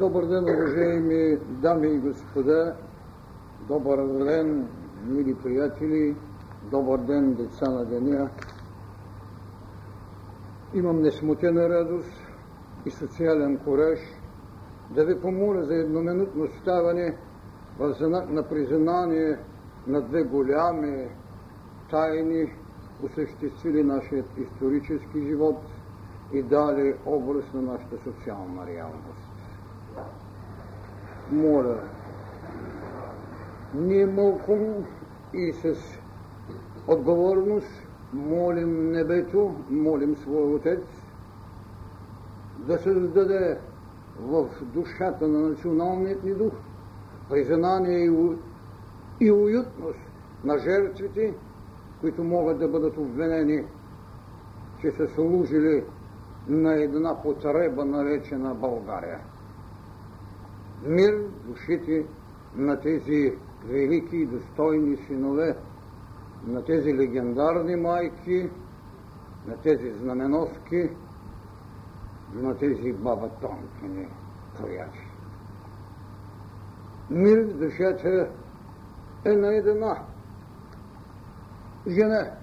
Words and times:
Добър 0.00 0.26
ден, 0.26 0.44
уважаеми 0.44 1.36
дами 1.36 1.88
и 1.88 1.98
господа, 1.98 2.76
добър 3.68 4.24
ден, 4.24 4.68
мили 5.06 5.34
приятели, 5.34 6.16
добър 6.70 6.98
ден, 6.98 7.34
деца 7.34 7.70
на 7.70 7.84
деня. 7.84 8.30
Имам 10.74 11.02
несмутена 11.02 11.68
радост 11.68 12.22
и 12.86 12.90
социален 12.90 13.58
кораж 13.58 13.98
да 14.90 15.04
ви 15.04 15.20
помоля 15.20 15.64
за 15.64 15.74
едноминутно 15.74 16.46
ставане 16.60 17.16
в 17.78 17.92
знак 17.92 18.30
на 18.30 18.48
признание 18.48 19.38
на 19.86 20.00
две 20.00 20.22
голями 20.22 21.08
тайни, 21.90 22.52
осъществили 23.02 23.82
нашият 23.82 24.38
исторически 24.38 25.20
живот 25.28 25.62
и 26.32 26.42
дали 26.42 26.94
образ 27.06 27.44
на 27.54 27.62
нашата 27.62 27.98
социална 27.98 28.66
реалност. 28.66 29.29
Моля, 31.30 31.78
ние 33.74 34.06
малко 34.06 34.58
и 35.34 35.52
с 35.52 35.74
отговорност 36.88 37.82
молим 38.12 38.90
небето, 38.90 39.54
молим 39.70 40.16
своя 40.16 40.46
Отец 40.46 40.84
да 42.58 42.78
създаде 42.78 43.58
в 44.18 44.50
душата 44.62 45.28
на 45.28 45.48
националният 45.48 46.24
ни 46.24 46.34
дух 46.34 46.52
признание 47.28 48.04
и 49.20 49.30
уютност 49.30 49.98
на 50.44 50.58
жертвите, 50.58 51.34
които 52.00 52.24
могат 52.24 52.58
да 52.58 52.68
бъдат 52.68 52.96
обвинени, 52.96 53.64
че 54.80 54.90
са 54.90 55.08
служили 55.08 55.84
на 56.48 56.82
една 56.82 57.22
потреба, 57.22 57.84
наречена 57.84 58.54
България. 58.54 59.20
Мир 60.82 61.28
душите 61.44 62.06
на 62.56 62.80
тези 62.80 63.38
велики 63.64 64.16
и 64.16 64.26
достойни 64.26 64.96
синове, 64.96 65.56
на 66.46 66.64
тези 66.64 66.94
легендарни 66.94 67.76
майки, 67.76 68.50
на 69.46 69.56
тези 69.62 69.92
знаменоски, 69.92 70.90
на 72.34 72.58
тези 72.58 72.92
бабатонкини 72.92 74.08
прояви. 74.58 75.06
Мир 77.10 77.38
в 77.44 77.58
душата 77.58 78.28
е 79.24 79.32
на 79.32 79.56
една 79.56 80.06
жена. 81.88 82.36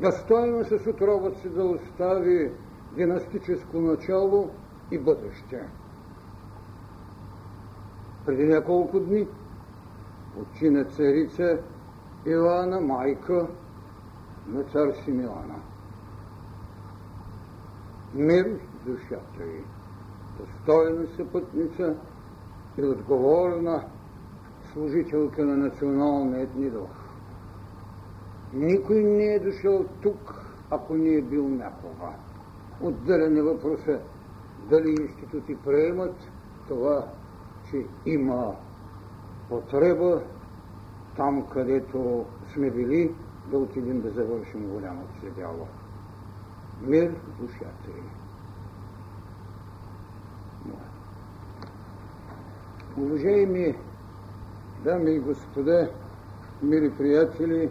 Достойно 0.00 0.64
с 0.64 0.86
отробът 0.86 1.38
си 1.38 1.48
да 1.48 1.64
остави 1.64 2.52
династическо 2.96 3.80
начало 3.80 4.50
и 4.90 4.98
бъдеще. 4.98 5.68
Преди 8.26 8.44
няколко 8.44 9.00
дни 9.00 9.28
отчина 10.40 10.84
царица 10.84 11.58
Илана, 12.26 12.80
майка 12.80 13.46
на 14.48 14.64
цар 14.64 14.92
Симеона. 15.04 15.60
Мир 18.14 18.44
в 18.44 18.86
душата 18.86 19.44
й, 19.44 19.64
достойна 20.38 21.06
съпътница 21.16 21.96
и 22.78 22.84
отговорна 22.84 23.84
служителка 24.72 25.44
на 25.44 25.56
националният 25.56 26.54
ни 26.54 26.70
дух. 26.70 26.90
Никой 28.54 29.02
не 29.02 29.24
е 29.24 29.40
дошъл 29.40 29.84
тук, 30.02 30.34
ако 30.70 30.94
не 30.94 31.14
е 31.14 31.22
бил 31.22 31.48
някога. 31.48 32.12
Отделен 32.80 33.36
е 33.36 33.42
въпроса 33.42 34.00
дали 34.70 34.90
институти 34.90 35.56
приемат 35.64 36.14
това, 36.68 37.08
че 37.72 37.86
има 38.06 38.54
потреба 39.48 40.22
там, 41.16 41.46
където 41.52 42.24
сме 42.52 42.70
били, 42.70 43.14
да 43.46 43.58
отидем 43.58 44.00
да 44.00 44.10
завършим 44.10 44.68
голямото 44.68 45.20
си 45.20 45.30
дяло. 45.36 45.66
Мир 46.82 47.14
душата 47.40 47.88
е. 47.88 48.22
Уважаеми 53.00 53.74
дами 54.84 55.10
и 55.10 55.18
господа, 55.18 55.90
мили 56.62 56.90
приятели, 56.90 57.70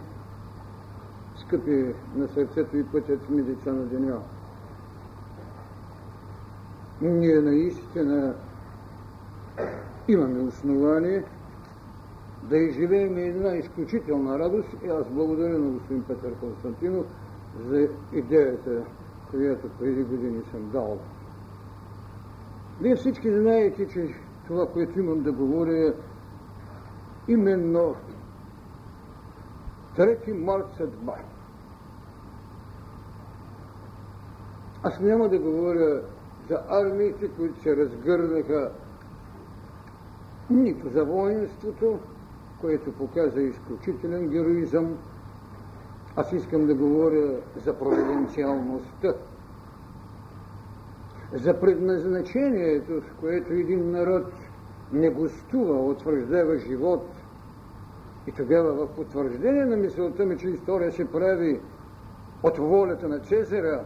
скъпи 1.36 1.94
на 2.16 2.28
сърцето 2.28 2.78
и 2.78 2.86
пътят 2.86 3.30
ми 3.30 3.42
деца 3.42 3.72
на 3.72 3.86
деня. 3.86 4.20
Ние 7.02 7.42
наистина 7.42 8.36
имаме 10.12 10.42
основание 10.42 11.24
да 12.44 12.58
изживеем 12.58 13.18
една 13.18 13.56
изключителна 13.56 14.40
радост 14.40 14.70
и 14.86 14.88
аз 14.88 15.10
благодаря 15.10 15.60
на 15.60 15.70
господин 15.70 16.04
Петър 16.04 16.34
Константинов 16.40 17.06
за 17.68 17.88
идеята, 18.14 18.84
която 19.32 19.70
преди 19.80 20.04
години 20.04 20.42
съм 20.52 20.70
дал. 20.70 21.00
Вие 22.82 22.96
всички 22.96 23.32
знаете, 23.32 23.88
че 23.88 24.16
това, 24.48 24.66
което 24.74 25.00
имам 25.00 25.24
да 25.24 25.32
говоря 25.32 25.88
е 25.88 25.94
именно 27.28 27.96
трети 29.96 30.34
март 30.34 30.66
съдба. 30.78 31.16
Аз 34.84 35.00
няма 35.00 35.30
да 35.30 35.40
говоря 35.40 36.02
за 36.50 36.60
армиите, 36.70 37.28
които 37.28 37.62
се 37.62 37.76
разгърнаха 37.76 38.72
нито 40.52 40.90
за 40.90 41.06
воинството, 41.06 42.00
което 42.62 42.92
показа 42.92 43.42
изключителен 43.42 44.28
героизъм. 44.28 44.98
Аз 46.16 46.34
искам 46.34 46.68
да 46.68 46.76
говоря 46.76 47.36
за 47.66 47.74
провиденциалността, 47.74 49.14
за 51.34 51.60
предназначението, 51.60 53.02
с 53.02 53.20
което 53.20 53.54
един 53.54 53.92
народ 53.92 54.26
не 54.94 55.10
гостува, 55.10 55.86
утвърждава 55.86 56.58
живот. 56.58 57.08
И 58.28 58.32
тогава 58.32 58.74
в 58.74 58.96
потвърждение 58.96 59.66
на 59.66 59.78
мисълта 59.78 60.26
ми, 60.26 60.38
че 60.38 60.48
история 60.48 60.92
се 60.92 61.12
прави 61.12 61.60
от 62.44 62.58
волята 62.58 63.10
на 63.10 63.20
Цезара 63.20 63.84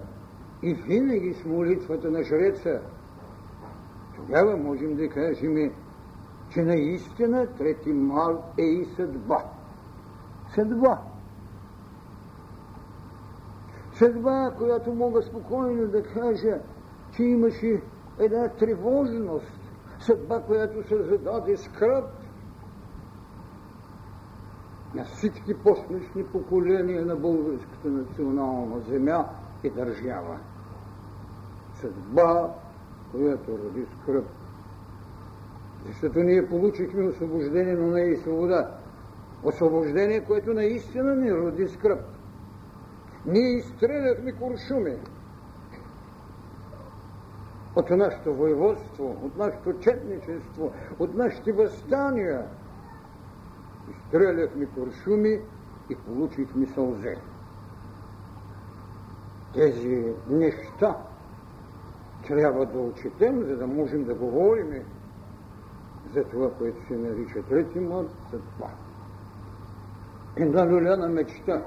и 0.64 0.74
винаги 0.74 1.34
с 1.34 1.46
молитвата 1.46 2.12
на 2.12 2.24
жреца, 2.24 2.80
тогава 4.16 4.58
можем 4.58 4.96
да 4.96 5.10
кажем, 5.10 5.72
че 6.56 6.64
наистина 6.64 7.48
трети 7.58 7.94
мал 7.94 8.44
е 8.58 8.62
и 8.62 8.86
съдба. 8.96 9.44
Съдба. 10.56 11.02
Съдба, 13.94 14.52
която 14.58 14.94
мога 14.94 15.22
спокойно 15.22 15.88
да 15.88 16.04
кажа, 16.04 16.60
че 17.16 17.24
имаше 17.24 17.82
една 18.20 18.50
тревожност, 18.50 19.72
съдба, 20.00 20.42
която 20.42 20.88
се 20.88 21.04
зададе 21.04 21.58
скръп 21.58 22.06
на 24.94 25.06
всички 25.06 25.54
посмешни 25.54 26.24
поколения 26.24 27.06
на 27.06 27.16
българската 27.16 27.88
национална 27.88 28.80
земя 28.80 29.26
и 29.64 29.70
държава. 29.70 30.40
Съдба, 31.82 32.54
която 33.12 33.58
роди 33.58 33.86
скръп 34.02 34.26
защото 35.88 36.20
ние 36.20 36.48
получихме 36.48 37.08
освобождение, 37.08 37.74
но 37.74 37.88
не 37.88 38.02
и 38.02 38.18
свобода. 38.18 38.72
Освобождение, 39.44 40.24
което 40.24 40.54
наистина 40.54 41.16
ни 41.16 41.34
роди 41.34 41.68
скръп. 41.68 42.00
Ние 43.26 43.58
изстреляхме 43.58 44.32
куршуми 44.32 44.96
от 47.76 47.90
нашето 47.90 48.34
воеводство, 48.34 49.18
от 49.24 49.38
нашето 49.38 49.80
четничество, 49.80 50.72
от 51.00 51.16
нашите 51.16 51.52
възстания. 51.52 52.46
Изстреляхме 53.92 54.66
куршуми 54.66 55.40
и 55.90 55.96
получихме 55.96 56.66
сълзе. 56.66 57.18
Тези 59.54 60.14
неща 60.30 60.98
трябва 62.28 62.66
да 62.66 62.80
отчетем, 62.80 63.44
за 63.44 63.58
да 63.58 63.68
можем 63.68 64.04
да 64.04 64.16
говорим 64.16 64.84
за 66.16 66.24
това, 66.24 66.52
което 66.54 66.88
се 66.88 66.98
нарича 66.98 67.44
трети 67.44 67.80
март, 67.80 68.10
съдба. 68.32 68.70
Една 70.38 70.68
люляна 70.68 71.10
мечта, 71.10 71.66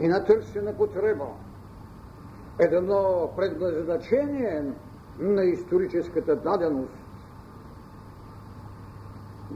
една 0.00 0.24
търсена 0.24 0.76
потреба, 0.76 1.26
едно 2.58 3.30
предназначение 3.36 4.72
на 5.18 5.44
историческата 5.44 6.36
даденост. 6.36 6.92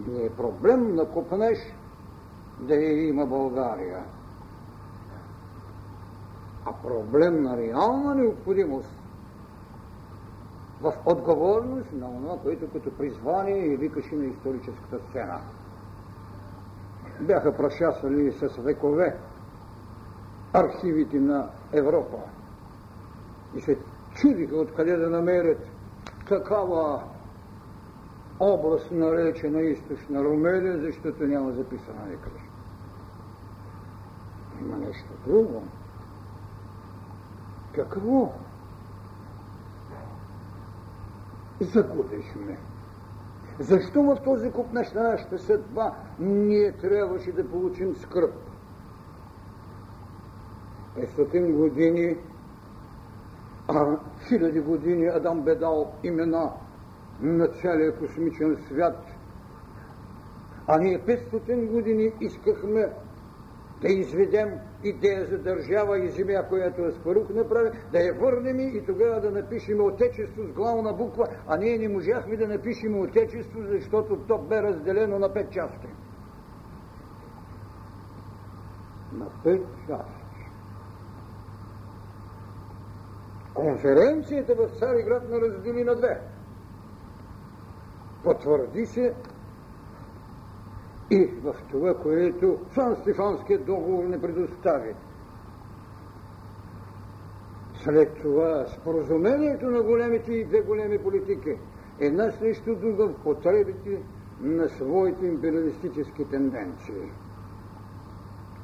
Не 0.08 0.24
е 0.24 0.30
проблем 0.30 0.94
на 0.94 1.10
купнеш 1.10 1.58
да 2.60 2.74
я 2.74 3.08
има 3.08 3.26
България, 3.26 4.04
а 6.64 6.72
проблем 6.82 7.42
на 7.42 7.56
реална 7.56 8.14
необходимост 8.14 8.95
в 10.80 10.92
отговорност 11.06 11.92
на 11.92 12.06
това, 12.06 12.38
което 12.42 12.70
като 12.72 12.96
призвание 12.96 13.66
и 13.66 13.76
викаше 13.76 14.14
на 14.14 14.24
историческата 14.24 14.98
сцена. 15.08 15.40
Бяха 17.20 17.56
прошасвали 17.56 18.32
с 18.32 18.56
векове 18.56 19.16
архивите 20.52 21.20
на 21.20 21.48
Европа 21.72 22.16
и 23.56 23.60
се 23.60 23.78
чудиха 24.14 24.56
откъде 24.56 24.96
да 24.96 25.10
намерят 25.10 25.58
такава 26.28 27.02
област 28.40 28.90
наречена 28.90 29.60
източна 29.62 30.24
Румелия, 30.24 30.78
защото 30.78 31.24
няма 31.24 31.52
записано 31.52 32.06
никъде. 32.10 32.40
Има 34.60 34.76
нещо 34.76 35.08
друго. 35.26 35.62
Какво? 37.72 38.32
Загубихме. 41.60 42.58
Защо 43.58 44.02
в 44.02 44.16
този 44.24 44.50
куп 44.50 44.72
на 44.72 44.84
нашата 44.94 45.38
съдба 45.38 45.92
ние 46.18 46.72
трябваше 46.72 47.32
да 47.32 47.50
получим 47.50 47.96
скръп? 47.96 48.34
500 50.96 51.52
години, 51.52 52.16
а 53.68 53.98
хиляди 54.28 54.60
години 54.60 55.06
Адам 55.06 55.42
бе 55.42 55.54
дал 55.54 55.92
имена 56.04 56.52
на 57.20 57.48
целия 57.48 57.98
космичен 57.98 58.56
свят. 58.68 59.04
А 60.66 60.78
ние 60.78 60.98
500 60.98 61.66
години 61.66 62.12
искахме 62.20 62.92
да 63.80 63.88
изведем 63.88 64.48
идея 64.84 65.26
за 65.26 65.38
държава 65.38 66.04
и 66.04 66.10
земя, 66.10 66.48
която 66.48 66.82
Аспарух 66.82 67.28
направи, 67.30 67.70
да 67.92 67.98
я 67.98 68.14
върнем 68.14 68.58
и 68.60 68.84
тогава 68.86 69.20
да 69.20 69.30
напишем 69.30 69.80
Отечество 69.80 70.42
с 70.42 70.52
главна 70.52 70.92
буква, 70.92 71.28
а 71.46 71.56
ние 71.56 71.78
не 71.78 71.88
можахме 71.88 72.36
да 72.36 72.48
напишем 72.48 73.00
Отечество, 73.00 73.60
защото 73.62 74.16
то 74.28 74.38
бе 74.38 74.62
разделено 74.62 75.18
на 75.18 75.32
пет 75.32 75.52
части. 75.52 75.88
На 79.12 79.26
пет 79.44 79.62
части. 79.88 80.26
Конференцията 83.54 84.54
в 84.54 84.78
Цариград 84.78 85.30
на 85.30 85.40
раздели 85.40 85.84
на 85.84 85.96
две. 85.96 86.20
Потвърди 88.24 88.86
се 88.86 89.14
и 91.10 91.26
в 91.42 91.54
това, 91.70 91.94
което 91.94 92.58
Сан 92.74 92.96
Стефанският 92.96 93.66
договор 93.66 94.04
не 94.04 94.20
предостави. 94.20 94.94
След 97.84 98.14
това 98.22 98.66
споразумението 98.66 99.66
на 99.66 99.82
големите 99.82 100.32
и 100.32 100.44
две 100.44 100.60
големи 100.60 100.98
политики 100.98 101.58
една 102.00 102.30
срещу 102.30 102.74
друга 102.74 103.06
в 103.06 103.22
потребите 103.22 104.02
на 104.40 104.68
своите 104.68 105.26
империалистически 105.26 106.24
тенденции. 106.24 107.10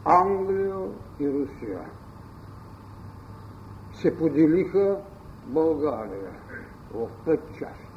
Англия 0.04 0.76
и 1.20 1.28
Русия 1.28 1.90
се 3.92 4.18
поделиха 4.18 5.00
България 5.46 6.32
в 6.94 7.08
пет 7.24 7.40
части. 7.58 7.91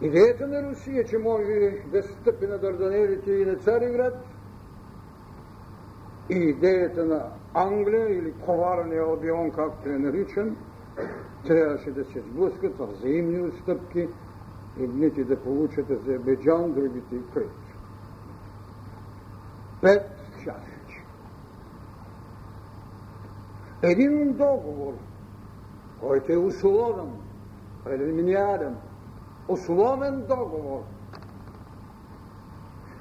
Идеята 0.00 0.46
на 0.46 0.70
Русия, 0.70 1.04
че 1.04 1.18
може 1.18 1.82
да 1.92 2.02
стъпи 2.02 2.46
на 2.46 2.58
Дарданелите 2.58 3.32
и 3.32 3.44
на 3.44 3.56
Цариград, 3.56 4.24
и 6.30 6.34
идеята 6.34 7.04
на 7.04 7.26
Англия 7.54 8.18
или 8.18 8.32
коварния 8.32 9.02
Албион, 9.02 9.50
както 9.50 9.88
е 9.88 9.98
наричан, 9.98 10.56
трябваше 11.46 11.90
да 11.90 12.04
се 12.04 12.20
сблъскат 12.20 12.76
в 12.76 12.86
взаимни 12.86 13.40
отстъпки, 13.40 14.08
едните 14.80 15.24
да 15.24 15.42
получат 15.42 15.90
Азербайджан, 15.90 16.72
другите 16.72 17.14
и 17.16 17.30
Крит. 17.34 17.50
Пет 19.82 20.10
части. 20.44 21.02
Един 23.82 24.32
договор, 24.32 24.94
който 26.00 26.32
е 26.32 26.36
условен, 26.36 27.12
прелиминиарен, 27.84 28.76
условен 29.48 30.24
договор, 30.28 30.82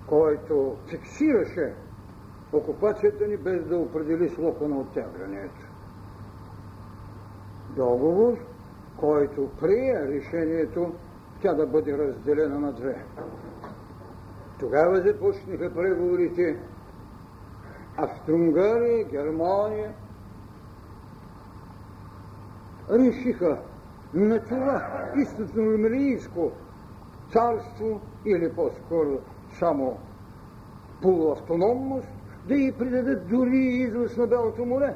който 0.07 0.77
фиксираше 0.89 1.73
окупацията 2.53 3.27
ни 3.27 3.37
без 3.37 3.65
да 3.65 3.77
определи 3.77 4.29
слока 4.29 4.67
на 4.67 4.77
оттеглянето. 4.77 5.65
Договор, 7.69 8.37
който 8.97 9.49
прие 9.59 10.07
решението 10.07 10.93
тя 11.41 11.53
да 11.53 11.67
бъде 11.67 11.97
разделена 11.97 12.59
на 12.59 12.73
две. 12.73 13.05
Тогава 14.59 15.01
започнаха 15.01 15.73
преговорите 15.73 16.59
Австро-Унгария, 17.97 19.05
Германия. 19.05 19.93
Решиха 22.89 23.61
на 24.13 24.43
това 24.43 24.81
източно-румелийско 25.15 26.51
царство 27.31 28.01
или 28.25 28.53
по-скоро 28.55 29.19
само 29.59 29.97
полуавтономност 31.01 32.09
да 32.47 32.55
й 32.55 32.71
придадат 32.71 33.27
дори 33.29 33.57
излъз 33.57 34.17
на 34.17 34.27
Белото 34.27 34.65
море. 34.65 34.95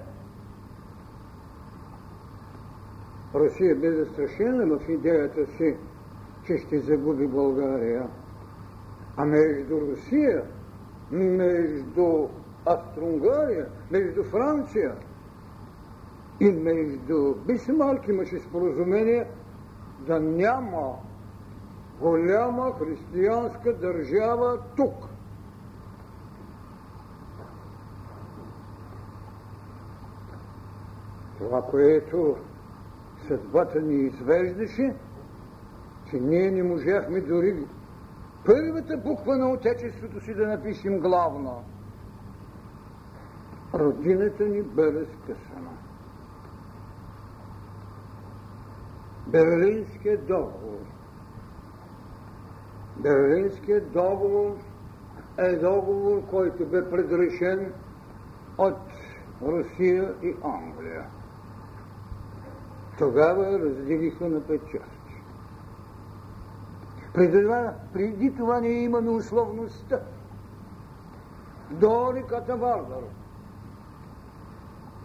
Русия 3.35 3.75
бе 3.75 3.91
застрашена 3.91 4.77
в 4.79 4.89
идеята 4.89 5.45
си, 5.45 5.77
че 6.45 6.57
ще 6.57 6.79
загуби 6.79 7.27
България. 7.27 8.07
А 9.17 9.25
между 9.25 9.81
Русия, 9.81 10.43
между 11.11 12.27
Австро-Унгария, 12.65 13.67
между 13.91 14.23
Франция 14.23 14.95
и 16.41 16.51
между 16.51 17.35
Бисмарк 17.45 18.07
имаше 18.07 18.39
споразумение 18.39 19.27
да 19.99 20.19
няма 20.19 20.95
голяма 21.99 22.73
християнска 22.79 23.73
държава 23.73 24.59
тук. 24.75 24.93
Това, 31.37 31.61
което 31.61 32.37
съдбата 33.27 33.81
ни 33.81 33.95
извеждаше, 33.95 34.95
че 36.09 36.19
ние 36.19 36.51
не 36.51 36.63
можахме 36.63 37.21
дори 37.21 37.65
първата 38.45 38.97
буква 38.97 39.37
на 39.37 39.51
Отечеството 39.51 40.19
си 40.19 40.33
да 40.33 40.47
напишем 40.47 40.99
главно. 40.99 41.63
Родината 43.73 44.43
ни 44.43 44.61
бе 44.61 44.93
разкъсана. 44.93 45.80
Берлинският 49.31 50.27
договор. 50.27 50.79
Берлинският 52.97 53.91
договор 53.91 54.55
е 55.37 55.55
договор, 55.55 56.21
който 56.29 56.65
бе 56.65 56.89
предрешен 56.89 57.73
от 58.57 58.77
Русия 59.41 60.13
и 60.23 60.35
Англия. 60.43 61.05
Тогава 62.97 63.59
разделиха 63.59 64.29
на 64.29 64.47
пет 64.47 64.61
части. 64.61 65.21
Преди 67.13 67.41
това, 67.43 67.73
преди 67.93 68.35
това 68.35 68.59
ние 68.59 68.83
имаме 68.83 69.09
условността 69.09 69.99
до 71.71 72.13
реката 72.13 72.55
Вардар 72.55 73.03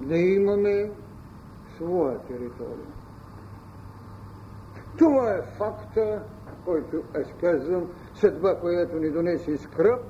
да 0.01 0.17
имаме 0.17 0.91
своя 1.77 2.19
територия. 2.19 2.96
Това 4.99 5.33
е 5.33 5.43
факта, 5.43 6.23
който 6.65 7.03
аз 7.15 7.27
казвам, 7.41 7.91
съдба, 8.15 8.61
която 8.61 8.97
ни 8.97 9.11
донесе 9.11 9.59
скръп 9.59 10.01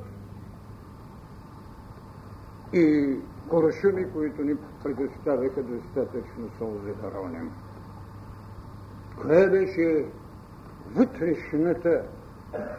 и 2.72 3.16
корошуми, 3.48 4.12
които 4.12 4.42
ни 4.42 4.56
предоставяха 4.82 5.62
достатъчно 5.62 6.50
сълзи 6.58 6.92
да 7.02 7.12
роним. 7.14 7.52
Кое 9.22 9.48
беше 9.48 10.04
вътрешната 10.94 12.02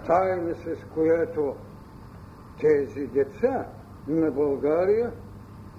тайна, 0.08 0.56
с 0.56 0.94
която 0.94 1.56
тези 2.60 3.08
деца 3.08 3.66
на 4.08 4.32
България 4.32 5.12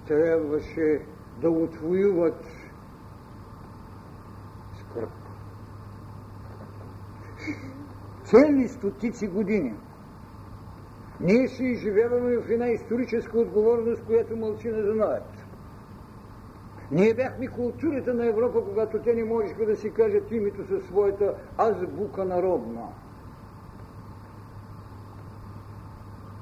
трябваше 0.07 1.01
да 1.41 1.49
отвоюват 1.49 2.45
скръп. 4.79 5.09
Цели 8.29 8.67
стотици 8.67 9.27
години 9.27 9.73
ние 11.19 11.47
си 11.47 11.63
изживяваме 11.63 12.37
в 12.37 12.51
една 12.51 12.67
историческа 12.67 13.39
отговорност, 13.39 14.05
която 14.05 14.35
мълчи 14.37 14.69
не 14.69 14.83
знаят. 14.83 15.45
Ние 16.91 17.13
бяхме 17.13 17.47
културата 17.47 18.13
на 18.13 18.25
Европа, 18.25 18.63
когато 18.63 19.01
те 19.01 19.13
не 19.13 19.23
можеха 19.23 19.65
да 19.65 19.75
си 19.75 19.93
кажат 19.93 20.31
името 20.31 20.67
със 20.67 20.85
своята 20.85 21.35
азбука 21.57 22.25
народна. 22.25 22.87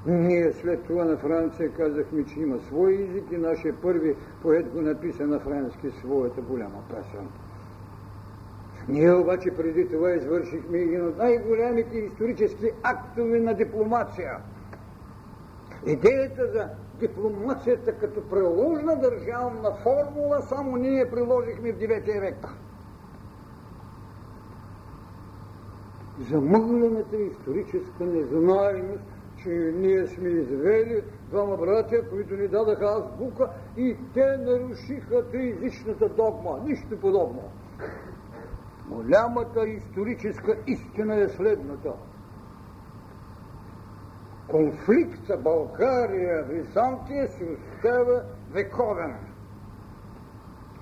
Ние 0.06 0.52
след 0.52 0.84
това 0.84 1.04
на 1.04 1.16
Франция 1.16 1.72
казахме, 1.72 2.24
че 2.24 2.40
има 2.40 2.58
свой 2.58 2.94
език 2.94 3.30
и 3.30 3.36
нашия 3.36 3.80
първи 3.80 4.16
поет 4.42 4.68
го 4.68 4.80
написа 4.80 5.26
на 5.26 5.40
френски 5.40 5.90
своята 5.90 6.40
голяма 6.40 6.82
песен. 6.88 7.28
Ние 8.88 9.14
обаче 9.14 9.50
преди 9.56 9.88
това 9.88 10.10
извършихме 10.12 10.78
един 10.78 11.06
от 11.08 11.16
най-голямите 11.16 11.98
исторически 11.98 12.70
актове 12.82 13.40
на 13.40 13.54
дипломация. 13.54 14.38
Идеята 15.86 16.46
за 16.52 16.68
дипломацията 16.94 17.92
като 17.92 18.28
приложна 18.28 18.96
държавна 18.96 19.72
формула 19.82 20.42
само 20.42 20.76
ние 20.76 21.10
приложихме 21.10 21.72
в 21.72 21.78
9 21.78 22.20
век. 22.20 22.46
Замъглената 26.30 27.16
историческа 27.16 28.04
незнаемост 28.04 29.04
че 29.42 29.48
ние 29.74 30.06
сме 30.06 30.28
извели 30.28 31.02
двама 31.30 31.56
братя, 31.56 32.08
които 32.08 32.34
ни 32.34 32.48
дадаха 32.48 32.84
азбука 32.84 33.50
и 33.76 33.96
те 34.14 34.36
нарушиха 34.36 35.30
триязичната 35.30 36.08
догма. 36.08 36.60
Нищо 36.64 37.00
подобно. 37.00 37.42
Голямата 38.88 39.68
историческа 39.68 40.56
истина 40.66 41.14
е 41.14 41.28
следната. 41.28 41.92
Конфликта 44.48 45.36
България-Византия 45.36 47.28
се 47.28 47.44
остава 47.44 48.22
вековен. 48.50 49.16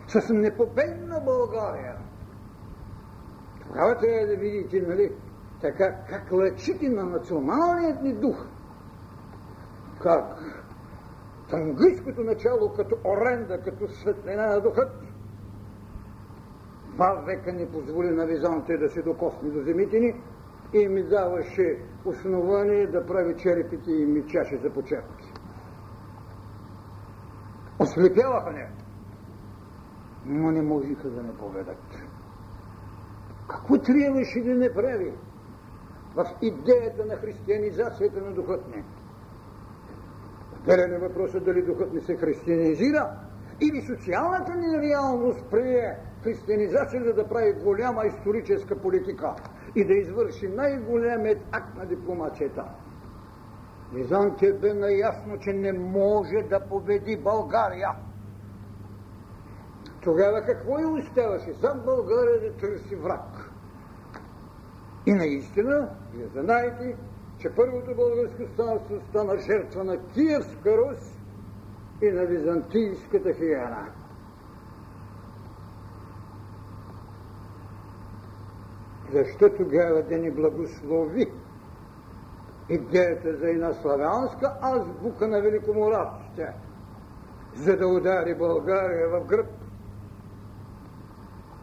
С 0.08 0.28
непобедна 0.34 1.20
България. 1.20 1.96
Тогава 3.62 3.98
трябва 3.98 4.26
да 4.26 4.36
видите, 4.36 4.80
нали, 4.80 5.12
така 5.60 5.94
как 6.08 6.32
лъчите 6.32 6.88
на 6.88 7.04
националният 7.04 8.02
ни 8.02 8.12
дух, 8.12 8.46
как 10.02 10.24
тангийското 11.50 12.20
начало 12.20 12.72
като 12.72 12.96
оренда, 13.04 13.60
като 13.60 13.88
светлина 13.88 14.46
на 14.46 14.60
духът, 14.60 15.05
два 16.96 17.22
века 17.26 17.52
не 17.52 17.70
позволи 17.70 18.10
на 18.10 18.26
Византия 18.26 18.78
да 18.78 18.88
се 18.88 19.02
докосне 19.02 19.50
до 19.50 19.62
земите 19.62 20.00
ни 20.00 20.14
и 20.72 20.88
ми 20.88 21.02
даваше 21.02 21.78
основание 22.04 22.86
да 22.86 23.06
прави 23.06 23.36
черепите 23.36 23.90
и 23.90 24.06
ми 24.06 24.26
чаши 24.26 24.58
за 24.62 24.70
почерпки. 24.70 25.32
Ослепяваха 27.78 28.50
не, 28.50 28.68
но 30.26 30.50
не 30.50 30.62
можеха 30.62 31.08
да 31.08 31.22
не 31.22 31.36
поведат. 31.36 31.84
Какво 33.48 33.78
трябваше 33.78 34.40
да 34.40 34.54
не 34.54 34.74
прави? 34.74 35.12
в 36.16 36.26
идеята 36.42 37.04
на 37.04 37.16
християнизацията 37.16 38.20
на 38.20 38.32
духът 38.32 38.76
ни. 38.76 38.84
Отделен 40.60 40.92
е 40.94 40.98
въпросът 40.98 41.44
дали 41.44 41.62
духът 41.62 41.94
ни 41.94 42.00
се 42.00 42.16
християнизира 42.16 43.10
или 43.60 43.86
социалната 43.86 44.54
ни 44.54 44.78
реалност 44.78 45.44
прие 45.50 45.96
християнизацията 46.26 47.12
да 47.12 47.28
прави 47.28 47.52
голяма 47.52 48.06
историческа 48.06 48.76
политика 48.76 49.34
и 49.76 49.84
да 49.84 49.94
извърши 49.94 50.48
най-големият 50.48 51.38
акт 51.52 51.76
на 51.76 51.86
дипломацията. 51.86 52.64
Византия 53.92 54.54
бе 54.54 54.74
наясно, 54.74 55.38
че 55.38 55.52
не 55.52 55.72
може 55.72 56.48
да 56.50 56.60
победи 56.68 57.16
България. 57.16 57.88
Тогава 60.02 60.42
какво 60.42 60.78
и 60.78 60.84
оставаше? 60.84 61.54
Сам 61.60 61.80
България 61.84 62.40
да 62.40 62.56
търси 62.56 62.96
враг. 62.96 63.52
И 65.06 65.12
наистина, 65.12 65.88
вие 66.14 66.42
знаете, 66.42 66.96
че 67.38 67.48
първото 67.56 67.94
българско 67.94 68.42
станство 68.54 69.00
стана 69.08 69.38
жертва 69.38 69.84
на 69.84 69.98
Киевска 70.12 70.76
Рус 70.76 71.18
и 72.02 72.10
на 72.10 72.26
византийската 72.26 73.32
хиена. 73.34 73.92
Защо 79.12 79.50
тогава 79.56 80.02
да 80.02 80.18
ни 80.18 80.30
благослови 80.30 81.32
идеята 82.68 83.36
за 83.36 83.48
една 83.48 83.72
славянска 83.72 84.54
азбука 84.62 85.28
на 85.28 85.40
великомораците, 85.40 86.52
за 87.56 87.76
да 87.76 87.86
удари 87.86 88.34
България 88.34 89.08
в 89.08 89.26
гръб? 89.26 89.46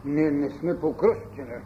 Ние 0.05 0.31
не 0.31 0.49
сме 0.49 0.79
покръстени. 0.79 1.61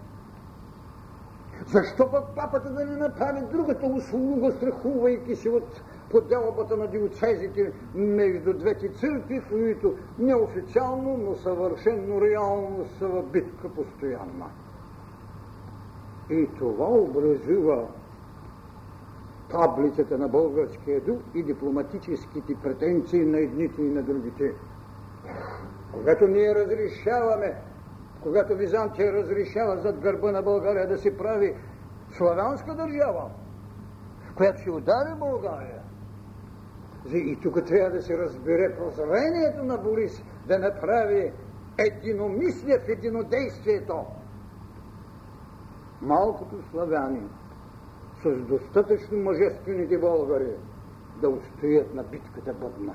Защо 1.65 2.11
пък 2.11 2.23
папата 2.35 2.69
да 2.69 2.85
не 2.85 2.97
направи 2.97 3.41
другата 3.51 3.85
услуга, 3.85 4.51
страхувайки 4.51 5.35
се 5.35 5.49
от 5.49 5.81
поделбата 6.09 6.77
на 6.77 6.87
диоцезите 6.87 7.73
между 7.95 8.53
двете 8.53 8.89
църкви, 8.89 9.41
които 9.49 9.95
неофициално, 10.19 11.17
но 11.17 11.35
съвършенно 11.35 12.21
реално 12.21 12.85
са 12.99 13.07
в 13.07 13.23
битка 13.23 13.69
постоянна. 13.69 14.45
И 16.29 16.49
това 16.57 16.85
образува 16.85 17.87
таблицата 19.49 20.17
на 20.17 20.27
българския 20.27 21.01
дух 21.01 21.19
и 21.33 21.43
дипломатическите 21.43 22.55
претенции 22.63 23.25
на 23.25 23.39
едните 23.39 23.81
и 23.81 23.89
на 23.89 24.03
другите. 24.03 24.53
Когато 25.93 26.27
ние 26.27 26.55
разрешаваме 26.55 27.55
когато 28.23 28.55
Византия 28.55 29.13
разрешава 29.13 29.77
зад 29.77 29.99
гърба 29.99 30.31
на 30.31 30.41
България 30.41 30.87
да 30.87 30.97
се 30.97 31.17
прави 31.17 31.55
славянска 32.11 32.75
държава, 32.75 33.31
която 34.35 34.61
ще 34.61 34.71
удари 34.71 35.19
България. 35.19 35.81
И 37.13 37.39
тук 37.43 37.65
трябва 37.65 37.89
да 37.91 38.01
се 38.01 38.17
разбере 38.17 38.75
прозрението 38.75 39.63
на 39.63 39.77
Борис 39.77 40.23
да 40.47 40.59
направи 40.59 41.31
единомислие 41.77 42.79
в 42.79 42.89
единодействието. 42.89 44.05
Малкото 46.01 46.55
славяни 46.71 47.29
с 48.23 48.37
достатъчно 48.37 49.17
мъжествените 49.17 49.97
българи 49.97 50.55
да 51.21 51.29
устоят 51.29 51.93
на 51.95 52.03
битката 52.03 52.53
бъдна. 52.53 52.93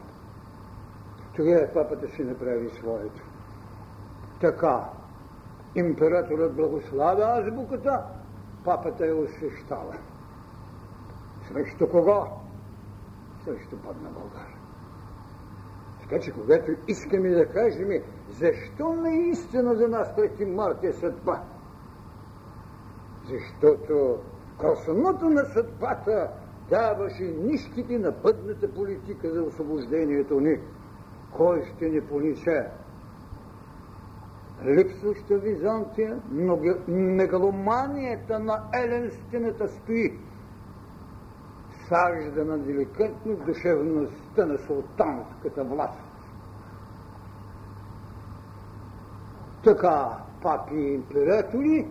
Тогава 1.36 1.68
папата 1.74 2.08
ще 2.08 2.24
направи 2.24 2.70
своето. 2.70 3.22
Така, 4.40 4.84
императорът 5.74 6.56
благославя 6.56 7.40
азбуката, 7.40 8.02
папата 8.64 9.06
я 9.06 9.16
освещава. 9.16 9.96
Срещу 11.48 11.88
кого? 11.88 12.26
Срещу 13.44 13.76
падна 13.76 14.10
България. 14.10 14.56
Така 16.00 16.20
че, 16.20 16.32
когато 16.32 16.72
искаме 16.88 17.28
да 17.28 17.46
кажем, 17.46 17.88
защо 18.30 18.92
наистина 18.92 19.74
за 19.74 19.88
нас 19.88 20.08
3 20.08 20.44
марта 20.44 20.86
е 20.86 20.92
съдба? 20.92 21.42
Защото 23.28 24.18
красоното 24.60 25.24
на 25.24 25.44
съдбата 25.44 26.30
даваше 26.70 27.24
нищите 27.24 27.98
на 27.98 28.12
пътната 28.12 28.74
политика 28.74 29.32
за 29.32 29.42
освобождението 29.42 30.40
ни. 30.40 30.58
Кой 31.36 31.62
ще 31.76 31.88
ни 31.88 32.00
понесе? 32.00 32.70
липсваща 34.64 35.38
Византия, 35.38 36.20
но 36.30 36.58
мегаломанията 36.88 38.38
на 38.38 38.62
еленстината 38.74 39.68
стои. 39.68 40.18
Сажда 41.88 42.44
на 42.44 42.58
деликатно 42.58 43.36
душевността 43.36 44.46
на 44.46 44.58
султанската 44.58 45.64
власт. 45.64 45.98
Така 49.64 50.18
папи 50.42 50.74
и 50.74 50.94
императори 50.94 51.88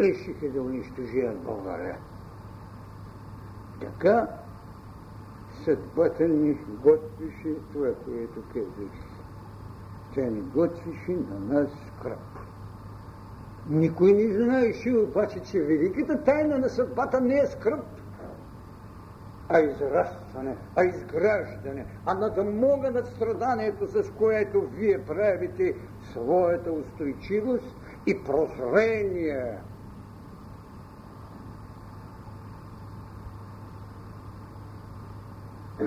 решиха 0.00 0.48
да 0.48 0.62
унищожият 0.62 1.38
България. 1.38 1.98
Така 3.80 4.28
съдбата 5.64 6.28
ни 6.28 6.58
готвише 6.82 7.54
това, 7.72 7.94
което 8.04 8.42
казах 8.54 8.92
тя 10.14 10.22
ни 10.22 10.40
готвише 10.40 11.12
на 11.12 11.54
нас 11.54 11.70
кръп. 12.02 12.18
Никой 13.68 14.12
не 14.12 14.34
знаеше 14.34 14.96
обаче, 14.96 15.40
че 15.40 15.62
великата 15.62 16.24
тайна 16.24 16.58
на 16.58 16.68
съдбата 16.68 17.20
не 17.20 17.38
е 17.38 17.46
скръп, 17.46 17.84
а 19.48 19.60
израстване, 19.60 20.56
а 20.76 20.84
изграждане, 20.84 21.86
а 22.06 22.14
надмога 22.14 22.90
над 22.90 23.06
страданието, 23.06 23.86
с 23.86 24.10
което 24.18 24.60
вие 24.60 25.04
правите 25.04 25.74
своята 26.12 26.72
устойчивост 26.72 27.76
и 28.06 28.24
прозрение. 28.24 29.58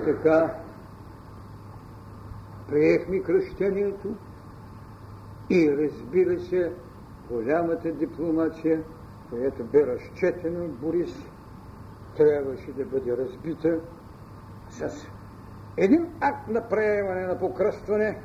Така, 0.04 0.54
приехме 2.68 3.22
кръщението 3.22 4.14
И 5.50 5.76
разбира 5.76 6.40
се, 6.40 6.72
голямата 7.30 7.92
дипломация, 7.92 8.82
която 9.30 9.64
бе 9.64 9.86
разчетена 9.86 10.64
от 10.64 10.72
Борис, 10.72 11.28
трябваше 12.16 12.72
да 12.72 12.84
бъде 12.84 13.16
разбита 13.16 13.80
с 14.68 15.06
един 15.76 16.12
акт 16.20 16.48
на 16.48 16.68
приемане 16.68 17.26
на 17.26 17.38
покръстване, 17.38 18.18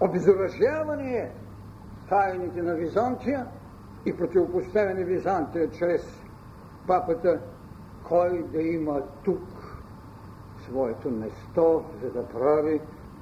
обезоръжаване 0.00 1.32
тайните 2.08 2.62
на 2.62 2.74
Византия 2.74 3.46
и 4.06 4.16
противопоставяне 4.16 5.04
Византия 5.04 5.70
чрез 5.70 6.22
папата, 6.86 7.40
кой 8.04 8.42
да 8.42 8.62
има 8.62 9.02
тук 9.24 9.40
своето 10.68 11.10
место, 11.10 11.84
за 12.02 12.10
да 12.10 12.28
прави 12.28 12.80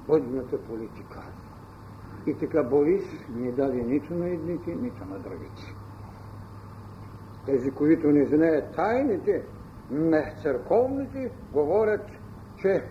бъдната 0.08 0.58
политика. 0.58 1.22
И 2.26 2.34
така 2.34 2.62
Борис 2.62 3.04
не 3.36 3.52
даде 3.52 3.82
нито 3.82 4.14
на 4.14 4.28
едните, 4.28 4.74
нито 4.74 5.04
на 5.04 5.18
другите. 5.18 5.74
Тези, 7.46 7.70
които 7.70 8.06
не 8.06 8.26
знаят 8.26 8.74
тайните 8.74 9.44
на 9.90 10.22
църковните, 10.42 11.30
говорят, 11.52 12.06
че 12.56 12.84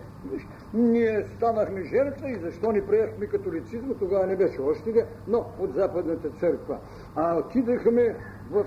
ние 0.74 1.26
станахме 1.36 1.84
жертва 1.84 2.30
и 2.30 2.38
защо 2.40 2.72
ни 2.72 2.86
приехме 2.86 3.26
католицизма, 3.26 3.94
тогава 3.94 4.26
не 4.26 4.36
беше 4.36 4.60
още, 4.60 5.06
но 5.28 5.46
от 5.58 5.74
Западната 5.74 6.30
църква. 6.30 6.78
А 7.16 7.38
отидахме 7.38 8.16
в 8.50 8.64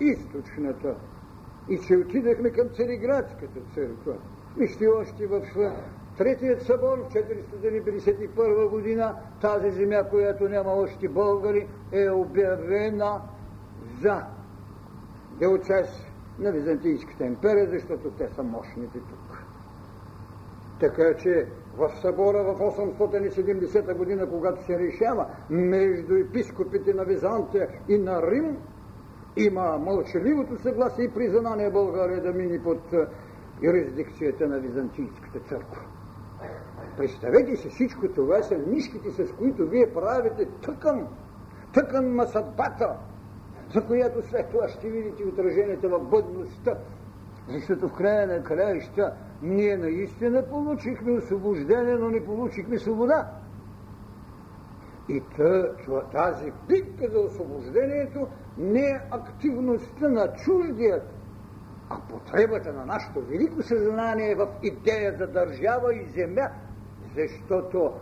източната 0.00 0.94
и 1.68 1.78
че 1.78 1.96
отидахме 1.96 2.50
към 2.50 2.68
Цариградската 2.68 3.60
църква. 3.74 4.14
Вижте 4.58 4.86
още 4.86 5.26
в 5.26 5.42
Третият 6.18 6.62
събор 6.62 6.98
в 6.98 7.12
451 7.12 8.68
година 8.68 9.14
тази 9.40 9.70
земя, 9.70 10.04
която 10.10 10.48
няма 10.48 10.70
още 10.70 11.08
българи, 11.08 11.68
е 11.92 12.10
обявена 12.10 13.20
за 14.02 14.22
делчест 15.38 16.12
на 16.38 16.52
Византийската 16.52 17.24
империя, 17.24 17.68
защото 17.70 18.10
те 18.10 18.28
са 18.28 18.42
мощните 18.42 18.98
тук. 18.98 19.42
Така 20.80 21.14
че 21.14 21.46
в 21.76 21.90
събора 22.00 22.42
в 22.42 22.58
870 22.58 23.94
година, 23.94 24.30
когато 24.30 24.64
се 24.64 24.78
решава 24.78 25.26
между 25.50 26.14
епископите 26.14 26.94
на 26.94 27.04
Византия 27.04 27.68
и 27.88 27.98
на 27.98 28.22
Рим, 28.22 28.56
има 29.36 29.78
мълчаливото 29.78 30.62
съгласие 30.62 31.04
и 31.04 31.14
признание 31.14 31.70
България 31.70 32.22
да 32.22 32.32
мини 32.32 32.62
под 32.62 32.94
юрисдикцията 33.62 34.48
на 34.48 34.58
Византийската 34.58 35.40
църква. 35.40 35.82
Представете 36.96 37.56
си, 37.56 37.68
всичко 37.68 38.08
това 38.08 38.42
са 38.42 38.58
нишките, 38.58 39.10
с 39.10 39.32
които 39.32 39.66
вие 39.66 39.92
правите 39.92 40.46
тъкън, 40.62 41.06
тъкън 41.72 42.14
на 42.14 42.26
съдбата, 42.26 42.96
за 43.74 43.86
която 43.86 44.22
след 44.22 44.50
това 44.50 44.68
ще 44.68 44.90
видите 44.90 45.24
отражението 45.24 45.88
в 45.88 45.98
бъдността. 45.98 46.78
Защото 47.48 47.88
в 47.88 47.92
края 47.92 48.26
на 48.26 48.42
краища 48.42 49.12
ние 49.42 49.76
наистина 49.76 50.48
получихме 50.48 51.12
освобождение, 51.12 51.94
но 51.94 52.10
не 52.10 52.24
получихме 52.24 52.78
свобода. 52.78 53.30
И 55.08 55.22
тази 56.12 56.52
битка 56.68 57.08
за 57.10 57.20
освобождението 57.20 58.28
не 58.58 58.80
е 58.80 59.00
активността 59.10 60.08
на 60.08 60.32
чуждият, 60.32 61.17
а 61.90 62.00
потребата 62.08 62.72
на 62.72 62.86
нашето 62.86 63.20
велико 63.20 63.62
съзнание 63.62 64.34
в 64.34 64.48
идея 64.62 65.16
за 65.18 65.26
държава 65.26 65.94
и 65.94 66.06
земя, 66.06 66.48
защото 67.16 67.92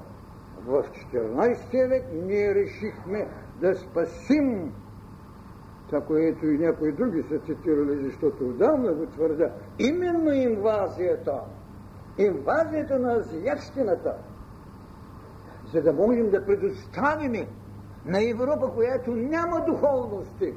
в 0.67 0.85
14 1.15 1.89
век 1.89 2.05
ние 2.13 2.55
решихме 2.55 3.29
да 3.61 3.75
спасим 3.75 4.73
това, 5.89 6.01
което 6.01 6.47
и 6.47 6.59
някои 6.59 6.93
други 6.93 7.23
са 7.23 7.39
цитирали, 7.39 8.05
защото 8.05 8.45
отдавна 8.45 8.93
го 8.93 9.07
твърдя, 9.07 9.53
именно 9.79 10.33
инвазията, 10.33 11.41
инвазията 12.19 12.99
на 12.99 13.13
азиатщината, 13.13 14.15
за 15.73 15.83
да 15.83 15.93
можем 15.93 16.31
да 16.31 16.47
предоставим 16.47 17.47
на 18.05 18.31
Европа, 18.31 18.73
която 18.75 19.11
няма 19.11 19.65
духовности, 19.67 20.55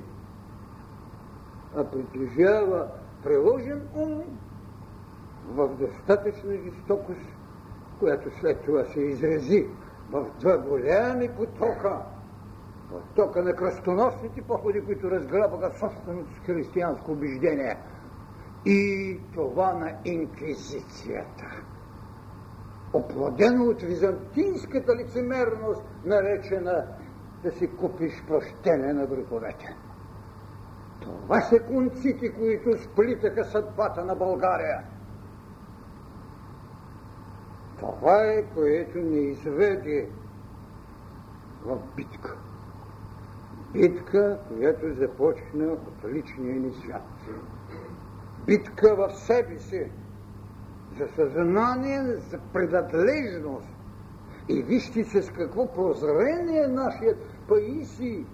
а 1.75 1.83
притежава 1.83 2.87
приложен 3.23 3.87
ум 3.95 4.23
в 5.45 5.67
достатъчна 5.67 6.55
жестокост, 6.55 7.35
която 7.99 8.29
след 8.39 8.61
това 8.65 8.85
се 8.85 9.01
изрази 9.01 9.67
в 10.11 10.27
два 10.39 10.57
голями 10.57 11.29
потока, 11.29 12.01
в 12.91 13.01
тока 13.15 13.43
на 13.43 13.53
кръстоносните 13.53 14.41
походи, 14.41 14.85
които 14.85 15.11
разграбаха 15.11 15.79
собственото 15.79 16.31
християнско 16.45 17.11
убеждение 17.11 17.77
и 18.65 19.19
това 19.33 19.73
на 19.73 19.91
инквизицията. 20.05 21.45
Оплодено 22.93 23.63
от 23.63 23.81
византийската 23.81 24.95
лицемерност, 24.95 25.83
наречена 26.05 26.87
да 27.43 27.51
си 27.51 27.75
купиш 27.75 28.23
прощение 28.27 28.93
на 28.93 29.05
греховете. 29.07 29.75
Това 31.01 31.41
са 31.41 31.59
конците, 31.59 32.33
които 32.33 32.77
сплитаха 32.83 33.45
съдбата 33.45 34.05
на 34.05 34.15
България. 34.15 34.83
Това 37.79 38.23
е, 38.23 38.43
което 38.43 38.97
ни 38.97 39.19
изведе 39.19 40.09
в 41.65 41.77
битка. 41.95 42.37
Битка, 43.73 44.39
която 44.47 44.93
започна 44.93 45.65
от 45.65 46.11
личния 46.13 46.55
ни 46.55 46.71
свят. 46.73 47.01
Битка 48.45 48.95
в 48.95 49.15
себе 49.15 49.59
си, 49.59 49.91
за 50.97 51.07
съзнание, 51.07 52.03
за 52.03 52.39
предадлежност. 52.53 53.67
И 54.49 54.63
вижте 54.63 55.03
с 55.03 55.31
какво 55.31 55.73
прозрение 55.73 56.67
нашият 56.67 57.17
Паиси 57.47 58.25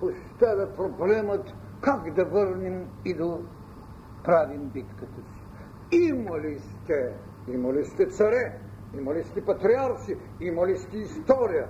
поставя 0.00 0.76
проблемът 0.76 1.54
как 1.82 2.14
да 2.14 2.24
върнем 2.24 2.86
и 3.04 3.14
да 3.14 3.38
правим 4.24 4.68
битката 4.68 5.20
си. 5.22 5.42
Има 5.98 6.40
ли 6.40 6.58
сте, 6.58 7.12
има 7.48 7.72
ли 7.72 7.84
сте 7.84 8.06
царе, 8.06 8.58
има 8.98 9.14
ли 9.14 9.24
сте 9.24 9.44
патриарси, 9.44 10.16
има 10.40 10.66
ли 10.66 10.76
сте 10.76 10.96
история? 10.98 11.68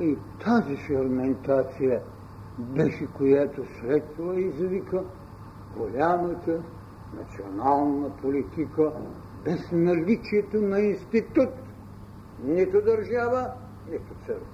И 0.00 0.16
тази 0.44 0.76
ферментация 0.76 2.02
беше, 2.58 3.12
която 3.12 3.64
след 3.80 4.14
това 4.16 4.34
извика 4.34 5.04
голямата 5.76 6.62
национална 7.14 8.16
политика 8.16 8.92
без 9.44 9.72
наличието 9.72 10.56
на 10.56 10.80
институт, 10.80 11.54
нито 12.44 12.82
държава, 12.82 13.52
нито 13.90 14.14
църква. 14.26 14.53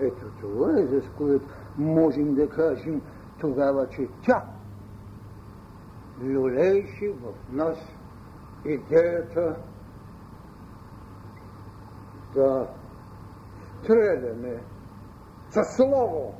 Ето 0.00 0.26
това 0.40 0.80
е, 0.80 0.86
за 0.86 1.02
което 1.18 1.46
можем 1.78 2.34
да 2.34 2.48
кажем 2.48 3.02
тогава, 3.40 3.88
че 3.88 4.08
тя 4.24 4.44
люлейше 6.22 7.10
в 7.10 7.52
нас 7.52 7.78
идеята 8.64 9.56
да 12.34 12.68
стреляме 13.82 14.62
със 15.50 15.76
слово. 15.76 16.34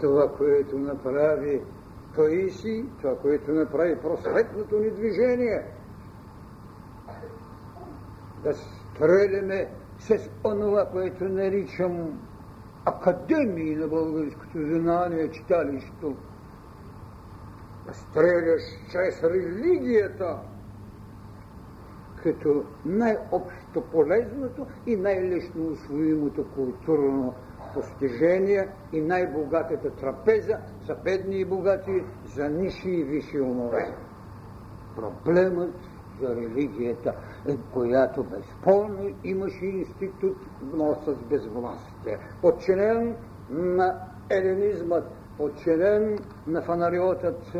Това, 0.00 0.32
което 0.36 0.78
направи 0.78 1.62
Таиси, 2.14 2.84
това, 3.00 3.18
което 3.18 3.50
направи 3.50 4.00
просветното 4.00 4.78
ни 4.78 4.90
движение, 4.90 5.66
да 8.42 8.54
стреляме 8.54 9.70
с 9.98 10.30
онова, 10.44 10.86
което 10.90 11.24
наричам 11.24 12.20
академии 12.84 13.76
на 13.76 13.88
българското 13.88 14.58
знание, 14.58 15.30
читалището, 15.30 16.16
стреляш 17.92 18.62
чрез 18.90 19.22
религията, 19.22 20.38
като 22.22 22.64
най-общо 22.84 23.80
полезното 23.92 24.66
и 24.86 24.96
най-лесно 24.96 25.66
усвоимото 25.66 26.44
културно 26.54 27.34
постижение 27.74 28.68
и 28.92 29.00
най-богатата 29.00 29.90
трапеза 29.90 30.58
за 30.86 30.94
бедни 30.94 31.40
и 31.40 31.44
богати, 31.44 32.04
за 32.34 32.48
ниши 32.48 32.90
и 32.90 33.04
висши 33.04 33.40
умове. 33.40 33.94
Проблемът 34.96 35.74
за 36.20 36.36
религията, 36.36 37.14
която 37.72 38.24
безспорно 38.24 39.10
имаше 39.24 39.66
институт, 39.66 40.36
но 40.62 40.94
с 40.94 41.14
безвластие, 41.14 42.18
подчинен 42.40 43.16
на 43.50 44.00
еленизмът, 44.30 45.04
подчинен 45.36 46.18
на 46.46 46.62
фанариотът 46.62 47.56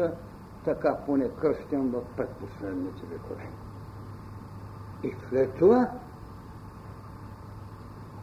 така 0.65 0.99
поне 1.07 1.29
кръстен 1.41 1.91
в 1.91 2.03
предпоследните 2.17 3.07
векове. 3.07 3.49
И 5.03 5.15
след 5.29 5.55
това 5.55 5.91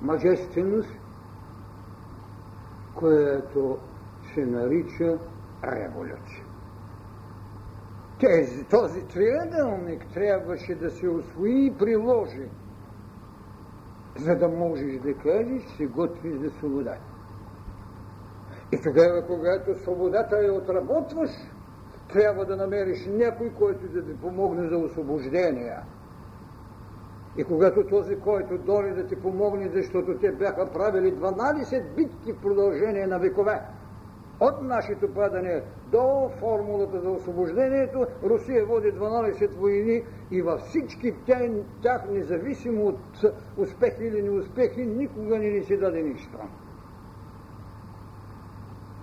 мъжественост, 0.01 0.89
което 2.95 3.77
се 4.33 4.45
нарича 4.45 5.17
революция. 5.63 6.50
Тези, 8.21 8.63
този 8.63 9.07
триъгълник 9.07 10.05
трябваше 10.13 10.75
да 10.75 10.91
се 10.91 11.09
освои 11.09 11.65
и 11.65 11.73
приложи, 11.79 12.49
за 14.19 14.35
да 14.35 14.47
можеш 14.47 14.99
да 14.99 15.13
кажеш, 15.13 15.63
се 15.77 15.85
готвиш 15.85 16.33
за 16.33 16.49
свобода. 16.49 16.97
И 18.71 18.81
тогава, 18.83 19.27
когато 19.27 19.75
свободата 19.75 20.37
я 20.37 20.53
отработваш, 20.53 21.29
трябва 22.13 22.45
да 22.45 22.55
намериш 22.55 23.05
някой, 23.07 23.49
който 23.49 23.87
да 23.87 24.05
ти 24.05 24.17
помогне 24.21 24.67
за 24.67 24.77
освобождение. 24.77 25.77
И 27.37 27.43
когато 27.43 27.87
този, 27.87 28.15
който 28.15 28.57
дори 28.57 28.93
да 28.93 29.07
ти 29.07 29.15
помогне, 29.15 29.69
защото 29.73 30.17
те 30.17 30.31
бяха 30.31 30.71
правили 30.73 31.13
12 31.13 31.95
битки 31.95 32.33
в 32.33 32.41
продължение 32.41 33.07
на 33.07 33.19
векове, 33.19 33.61
от 34.41 34.61
нашето 34.61 35.13
падане 35.13 35.63
до 35.91 36.29
формулата 36.39 37.01
за 37.01 37.09
освобождението, 37.09 38.07
Русия 38.23 38.65
води 38.65 38.93
12 38.93 39.55
войни 39.55 40.03
и 40.31 40.41
във 40.41 40.61
всички 40.61 41.13
тях, 41.81 42.01
независимо 42.09 42.85
от 42.85 42.99
успехи 43.57 44.03
или 44.03 44.21
неуспехи, 44.21 44.85
никога 44.85 45.39
не 45.39 45.49
ни 45.49 45.63
си 45.63 45.77
даде 45.77 46.01
нищо. 46.01 46.37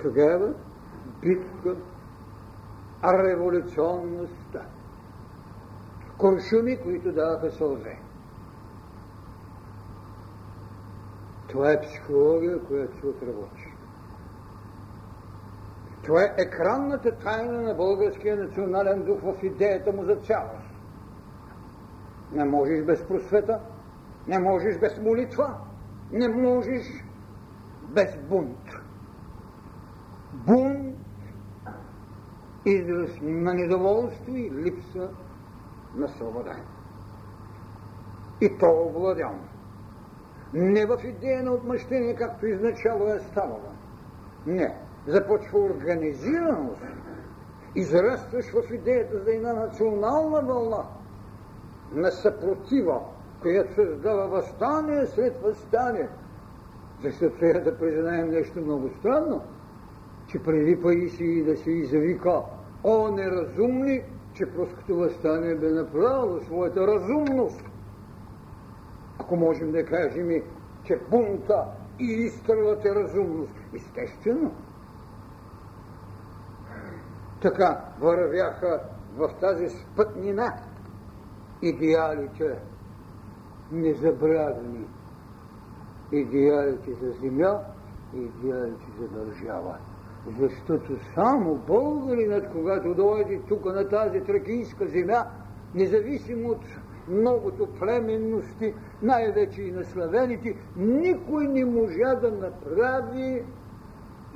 Тогава 0.03 0.55
битка, 1.23 1.77
революционността, 3.05 4.63
куршуми, 6.19 6.77
които 6.77 7.13
даваха 7.13 7.51
сълзе. 7.51 7.99
Това 11.49 11.73
е 11.73 11.81
психология, 11.81 12.59
която 12.65 13.01
се 13.01 13.07
отработи. 13.07 13.78
Това 16.09 16.23
е 16.23 16.35
екранната 16.39 17.19
тайна 17.19 17.63
на 17.63 17.75
българския 17.75 18.37
национален 18.37 19.03
дух 19.03 19.19
в 19.23 19.43
идеята 19.43 19.93
му 19.93 20.05
за 20.05 20.17
цялост. 20.17 20.71
Не 22.33 22.45
можеш 22.45 22.85
без 22.85 23.09
просвета, 23.09 23.61
не 24.29 24.39
можеш 24.39 24.79
без 24.79 24.99
молитва, 24.99 25.55
не 26.13 26.29
можеш 26.29 27.05
без 27.83 28.17
бунт. 28.29 28.71
Бунт, 30.33 30.97
израз 32.65 33.11
на 33.23 33.55
недоволство 33.55 34.37
и 34.37 34.51
липса 34.51 35.09
на 35.95 36.09
свобода. 36.09 36.57
И 38.41 38.59
то 38.59 38.71
овладяно. 38.71 39.45
Не 40.55 40.87
в 40.87 40.99
идея 41.05 41.43
на 41.43 41.53
отмъщение, 41.53 42.15
както 42.15 42.47
изначало 42.47 43.09
е 43.09 43.21
ставало. 43.21 43.73
Не 44.47 44.88
започва 45.07 45.59
организираност, 45.59 46.83
израстваш 47.75 48.47
в 48.53 48.75
идеята 48.75 49.19
за 49.19 49.35
една 49.35 49.53
национална 49.53 50.41
вълна. 50.41 50.85
На 51.93 52.11
съпротива, 52.11 53.01
която 53.43 53.75
създава 53.75 54.29
възстание 54.29 55.07
след 55.07 55.43
възстание. 55.43 56.09
Защото 57.03 57.39
трябва 57.39 57.61
да 57.61 57.79
признаем 57.79 58.31
нещо 58.31 58.61
много 58.61 58.91
странно, 58.99 59.43
че 60.27 60.43
преди 60.43 60.83
Паисий 60.83 61.45
да 61.45 61.57
се 61.57 61.71
извика 61.71 62.43
о 62.85 63.09
неразумни, 63.09 64.03
че 64.35 64.47
пруското 64.47 64.97
възстание 64.97 65.55
бе 65.55 65.71
направило 65.71 66.41
своята 66.41 66.87
разумност. 66.87 67.65
Ако 69.19 69.37
можем 69.37 69.73
да 69.73 69.85
кажем, 69.85 70.43
че 70.85 70.99
бунта 71.11 71.65
и 71.99 72.05
изстрелът 72.05 72.85
е 72.85 72.95
разумност, 72.95 73.53
естествено, 73.77 74.53
така 77.43 77.85
вървяха 78.01 78.81
в 79.17 79.31
тази 79.41 79.69
спътнина 79.69 80.55
идеалите 81.63 82.59
незабравени, 83.73 84.87
идеалите 86.13 86.93
за 86.95 87.11
земя 87.11 87.61
и 88.15 88.19
идеалите 88.19 88.87
за 89.01 89.09
държава. 89.09 89.77
Защото 90.39 90.99
само 91.15 91.55
българинът, 91.55 92.53
когато 92.53 92.95
дойде 92.95 93.41
тук 93.49 93.65
на 93.65 93.89
тази 93.89 94.21
тракийска 94.21 94.87
земя, 94.87 95.25
независимо 95.75 96.49
от 96.49 96.65
многото 97.09 97.69
племенности, 97.79 98.75
най-вече 99.03 99.63
и 99.63 99.73
на 99.73 99.85
славените, 99.85 100.57
никой 100.77 101.49
не 101.49 101.65
можа 101.65 102.15
да 102.15 102.31
направи 102.31 103.45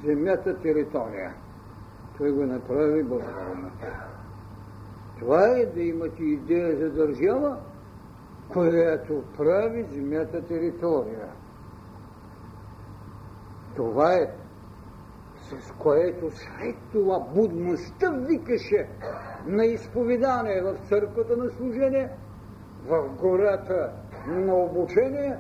земята 0.05 0.61
територия. 0.61 1.35
Той 2.23 2.33
го 2.33 2.47
направи 2.47 3.03
буквално. 3.03 3.71
Това 5.19 5.49
е 5.49 5.67
да 5.67 5.83
имате 5.83 6.25
идея 6.25 6.77
за 6.77 6.91
държава, 6.91 7.57
която 8.49 9.23
прави 9.37 9.87
земята 9.93 10.43
територия. 10.43 11.29
Това 13.77 14.15
е 14.15 14.35
с 15.37 15.73
което 15.79 16.31
след 16.31 16.77
това 16.93 17.21
будността 17.35 18.11
викаше 18.11 18.89
на 19.47 19.65
изповедание 19.65 20.63
в 20.63 20.77
църквата 20.89 21.37
на 21.37 21.51
служение, 21.51 22.11
в 22.87 23.09
гората 23.21 23.93
на 24.27 24.55
обучение 24.55 25.39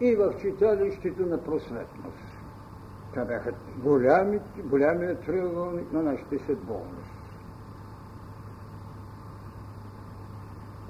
и 0.00 0.16
в 0.16 0.34
читалището 0.40 1.26
на 1.26 1.44
просветност. 1.44 2.23
Това 3.14 3.26
бяха 3.26 3.52
голями, 3.76 4.40
голямият 4.64 5.24
триъгълник 5.24 5.92
на 5.92 6.02
нашите 6.02 6.38
съдбовност. 6.38 7.12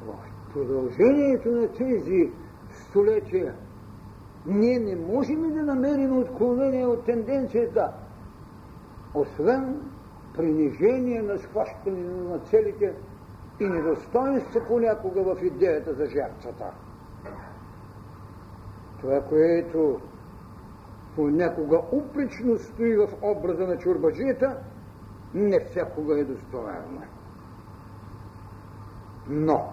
В 0.06 0.52
продължението 0.52 1.48
на 1.50 1.68
тези 1.72 2.32
столетия 2.70 3.54
ние 4.46 4.78
не 4.78 4.96
можем 4.96 5.54
да 5.54 5.62
намерим 5.62 6.18
отклонение 6.18 6.87
от 6.87 7.04
тенденцията, 7.04 7.92
освен 9.14 9.90
принижение 10.34 11.22
на 11.22 11.38
схващане 11.38 12.04
на 12.04 12.38
целите 12.38 12.94
и 13.60 13.64
недостоинство 13.64 14.60
понякога 14.68 15.22
в 15.22 15.42
идеята 15.42 15.94
за 15.94 16.06
жертвата. 16.06 16.72
Това, 19.00 19.20
което 19.20 20.00
понякога 21.16 21.81
упречно 21.92 22.59
стои 22.59 22.96
в 22.96 23.09
образа 23.22 23.66
на 23.66 23.79
чурбаджията, 23.79 24.57
не 25.35 25.61
всякога 25.61 26.20
е 26.20 26.24
достоверно. 26.24 27.03
Но, 29.29 29.72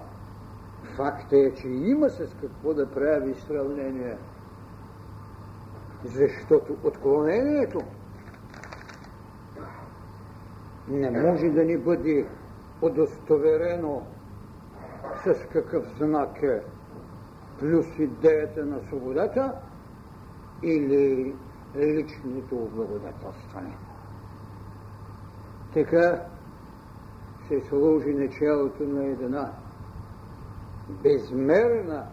факт 0.95 1.33
е, 1.33 1.53
че 1.53 1.67
има 1.67 2.09
с 2.09 2.35
какво 2.41 2.73
да 2.73 2.91
прави 2.91 3.35
сравнение, 3.35 4.17
защото 6.05 6.77
отклонението 6.83 7.81
не 10.87 11.11
може 11.11 11.49
да 11.49 11.65
ни 11.65 11.77
бъде 11.77 12.25
удостоверено 12.81 14.01
с 15.23 15.35
какъв 15.53 15.85
знак 15.97 16.43
е 16.43 16.61
плюс 17.59 17.85
идеята 17.99 18.65
на 18.65 18.79
свободата, 18.87 19.53
или 20.63 21.35
личното 21.75 22.55
облагодателстване. 22.55 23.77
Така 25.73 26.25
се 27.47 27.59
сложи 27.59 28.13
началото 28.13 28.83
на 28.83 29.05
една 29.05 29.53
безмерна 31.03 32.07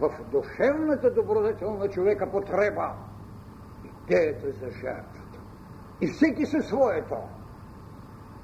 в 0.00 0.10
душевната 0.32 1.10
добродетел 1.10 1.74
на 1.74 1.88
човека 1.88 2.30
потреба 2.30 2.94
идеята 3.84 4.52
за 4.52 4.70
жертвата. 4.70 5.40
И 6.00 6.06
всеки 6.06 6.46
със 6.46 6.66
своето. 6.66 7.16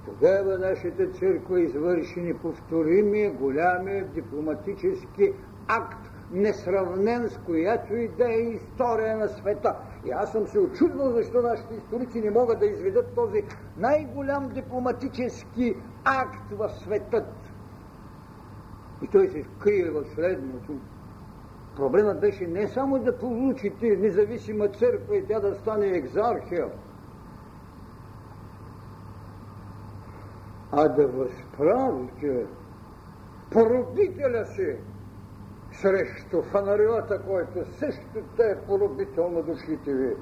Тогава 0.05 0.59
нашата 0.59 1.11
църква 1.11 1.61
извърши 1.61 2.21
неповторимия, 2.21 3.33
голямия 3.33 4.07
дипломатически 4.09 5.33
акт 5.69 6.06
несравнен 6.31 7.29
с 7.29 7.39
която 7.39 7.97
и 7.97 8.09
да 8.09 8.33
е 8.33 8.39
история 8.39 9.17
на 9.17 9.29
света. 9.29 9.77
И 10.05 10.11
аз 10.11 10.33
съм 10.33 10.47
се 10.47 10.59
очудвал, 10.59 11.13
защо 11.13 11.43
нашите 11.43 11.75
историци 11.75 12.21
не 12.21 12.31
могат 12.31 12.59
да 12.59 12.67
изведат 12.67 13.15
този 13.15 13.43
най-голям 13.77 14.49
дипломатически 14.49 15.75
акт 16.05 16.53
в 16.53 16.69
светът. 16.69 17.35
И 19.03 19.09
той 19.09 19.29
се 19.29 19.45
крие 19.59 19.91
в 19.91 20.05
следното. 20.15 20.73
Проблемът 21.77 22.21
беше 22.21 22.47
не 22.47 22.69
само 22.69 22.99
да 22.99 23.19
получите 23.19 23.97
независима 23.97 24.69
църква 24.69 25.17
и 25.17 25.27
тя 25.27 25.41
да 25.41 25.55
стане 25.55 25.87
екзархия, 25.87 26.69
а 30.73 30.89
да 30.89 31.07
възправите 31.07 32.47
породителя 33.51 34.47
си 34.47 34.77
срещу 35.81 36.43
фанариота, 36.43 37.23
който 37.23 37.73
също 37.79 38.23
те 38.37 38.43
е 38.43 38.67
поробител 38.67 39.31
на 39.31 39.43
душите 39.43 39.95
ви. 39.95 40.17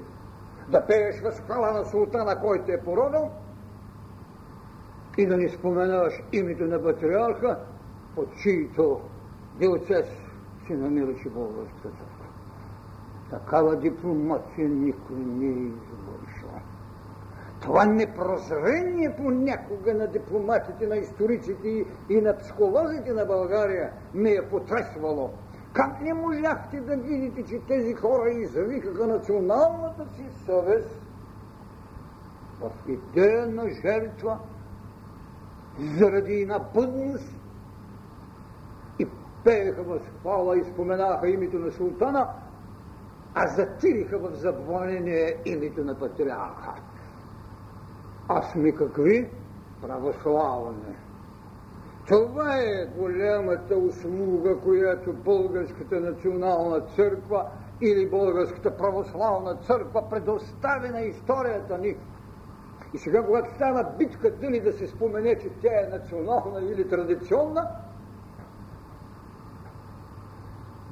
Да 0.69 0.85
пееш 0.85 1.21
възхвала 1.21 1.71
на 1.71 1.85
султана, 1.85 2.39
който 2.41 2.71
е 2.71 2.81
породил 2.81 3.29
и 5.17 5.25
да 5.25 5.37
ни 5.37 5.49
споменаваш 5.49 6.23
името 6.33 6.63
на 6.63 6.83
патриарха, 6.83 7.59
под 8.15 8.37
чието 8.37 9.01
диоцес 9.59 10.07
си 10.67 10.73
намираше 10.73 11.29
българската 11.29 11.89
църква. 11.89 12.25
Такава 13.29 13.75
дипломация 13.75 14.69
никой 14.69 15.15
не 15.15 15.45
е 15.45 15.49
извършил. 15.49 16.49
Това 17.61 17.85
непрозрение 17.85 19.15
понякога 19.17 19.93
на 19.93 20.07
дипломатите, 20.07 20.87
на 20.87 20.95
историците 20.95 21.85
и 22.09 22.21
на 22.21 22.37
психолозите 22.37 23.13
на 23.13 23.25
България 23.25 23.91
ме 24.13 24.31
е 24.31 24.49
потресвало. 24.49 25.29
Как 25.75 26.01
не 26.01 26.13
можахте 26.13 26.79
да 26.79 26.97
видите, 26.97 27.43
че 27.43 27.59
тези 27.67 27.93
хора 27.93 28.29
извикаха 28.29 29.07
националната 29.07 30.07
си 30.15 30.25
съвест 30.45 31.01
в 32.59 32.71
идея 32.87 33.47
на 33.47 33.69
жертва 33.69 34.39
заради 35.79 36.45
напъдност 36.45 37.35
и 38.99 39.07
пееха 39.43 39.83
възхвала 39.83 40.57
и 40.57 40.63
споменаха 40.63 41.29
името 41.29 41.59
на 41.59 41.71
султана, 41.71 42.29
а 43.33 43.47
затириха 43.47 44.19
в 44.19 44.35
забвонение 44.35 45.41
името 45.45 45.83
на 45.83 45.99
патриарха. 45.99 46.73
А 48.27 48.41
сме 48.41 48.71
какви? 48.71 49.29
Православни. 49.81 50.95
Това 52.07 52.57
е 52.57 52.85
голямата 52.85 53.77
услуга, 53.77 54.59
която 54.63 55.13
Българската 55.13 55.99
национална 55.99 56.81
църква 56.81 57.51
или 57.81 58.09
Българската 58.09 58.77
православна 58.77 59.55
църква 59.55 60.09
предостави 60.09 60.89
на 60.89 61.01
историята 61.01 61.77
ни. 61.77 61.95
И 62.93 62.97
сега, 62.97 63.25
когато 63.25 63.55
стана 63.55 63.95
битка 63.97 64.31
дали 64.31 64.59
да 64.59 64.73
се 64.73 64.87
спомене, 64.87 65.37
че 65.37 65.49
тя 65.61 65.81
е 65.81 65.97
национална 65.97 66.61
или 66.61 66.87
традиционна, 66.87 67.69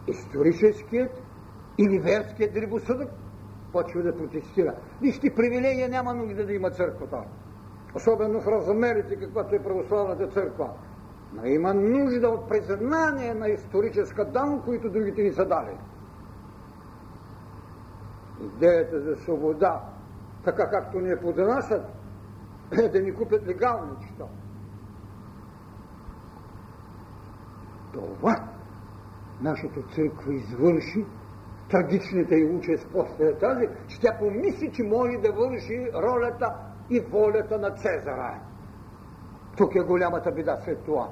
историческият 0.08 1.12
или 1.78 2.00
верският 2.00 2.54
дребосъдък 2.54 3.10
почва 3.72 4.04
да 4.04 4.18
протестира. 4.18 4.76
Вижте, 5.02 5.36
привилегия 5.36 5.90
няма 5.90 6.14
нужда 6.14 6.46
да 6.46 6.54
има 6.54 6.72
църквата. 6.72 7.24
Особено 7.96 8.42
в 8.42 8.48
размерите, 8.48 9.16
каквато 9.16 9.56
е 9.56 9.64
православната 9.64 10.28
църква. 10.28 10.74
Но 11.34 11.46
има 11.46 11.74
нужда 11.74 12.30
от 12.30 12.50
признание 12.50 13.34
на 13.34 13.48
историческа 13.48 14.26
дан, 14.26 14.62
които 14.66 14.90
другите 14.90 15.22
ни 15.22 15.34
са 15.34 15.46
дали. 15.46 15.78
Идеята 18.42 19.02
за 19.02 19.16
свобода, 19.16 19.82
така 20.44 20.70
както 20.70 21.00
ни 21.00 21.12
е 21.12 21.20
поднасят, 21.20 21.86
е 22.72 22.90
да 22.90 23.02
ни 23.02 23.14
купят 23.14 23.48
легално 23.48 23.98
неща. 24.02 24.26
Това 27.94 28.36
нашата 29.42 29.82
църква 29.82 30.34
извърши 30.34 31.06
трагичната 31.70 32.36
и 32.36 32.46
участ 32.46 32.88
после 32.92 33.26
е 33.26 33.38
тази, 33.38 33.68
че 33.88 34.00
тя 34.02 34.18
помисли, 34.20 34.72
че 34.72 34.84
може 34.84 35.18
да 35.18 35.32
върши 35.34 35.92
ролята 35.94 36.56
и 36.90 37.00
волята 37.00 37.58
на 37.58 37.72
Цезара. 37.72 38.42
Тук 39.58 39.76
е 39.76 39.80
голямата 39.80 40.32
беда 40.32 40.58
след 40.66 40.84
това. 40.86 41.10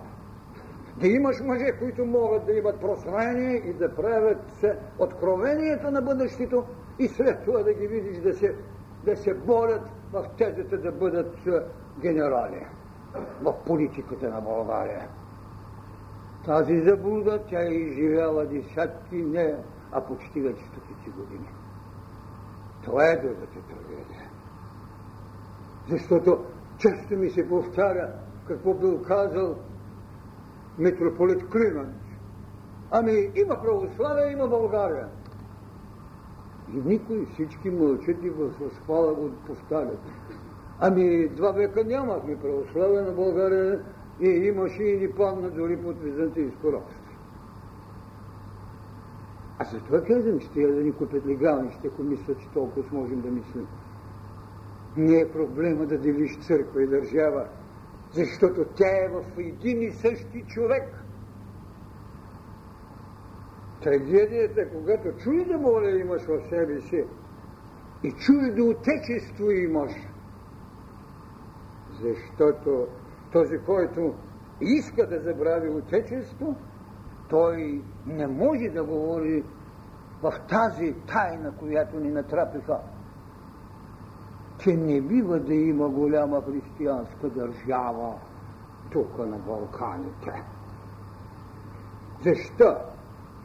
Да 1.01 1.07
имаш 1.07 1.39
мъже, 1.39 1.71
които 1.79 2.05
могат 2.05 2.45
да 2.45 2.53
имат 2.53 2.79
прозрение 2.79 3.55
и 3.55 3.73
да 3.73 3.95
правят 3.95 4.65
откровението 4.99 5.91
на 5.91 6.01
бъдещето 6.01 6.65
и 6.99 7.07
след 7.07 7.45
това 7.45 7.63
да 7.63 7.73
ги 7.73 7.87
видиш 7.87 8.17
да 8.17 8.33
се, 8.33 8.55
да 9.05 9.17
се 9.17 9.33
борят 9.33 9.81
в 10.13 10.25
тезата 10.37 10.77
да 10.77 10.91
бъдат 10.91 11.35
генерали 12.01 12.65
в 13.41 13.53
политиката 13.65 14.29
на 14.29 14.41
България. 14.41 15.07
Тази 16.45 16.81
заблуда 16.81 17.39
тя 17.49 17.61
е 17.61 17.73
изживяла 17.73 18.45
десятки, 18.45 19.15
не, 19.15 19.55
а 19.91 20.01
почти 20.01 20.41
вече 20.41 20.63
стотици 20.65 21.09
години. 21.09 21.49
Това 22.83 23.07
е 23.07 23.17
другата 23.17 23.59
трагедия. 23.69 24.29
Защото 25.89 26.45
често 26.77 27.15
ми 27.15 27.29
се 27.29 27.49
повтаря 27.49 28.13
какво 28.47 28.73
бил 28.73 29.01
казал 29.01 29.55
митрополит 30.81 31.49
Климент. 31.49 31.95
Ами 32.91 33.31
има 33.35 33.61
православие, 33.61 34.31
има 34.31 34.47
България. 34.47 35.07
И 36.73 36.81
никой, 36.85 37.25
всички 37.33 37.69
мълчат 37.69 38.23
и 38.23 38.29
възхвала 38.29 39.13
го 39.13 39.31
повтарят. 39.47 39.99
Ами 40.79 41.27
два 41.27 41.51
века 41.51 41.83
нямахме 41.83 42.39
православие 42.39 43.01
на 43.01 43.11
България 43.11 43.79
и 44.21 44.27
имаше 44.27 44.83
и 44.83 44.99
ни 44.99 45.11
падна 45.11 45.49
дори 45.49 45.77
под 45.77 45.99
византийско 46.01 46.71
робство. 46.71 47.01
А 49.59 49.63
за 49.63 49.79
това 49.79 50.01
казвам, 50.01 50.39
ще 50.39 50.61
я 50.61 50.75
да 50.75 50.81
ни 50.81 50.91
купят 50.91 51.25
легални, 51.25 51.71
ще 51.71 51.87
ако 51.87 52.03
мислят, 52.03 52.39
че 52.39 52.49
толкова 52.53 52.83
можем 52.91 53.21
да 53.21 53.31
мислим. 53.31 53.67
Не 54.97 55.19
е 55.19 55.31
проблема 55.31 55.85
да 55.85 55.97
делиш 55.97 56.39
църква 56.39 56.83
и 56.83 56.87
държава, 56.87 57.45
защото 58.13 58.65
тя 58.75 59.05
е 59.05 59.09
в 59.09 59.39
един 59.39 59.81
и 59.81 59.91
същи 59.91 60.43
човек. 60.47 61.05
Трагедията 63.83 64.69
когато 64.69 65.17
чужда 65.17 65.57
воля 65.57 65.99
имаш 65.99 66.21
в 66.21 66.49
себе 66.49 66.81
си. 66.81 67.03
И 68.03 68.11
чуждо 68.11 68.69
отечество 68.69 69.51
имаш, 69.51 69.91
защото 72.01 72.87
този, 73.31 73.57
който 73.65 74.15
иска 74.61 75.07
да 75.07 75.19
забрави 75.19 75.69
отечество, 75.69 76.55
той 77.29 77.81
не 78.05 78.27
може 78.27 78.69
да 78.69 78.83
говори 78.83 79.43
в 80.21 80.33
тази 80.49 80.95
тайна, 81.07 81.57
която 81.59 81.99
ни 81.99 82.11
натрапиха 82.11 82.79
че 84.63 84.77
не 84.77 85.01
бива 85.01 85.39
да 85.39 85.53
има 85.53 85.89
голяма 85.89 86.41
християнска 86.41 87.29
държава 87.29 88.13
тук 88.91 89.17
на 89.17 89.37
Балканите. 89.37 90.43
Защо? 92.23 92.75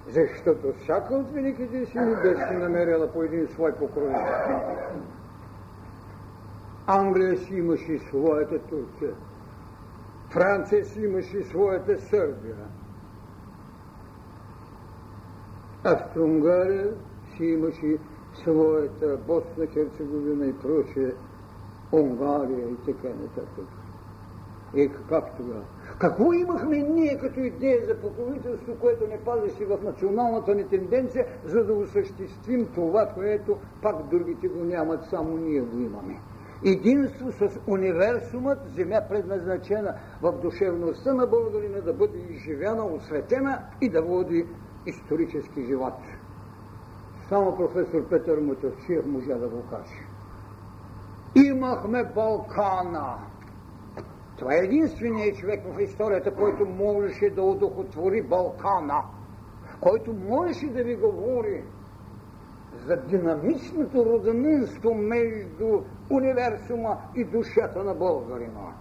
Защото 0.08 0.72
всяка 0.82 1.14
от 1.14 1.30
великите 1.30 1.86
сили 1.86 2.16
беше 2.22 2.52
намерила 2.52 3.12
по 3.12 3.22
един 3.22 3.48
свой 3.48 3.72
покровител. 3.72 4.60
Англия 6.86 7.38
си 7.38 7.54
имаше 7.54 7.98
своята 7.98 8.58
Турция. 8.58 9.14
Франция 10.30 10.84
си 10.84 11.00
имаше 11.00 11.42
своята 11.42 11.98
Сърбия. 11.98 12.56
Австро-Унгария 15.84 16.94
си 17.36 17.44
имаше 17.44 17.98
своята 18.42 19.18
Босна, 19.26 19.66
Херцеговина 19.66 20.46
и 20.46 20.52
прочее, 20.52 21.12
Унгария 21.92 22.68
и 22.68 22.76
така 22.76 23.08
нататък. 23.08 23.64
Е, 24.76 24.88
как 25.08 25.36
тогава? 25.36 25.64
Какво 25.98 26.32
имахме 26.32 26.76
ние 26.78 27.18
като 27.18 27.40
идея 27.40 27.86
за 27.86 28.00
покровителство, 28.00 28.74
което 28.80 29.06
не 29.06 29.18
пазеше 29.18 29.64
в 29.64 29.78
националната 29.84 30.54
ни 30.54 30.68
тенденция, 30.68 31.26
за 31.44 31.64
да 31.64 31.72
осъществим 31.72 32.66
това, 32.74 33.06
което 33.14 33.56
пак 33.82 34.08
другите 34.10 34.48
го 34.48 34.64
нямат, 34.64 35.04
само 35.10 35.36
ние 35.36 35.60
го 35.60 35.78
имаме? 35.78 36.20
Единство 36.64 37.32
с 37.32 37.60
универсумът, 37.66 38.58
земя 38.76 39.00
предназначена 39.08 39.94
в 40.22 40.32
душевността 40.32 41.14
на 41.14 41.26
българина 41.26 41.80
да 41.80 41.92
бъде 41.92 42.18
изживяна, 42.18 42.84
осветена 42.84 43.58
и 43.80 43.88
да 43.88 44.02
води 44.02 44.46
исторически 44.86 45.66
живот. 45.66 45.94
Само 47.28 47.56
професор 47.56 48.08
Петър 48.08 48.40
Мутавчиев 48.40 49.06
можа 49.06 49.34
да 49.34 49.48
го 49.48 49.62
каже. 49.70 50.06
Имахме 51.34 52.04
Балкана. 52.04 53.18
Това 54.38 54.54
е 54.54 54.64
единственият 54.64 55.36
човек 55.36 55.64
в 55.64 55.80
историята, 55.80 56.34
който 56.34 56.66
можеше 56.66 57.30
да 57.30 57.42
удохотвори 57.42 58.22
Балкана, 58.22 59.02
който 59.80 60.12
можеше 60.12 60.66
да 60.66 60.84
ви 60.84 60.96
говори 60.96 61.64
за 62.86 62.96
динамичното 62.96 64.04
роденинство 64.04 64.94
между 64.94 65.82
универсума 66.10 66.98
и 67.14 67.24
душата 67.24 67.84
на 67.84 67.94
българина. 67.94 68.74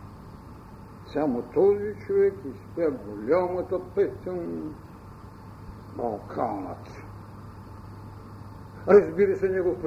Само 1.13 1.41
този 1.41 1.95
човек 2.05 2.33
изпя 2.45 2.91
голямата 2.91 3.79
песен 3.95 4.73
Балканът. 5.97 7.04
Разбира 8.87 9.35
се, 9.35 9.49
негов 9.49 9.77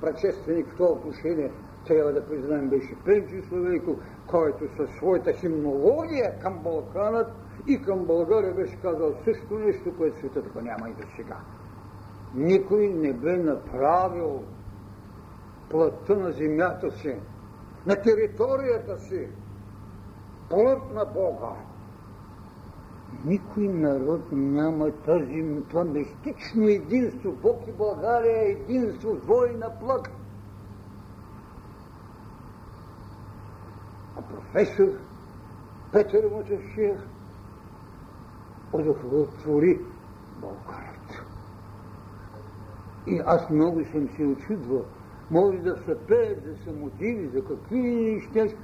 предшественик 0.00 0.68
в 0.68 0.76
това 0.76 0.88
отношение 0.88 1.52
трябва 1.86 2.12
да 2.12 2.26
признаем 2.26 2.68
беше 2.68 3.04
Пенчо 3.04 3.48
Славейков, 3.48 3.96
който 4.26 4.76
със 4.76 4.90
своята 4.90 5.32
химнология 5.32 6.38
към 6.38 6.62
Балканът 6.62 7.32
и 7.66 7.82
към 7.82 8.06
България 8.06 8.54
беше 8.54 8.80
казал 8.80 9.14
също 9.24 9.58
нещо, 9.58 9.96
което 9.96 10.18
света 10.18 10.42
тук 10.42 10.62
няма 10.62 10.90
и 10.90 10.94
до 10.94 11.08
сега. 11.16 11.40
Никой 12.34 12.88
не 12.88 13.12
бе 13.12 13.36
направил 13.36 14.44
плътта 15.68 16.16
на 16.16 16.32
земята 16.32 16.90
си, 16.90 17.16
на 17.86 18.02
територията 18.02 18.98
си, 18.98 19.28
плът 20.48 20.90
на 20.90 21.04
Бога. 21.04 21.71
Никой 23.24 23.68
народ 23.68 24.20
няма 24.32 24.90
тази, 24.90 25.44
това 25.70 25.84
мистично 25.84 26.68
единство. 26.68 27.32
Бог 27.32 27.66
и 27.68 27.72
България 27.72 28.42
е 28.42 28.50
единство, 28.52 29.14
двойна 29.14 29.78
плът. 29.80 30.08
А 34.16 34.22
професор 34.22 34.88
Петър 35.92 36.30
Мотовшиев 36.30 37.00
удовлетвори 38.72 39.80
Балканът. 40.40 40.92
И 43.06 43.20
аз 43.26 43.50
много 43.50 43.84
съм 43.84 44.08
се 44.16 44.24
очудвал. 44.24 44.84
Може 45.30 45.58
да 45.58 45.76
се 45.76 46.06
пеят 46.08 46.44
за 46.44 46.64
самотиви, 46.64 47.28
за 47.28 47.44
какви 47.44 47.78
неща, 47.78 48.56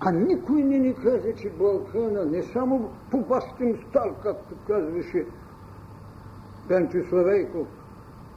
а 0.00 0.12
никой 0.12 0.62
не 0.62 0.78
ни 0.78 0.94
каза, 0.94 1.34
че 1.34 1.50
Балкана 1.50 2.24
не 2.24 2.42
само 2.42 2.90
по 3.10 3.18
бащин 3.18 3.78
стар, 3.88 4.22
както 4.22 4.54
казваше 4.66 5.26
Пенчо 6.68 6.98
Славейков, 7.08 7.68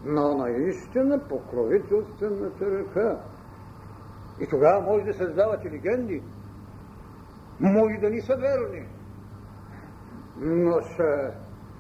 но 0.06 0.38
наистина 0.38 1.20
покровителствената 1.30 2.72
ръка. 2.72 3.20
И 4.40 4.48
тогава 4.48 4.82
може 4.82 5.06
да 5.06 5.14
създавате 5.14 5.72
легенди, 5.72 6.24
може 7.60 7.98
да 8.02 8.10
ни 8.10 8.22
са 8.22 8.36
верни, 8.36 8.88
но 10.38 10.82
са 10.82 11.32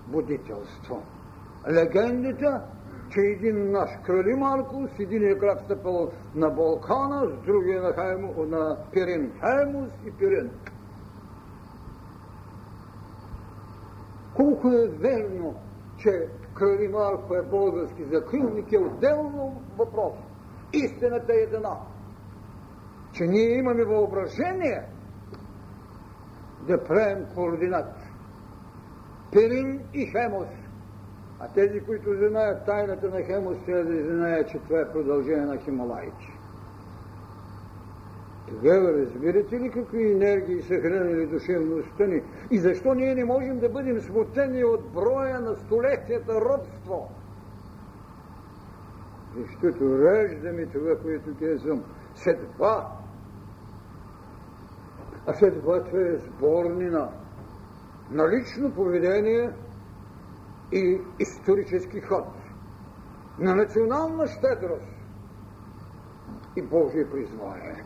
будителство. 0.08 1.04
Легендата 1.72 2.62
че 3.14 3.22
един 3.22 3.72
наш 3.72 3.90
крали 4.06 4.36
Марко 4.36 4.88
с 4.96 5.00
единия 5.00 5.40
крак 5.40 5.60
стъпал 5.66 6.12
на 6.36 6.50
Балкана, 6.50 7.30
с 7.30 7.46
другия 7.46 7.82
на, 7.82 7.94
Хайму, 7.94 8.46
на 8.46 8.78
Пирин. 8.92 9.32
Хаймус 9.42 9.92
и 10.06 10.12
Пирин. 10.12 10.52
Колко 14.36 14.68
е 14.68 14.88
верно, 14.88 15.56
че 15.98 16.28
крали 16.56 16.88
Марко 16.88 17.36
е 17.36 17.42
български 17.42 18.04
закрилник 18.04 18.72
е 18.72 18.78
отделно 18.78 19.62
въпрос. 19.78 20.14
Истината 20.74 21.34
е 21.34 21.44
една. 21.44 21.78
Че 23.14 23.24
ние 23.24 23.58
имаме 23.58 23.84
въображение 23.84 24.84
да 26.68 26.84
правим 26.84 27.26
координат. 27.36 27.96
Пирин 29.32 29.82
и 29.94 30.06
Хемос 30.06 30.63
а 31.44 31.48
тези, 31.48 31.80
които 31.80 32.10
знаят 32.14 32.66
тайната 32.66 33.10
на 33.10 33.22
Хемос, 33.22 33.58
трябва 33.66 33.84
да 33.84 34.04
знаят, 34.04 34.50
че 34.50 34.60
това 34.60 34.80
е 34.80 34.92
продължение 34.92 35.46
на 35.46 35.58
Хималайчи. 35.58 36.40
Тогава 38.48 38.94
разбирате 38.94 39.60
ли 39.60 39.72
какви 39.72 40.12
енергии 40.12 40.62
са 40.62 40.76
хранили 40.76 41.28
душевността 41.28 42.06
ни 42.08 42.22
и 42.52 42.60
защо 42.60 42.94
ние 42.94 43.16
не 43.16 43.26
можем 43.26 43.60
да 43.60 43.70
бъдем 43.70 44.02
смутени 44.02 44.64
от 44.64 44.94
броя 44.94 45.40
на 45.40 45.56
столетията 45.56 46.42
робство? 46.42 47.10
Защото 49.38 50.00
раждаме 50.00 50.66
това, 50.66 50.96
което 50.96 51.30
казвам, 51.40 51.84
съдба. 52.16 52.88
А 55.28 55.34
съдбата 55.34 55.98
е 55.98 56.18
сборнина 56.18 57.10
на 58.12 58.30
лично 58.30 58.72
поведение– 58.72 59.50
и 60.74 61.02
исторически 61.20 62.02
ход, 62.02 62.28
на 63.40 63.56
национална 63.56 64.28
щедрост 64.28 64.92
и 66.56 66.62
Божие 66.62 67.10
призвание. 67.10 67.84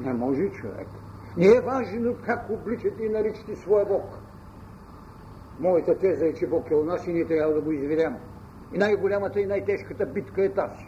Не 0.00 0.12
може 0.12 0.50
човек. 0.50 0.88
Не 1.36 1.46
е 1.46 1.60
важно 1.60 2.16
как 2.24 2.50
обличате 2.50 3.04
и 3.04 3.08
наричате 3.08 3.56
своя 3.56 3.86
Бог. 3.86 4.04
Моята 5.60 5.98
теза 5.98 6.26
е, 6.26 6.34
че 6.34 6.46
Бог 6.46 6.70
е 6.70 6.74
у 6.74 6.84
нас 6.84 7.06
и 7.06 7.12
ние 7.12 7.26
трябва 7.26 7.54
да 7.54 7.60
го 7.60 7.72
изведем. 7.72 8.16
И 8.72 8.78
най-голямата 8.78 9.40
и 9.40 9.46
най-тежката 9.46 10.06
битка 10.06 10.44
е 10.44 10.52
тази. 10.52 10.86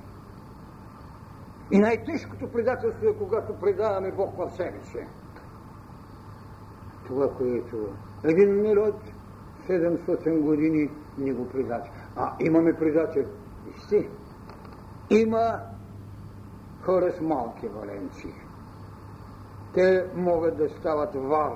И 1.70 1.78
най-тежкото 1.78 2.52
предателство 2.52 3.08
е, 3.08 3.18
когато 3.18 3.60
предаваме 3.60 4.12
Бог 4.12 4.36
в 4.36 4.50
себе 4.50 4.84
си. 4.84 5.06
Това, 7.06 7.34
което 7.34 7.88
един 8.24 8.62
народ 8.62 8.94
700 9.68 10.40
години 10.40 10.90
ни 11.18 11.32
го 11.32 11.48
предача. 11.48 11.90
А 12.16 12.36
имаме 12.40 12.72
предател. 12.72 13.24
Вижте, 13.66 14.08
има 15.10 15.60
хора 16.82 17.12
с 17.12 17.20
малки 17.20 17.68
валенции. 17.68 18.34
Те 19.74 20.06
могат 20.14 20.56
да 20.56 20.68
стават 20.68 21.14
вар. 21.14 21.52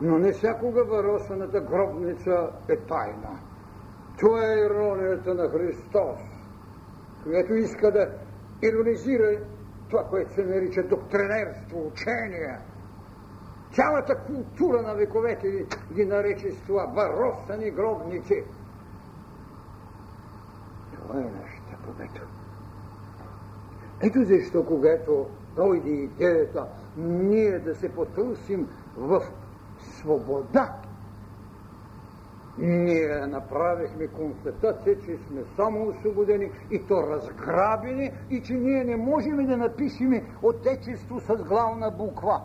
Но 0.00 0.18
не 0.18 0.32
всякога 0.32 0.84
варосаната 0.84 1.60
гробница 1.60 2.50
е 2.68 2.76
тайна. 2.76 3.38
Това 4.18 4.52
е 4.52 4.58
иронията 4.58 5.34
на 5.34 5.48
Христос, 5.48 6.20
която 7.22 7.54
иска 7.54 7.92
да 7.92 8.08
иронизира 8.62 9.38
това, 9.90 10.04
което 10.04 10.34
се 10.34 10.44
нарича 10.44 10.82
доктринерство, 10.82 11.86
учение– 11.86 12.58
Цялата 13.72 14.18
култура 14.18 14.82
на 14.82 14.94
вековете 14.94 15.66
ги 15.92 16.04
нарече 16.04 16.52
с 16.52 16.66
това 16.66 16.84
варосани 16.84 17.70
гробници. 17.70 18.44
Това 20.94 21.20
е 21.20 21.24
нашата 21.24 21.76
победа. 21.86 22.20
Ето 24.02 24.24
защо, 24.24 24.66
когато 24.66 25.26
дойде 25.56 25.90
идеята 25.90 26.66
ние 26.96 27.58
да 27.58 27.74
се 27.74 27.88
потърсим 27.88 28.68
в 28.96 29.22
свобода, 29.78 30.76
ние 32.58 33.26
направихме 33.26 34.06
констатация, 34.06 35.00
че 35.00 35.18
сме 35.28 35.42
само 35.56 35.88
освободени 35.88 36.50
и 36.70 36.86
то 36.88 37.02
разграбени 37.02 38.12
и 38.30 38.42
че 38.42 38.54
ние 38.54 38.84
не 38.84 38.96
можем 38.96 39.46
да 39.46 39.56
напишем 39.56 40.26
Отечество 40.42 41.20
с 41.20 41.36
главна 41.36 41.90
буква. 41.90 42.40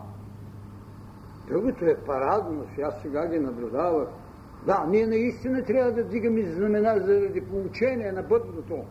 Другото 1.48 1.84
е 1.84 1.96
парадно, 2.06 2.66
аз 2.82 3.02
сега 3.02 3.28
ги 3.28 3.38
наблюдавах. 3.38 4.08
Да, 4.66 4.86
ние 4.88 5.06
наистина 5.06 5.64
трябва 5.64 5.92
да 5.92 6.04
дигаме 6.04 6.42
знамена 6.42 7.00
заради 7.00 7.40
получение 7.40 8.12
на 8.12 8.22
бъдното. 8.22 8.84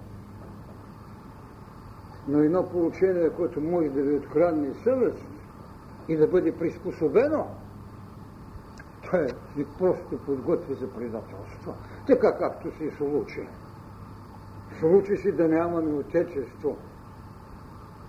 Но 2.28 2.39
едно 2.39 2.70
получение, 2.70 3.30
което 3.30 3.62
може 3.62 3.89
да 3.89 4.02
ви 4.02 4.15
открадне 4.15 4.74
съвест 4.84 5.26
и 6.08 6.17
да 6.17 6.28
бъде 6.28 6.58
приспособено, 6.58 7.48
това 9.04 9.20
е 9.20 9.28
ви 9.56 9.65
просто 9.80 10.17
подготви 10.26 10.74
за 10.74 10.93
предателство. 10.93 11.74
Така 12.08 12.38
както 12.38 12.78
се 12.78 12.91
случи. 12.98 13.48
Случи 14.80 15.17
си 15.17 15.32
да 15.32 15.48
нямаме 15.48 15.93
отечество, 15.93 16.78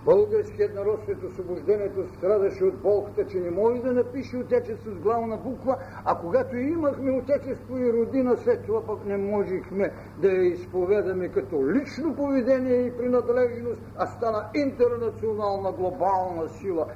Българският 0.05 0.75
народ 0.75 0.99
след 1.05 1.23
освобождението 1.23 2.07
страдаше 2.07 2.63
от 2.63 2.81
болката, 2.81 3.25
че 3.25 3.39
не 3.39 3.51
може 3.51 3.81
да 3.81 3.93
напише 3.93 4.37
отечество 4.37 4.91
с 4.91 4.99
главна 4.99 5.37
буква, 5.37 5.77
а 6.05 6.19
когато 6.19 6.57
имахме 6.57 7.11
отечество 7.11 7.77
и 7.77 7.93
родина, 7.93 8.37
след 8.37 8.65
това 8.65 8.85
пък 8.85 9.05
не 9.05 9.17
можехме 9.17 9.93
да 10.17 10.27
я 10.31 10.43
изповедаме 10.43 11.29
като 11.29 11.69
лично 11.71 12.15
поведение 12.15 12.85
и 12.85 12.97
принадлежност, 12.97 13.81
а 13.95 14.07
стана 14.07 14.49
интернационална 14.55 15.71
глобална 15.71 16.49
сила 16.49 16.87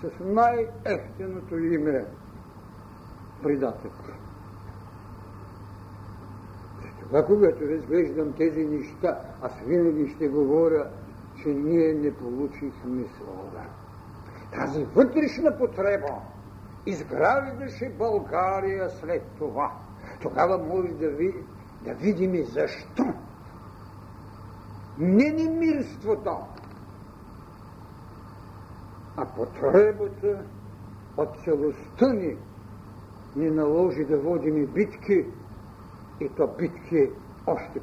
с 0.00 0.10
най-ефтеното 0.20 1.58
име 1.58 2.06
предател. 3.42 3.90
Това, 7.00 7.24
когато 7.24 7.68
разглеждам 7.68 8.32
тези 8.32 8.64
неща, 8.64 9.20
аз 9.40 9.60
винаги 9.66 10.08
ще 10.08 10.28
говоря 10.28 10.90
че 11.42 11.48
ние 11.48 11.94
не 11.94 12.16
получихме 12.16 13.04
свобода. 13.16 13.64
Тази 14.52 14.84
вътрешна 14.84 15.58
потреба 15.58 16.20
изграждаше 16.86 17.94
България 17.98 18.90
след 18.90 19.22
това. 19.38 19.72
Тогава 20.22 20.58
може 20.58 20.92
да, 20.92 21.10
ви, 21.10 21.34
да 21.84 21.94
видим 21.94 22.44
защо. 22.44 23.04
Не 24.98 25.30
немирството, 25.30 26.36
а 29.16 29.26
потребата 29.26 30.44
от 31.16 31.28
целостта 31.44 32.12
ни 32.12 32.36
ни 33.36 33.50
наложи 33.50 34.04
да 34.04 34.18
водим 34.18 34.66
битки 34.66 35.24
и 36.20 36.28
то 36.36 36.46
битки 36.58 37.10
още. 37.46 37.80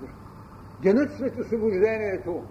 Денът 0.81 1.11
след 1.17 1.39
освобождението 1.39 2.43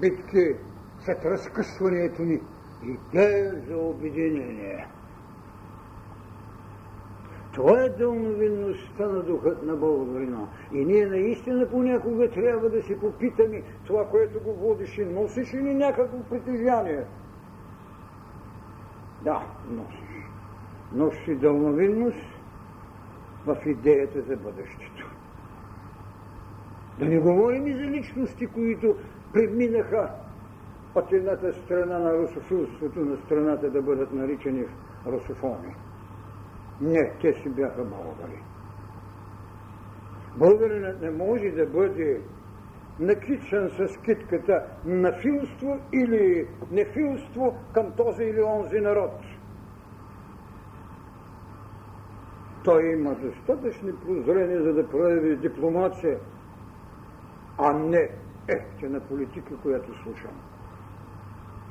битки, 0.00 0.56
след 1.00 1.24
разкъсването 1.24 2.22
ни, 2.22 2.40
идея 2.82 3.54
за 3.68 3.76
обединение. 3.76 4.86
Това 7.52 7.80
е 7.80 7.88
дълновинността 7.88 9.06
на 9.06 9.22
духът 9.22 9.62
на 9.62 9.76
българина. 9.76 10.46
И 10.72 10.84
ние 10.84 11.06
наистина 11.06 11.68
понякога 11.70 12.30
трябва 12.30 12.70
да 12.70 12.82
си 12.82 13.00
попитаме 13.00 13.62
това, 13.86 14.08
което 14.08 14.40
го 14.40 14.78
и 14.98 15.04
носиш 15.04 15.52
или 15.52 15.74
някакво 15.74 16.18
притежание. 16.22 17.04
Да, 19.22 19.42
носиш. 19.70 20.24
Носиш 20.92 21.38
дълновинност 21.38 22.26
в 23.46 23.56
идеята 23.66 24.22
за 24.22 24.36
бъдещето. 24.36 25.10
Да 26.98 27.04
не 27.04 27.18
говорим 27.18 27.66
и 27.66 27.72
за 27.72 27.82
личности, 27.82 28.46
които 28.46 28.96
преминаха 29.32 30.10
от 30.94 31.12
едната 31.12 31.52
страна 31.52 31.98
на 31.98 32.18
русофилството 32.18 33.00
на 33.00 33.16
страната 33.16 33.70
да 33.70 33.82
бъдат 33.82 34.12
наричани 34.12 34.66
русофони. 35.06 35.74
Не, 36.80 37.12
те 37.20 37.32
си 37.32 37.48
бяха 37.48 37.84
българи. 37.84 38.42
Българинът 40.36 41.00
не 41.00 41.10
може 41.10 41.50
да 41.50 41.66
бъде 41.66 42.22
накичан 43.00 43.70
с 43.70 43.96
китката 44.04 44.66
на 44.84 45.12
филство 45.12 45.80
или 45.92 46.48
нефилство 46.70 47.56
към 47.74 47.92
този 47.96 48.22
или 48.24 48.42
онзи 48.42 48.80
народ. 48.80 49.12
Той 52.64 52.92
има 52.92 53.14
достатъчни 53.14 53.92
прозрения, 53.96 54.62
за 54.62 54.72
да 54.72 54.88
прояви 54.88 55.36
дипломация, 55.36 56.18
а 57.58 57.78
не 57.78 58.10
ефтина 58.48 59.00
политика, 59.00 59.56
която 59.56 60.02
слушам. 60.02 60.40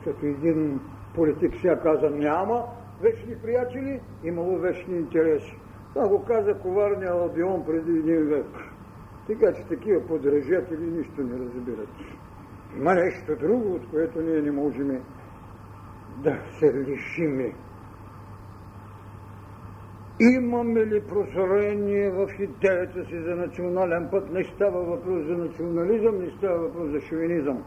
Като 0.03 0.25
един 0.25 0.79
политик 1.13 1.53
сега 1.61 1.79
каза, 1.79 2.09
няма 2.09 2.65
вечни 3.01 3.35
приятели, 3.41 4.01
имало 4.23 4.57
вечни 4.57 4.97
интереси. 4.97 5.59
Това 5.93 6.07
го 6.07 6.25
каза 6.25 6.59
коварния 6.59 7.11
Албион 7.11 7.65
преди 7.65 7.91
един 7.91 8.27
век. 8.27 8.57
Така 9.27 9.53
че 9.53 9.67
такива 9.67 10.07
подражатели 10.07 10.91
нищо 10.91 11.21
не 11.23 11.39
разбират. 11.39 11.89
Има 12.77 12.93
нещо 12.93 13.35
друго, 13.35 13.73
от 13.75 13.89
което 13.89 14.21
ние 14.21 14.41
не 14.41 14.51
можем 14.51 15.03
да 16.07 16.41
се 16.59 16.73
лишиме. 16.73 17.55
Имаме 20.21 20.85
ли 20.85 21.01
прозрение 21.01 22.09
в 22.09 22.29
идеята 22.39 23.05
си 23.05 23.21
за 23.21 23.35
национален 23.35 24.07
път? 24.11 24.33
Не 24.33 24.43
става 24.43 24.83
въпрос 24.83 25.25
за 25.25 25.37
национализъм, 25.37 26.19
не 26.19 26.31
става 26.37 26.59
въпрос 26.59 26.89
за 26.91 27.01
шовинизъм. 27.01 27.63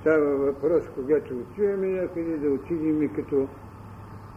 Става 0.00 0.36
въпрос, 0.36 0.82
когато 0.94 1.34
отиваме 1.34 1.86
някъде, 1.86 2.36
да 2.36 2.50
отидем 2.50 3.02
и 3.02 3.08
като 3.08 3.48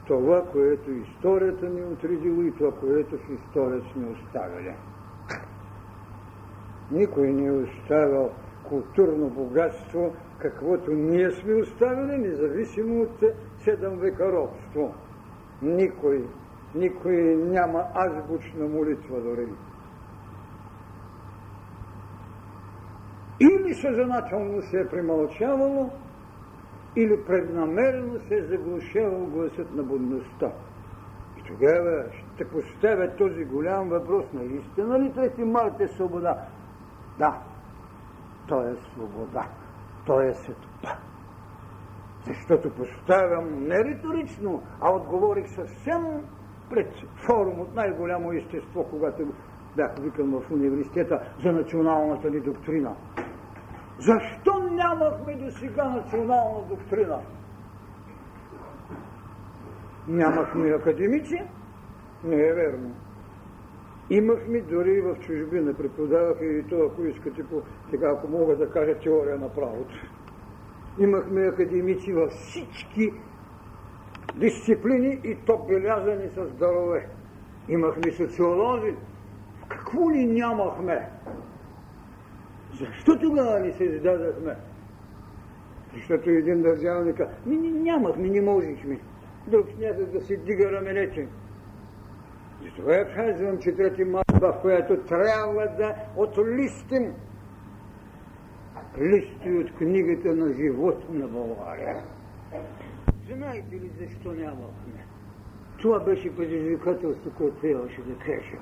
това, 0.08 0.44
което 0.52 0.92
историята 0.92 1.70
ни 1.70 1.84
отредила 1.84 2.46
и 2.48 2.52
това, 2.52 2.72
което 2.72 3.18
в 3.18 3.30
историята 3.30 3.86
сме 3.94 4.08
оставили. 4.08 4.74
Никой 6.92 7.34
не 7.34 7.46
е 7.46 7.52
оставил 7.52 8.30
културно 8.64 9.30
богатство, 9.30 10.16
каквото 10.40 10.92
ние 10.92 11.32
сме 11.32 11.54
оставили, 11.54 12.18
независимо 12.18 13.02
от 13.02 13.24
седем 13.64 13.98
века 13.98 14.32
робство. 14.32 14.94
Никой, 15.62 16.24
никой 16.76 17.36
няма 17.36 17.84
азбучна 17.96 18.68
молитва 18.68 19.22
дори. 19.22 19.48
Или 23.40 23.74
съзнателно 23.74 24.62
се 24.62 24.80
е 24.80 24.88
примълчавало, 24.88 25.90
или 26.96 27.26
преднамерено 27.26 28.20
се 28.20 28.36
е 28.36 28.44
заглушавал 28.44 29.26
гласът 29.26 29.76
на 29.76 29.84
будността. 29.84 30.52
И 31.38 31.44
тогава 31.48 32.06
ще 32.34 32.50
поставя 32.50 33.16
този 33.16 33.46
голям 33.46 33.90
въпрос, 33.90 34.26
наистина 34.34 35.00
ли 35.00 35.14
трети 35.14 35.44
март 35.44 35.80
е 35.80 35.88
свобода? 35.88 36.48
Да, 37.20 37.42
то 38.48 38.62
е 38.62 38.76
свобода, 38.76 39.48
то 40.06 40.22
е 40.22 40.34
светота. 40.34 41.00
Защото 42.28 42.70
поставям 42.70 43.64
не 43.64 43.84
риторично, 43.84 44.64
а 44.82 44.92
отговорих 44.92 45.48
съвсем 45.48 46.26
пред 46.70 46.88
форум 47.28 47.60
от 47.60 47.76
най-голямо 47.76 48.34
естество, 48.34 48.84
когато 48.90 49.34
бях 49.76 49.92
викан 50.00 50.32
в 50.32 50.52
университета 50.52 51.20
за 51.44 51.52
националната 51.52 52.30
ни 52.30 52.40
доктрина. 52.40 52.96
Защо 54.00 54.60
нямахме 54.72 55.36
до 55.36 55.52
сега 55.52 55.90
национална 55.90 56.68
доктрина? 56.70 57.20
Нямахме 60.08 60.70
академици? 60.70 61.42
Не 62.24 62.36
е 62.36 62.54
верно. 62.54 62.96
Имахме 64.10 64.62
дори 64.62 65.02
в 65.02 65.16
чужбина, 65.20 65.74
преподаваха 65.74 66.46
и 66.46 66.64
то, 66.64 66.76
ако 66.92 67.06
искате, 67.06 67.44
по, 67.44 67.62
сега, 67.90 68.10
ако 68.10 68.28
мога 68.28 68.56
да 68.56 68.70
кажа, 68.70 69.00
теория 69.00 69.38
на 69.40 69.50
правото. 69.50 69.96
Имахме 71.00 71.42
академици 71.42 72.14
във 72.14 72.30
всички 72.32 73.12
дисциплини 74.40 75.20
и 75.24 75.36
то 75.46 75.58
белязани 75.58 76.30
с 76.30 76.52
дарове. 76.60 77.08
Имахме 77.70 78.12
социолози. 78.12 78.94
Какво 79.70 80.12
ли 80.12 80.26
нямахме? 80.26 81.10
Защо 82.80 83.20
тогава 83.20 83.60
не 83.60 83.72
се 83.72 83.84
издадахме? 83.84 84.56
Защото 85.94 86.30
един 86.30 86.62
държавник 86.62 87.22
ми 87.46 87.58
нямахме, 87.58 88.30
не 88.30 88.42
можехме. 88.42 89.00
Друг 89.48 89.68
някак 89.80 90.06
да 90.06 90.22
си 90.22 90.38
дига 90.38 90.72
раменете. 90.72 91.28
Затова 92.64 92.94
я 92.94 93.16
казвам, 93.16 93.58
че 93.58 93.76
трети 93.76 94.04
в 94.04 94.58
която 94.62 94.98
трябва 94.98 95.68
да 95.78 95.96
отлистим 96.16 97.14
листи 99.00 99.52
от 99.52 99.76
книгата 99.78 100.36
на 100.36 100.54
живота 100.54 101.06
на 101.10 101.28
България. 101.28 102.04
Знаете 103.34 103.76
ли 103.76 103.92
защо 104.00 104.32
нямахме? 104.32 105.06
Това 105.82 106.00
беше 106.00 106.36
предизвикателство, 106.36 107.32
което 107.38 107.56
трябваше 107.56 108.02
да 108.02 108.16
кажа. 108.16 108.58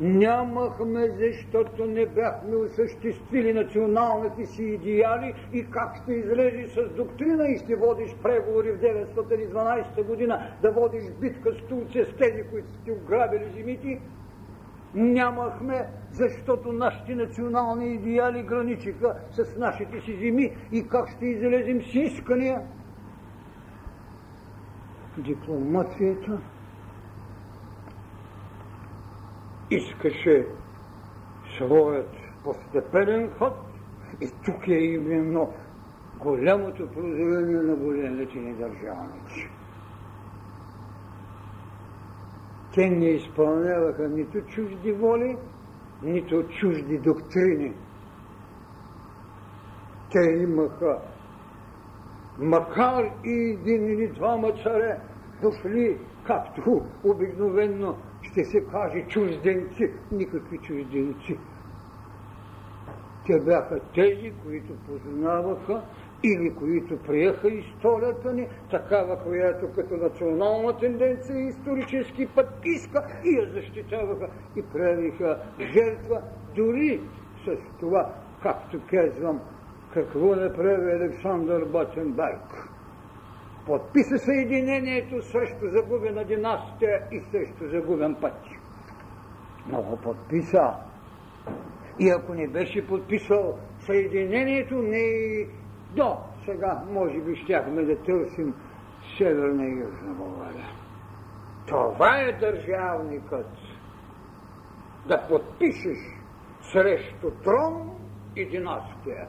Нямахме, 0.00 1.08
защото 1.08 1.86
не 1.86 2.06
бяхме 2.06 2.56
осъществили 2.56 3.52
националните 3.52 4.46
си 4.46 4.62
идеали 4.62 5.34
и 5.52 5.70
как 5.70 5.96
ще 6.02 6.12
излезеш 6.12 6.70
с 6.70 6.88
доктрина 6.96 7.48
и 7.48 7.58
ще 7.58 7.76
водиш 7.76 8.14
преговори 8.22 8.72
в 8.72 8.80
912 8.80 10.06
година, 10.06 10.46
да 10.62 10.72
водиш 10.72 11.02
битка 11.20 11.52
с 11.52 11.68
Турция 11.68 12.06
с 12.06 12.16
тези, 12.16 12.42
които 12.50 12.68
сте 12.68 12.92
ограбили 12.92 13.44
земите. 13.56 14.00
Нямахме, 14.94 15.86
защото 16.10 16.72
нашите 16.72 17.14
национални 17.14 17.94
идеали 17.94 18.42
граничиха 18.42 19.14
с 19.30 19.56
нашите 19.56 20.00
си 20.00 20.16
земи 20.16 20.56
и 20.72 20.88
как 20.88 21.08
ще 21.08 21.26
излезем 21.26 21.82
с 21.82 21.94
искания. 21.94 22.60
Дипломацията 25.18 26.40
искаше 29.70 30.46
своят 31.56 32.10
постепенен 32.44 33.30
ход 33.38 33.54
и 34.20 34.30
тук 34.44 34.68
е 34.68 34.74
именно 34.74 35.52
голямото 36.18 36.88
прозрение 36.88 37.62
на 37.62 37.76
големите 37.76 38.38
ни 38.38 38.54
държавници. 38.54 39.48
Те 42.74 42.90
не 42.90 43.08
изпълняваха 43.08 44.08
нито 44.08 44.40
чужди 44.40 44.92
воли, 44.92 45.36
нито 46.02 46.48
чужди 46.60 46.98
доктрини. 46.98 47.74
Те 50.10 50.20
имаха, 50.42 50.98
макар 52.38 53.04
и 53.24 53.58
един 53.58 53.86
или 53.86 54.08
двама 54.08 54.52
царе, 54.62 54.98
дошли, 55.42 55.98
както 56.26 56.82
обикновенно 57.04 57.96
ще 58.22 58.44
се 58.44 58.64
каже 58.64 59.06
чужденци, 59.08 59.90
никакви 60.12 60.58
чужденци. 60.58 61.38
Те 63.26 63.40
бяха 63.40 63.80
тези, 63.94 64.32
които 64.44 64.72
познаваха 64.86 65.82
или 66.24 66.54
които 66.54 66.98
приеха 66.98 67.48
историята 67.48 68.32
ни, 68.32 68.48
такава, 68.70 69.22
която 69.22 69.72
като 69.74 69.96
национална 69.96 70.78
тенденция 70.78 71.48
исторически 71.48 72.26
път 72.34 72.48
иска 72.64 73.06
и 73.24 73.38
я 73.38 73.50
защитаваха 73.50 74.28
и 74.56 74.62
правиха 74.62 75.38
жертва 75.60 76.22
дори 76.56 77.00
с 77.44 77.78
това, 77.80 78.14
както 78.42 78.80
казвам, 78.90 79.40
какво 79.94 80.34
направи 80.36 80.92
Александър 80.92 81.64
Батенберг 81.64 82.68
подписа 83.66 84.18
съединението 84.18 85.22
срещу 85.22 85.68
загубена 85.68 86.24
династия 86.24 87.02
и 87.12 87.20
срещу 87.20 87.68
загубен 87.68 88.14
път. 88.20 88.34
Много 89.68 89.96
подписа. 89.96 90.74
И 91.98 92.10
ако 92.10 92.34
не 92.34 92.48
беше 92.48 92.86
подписал 92.86 93.58
съединението, 93.78 94.74
не 94.74 95.46
До 95.96 96.16
сега, 96.44 96.82
може 96.90 97.20
би, 97.20 97.36
щяхме 97.36 97.82
да 97.82 97.96
търсим 97.96 98.54
Северна 99.18 99.64
и 99.64 99.80
Южна 99.80 100.14
България. 100.14 100.68
Това 101.66 102.18
е 102.18 102.32
държавникът. 102.32 103.50
Да 105.06 105.28
подпишеш 105.28 105.98
срещу 106.72 107.30
трон 107.30 107.90
и 108.36 108.48
династия. 108.48 109.28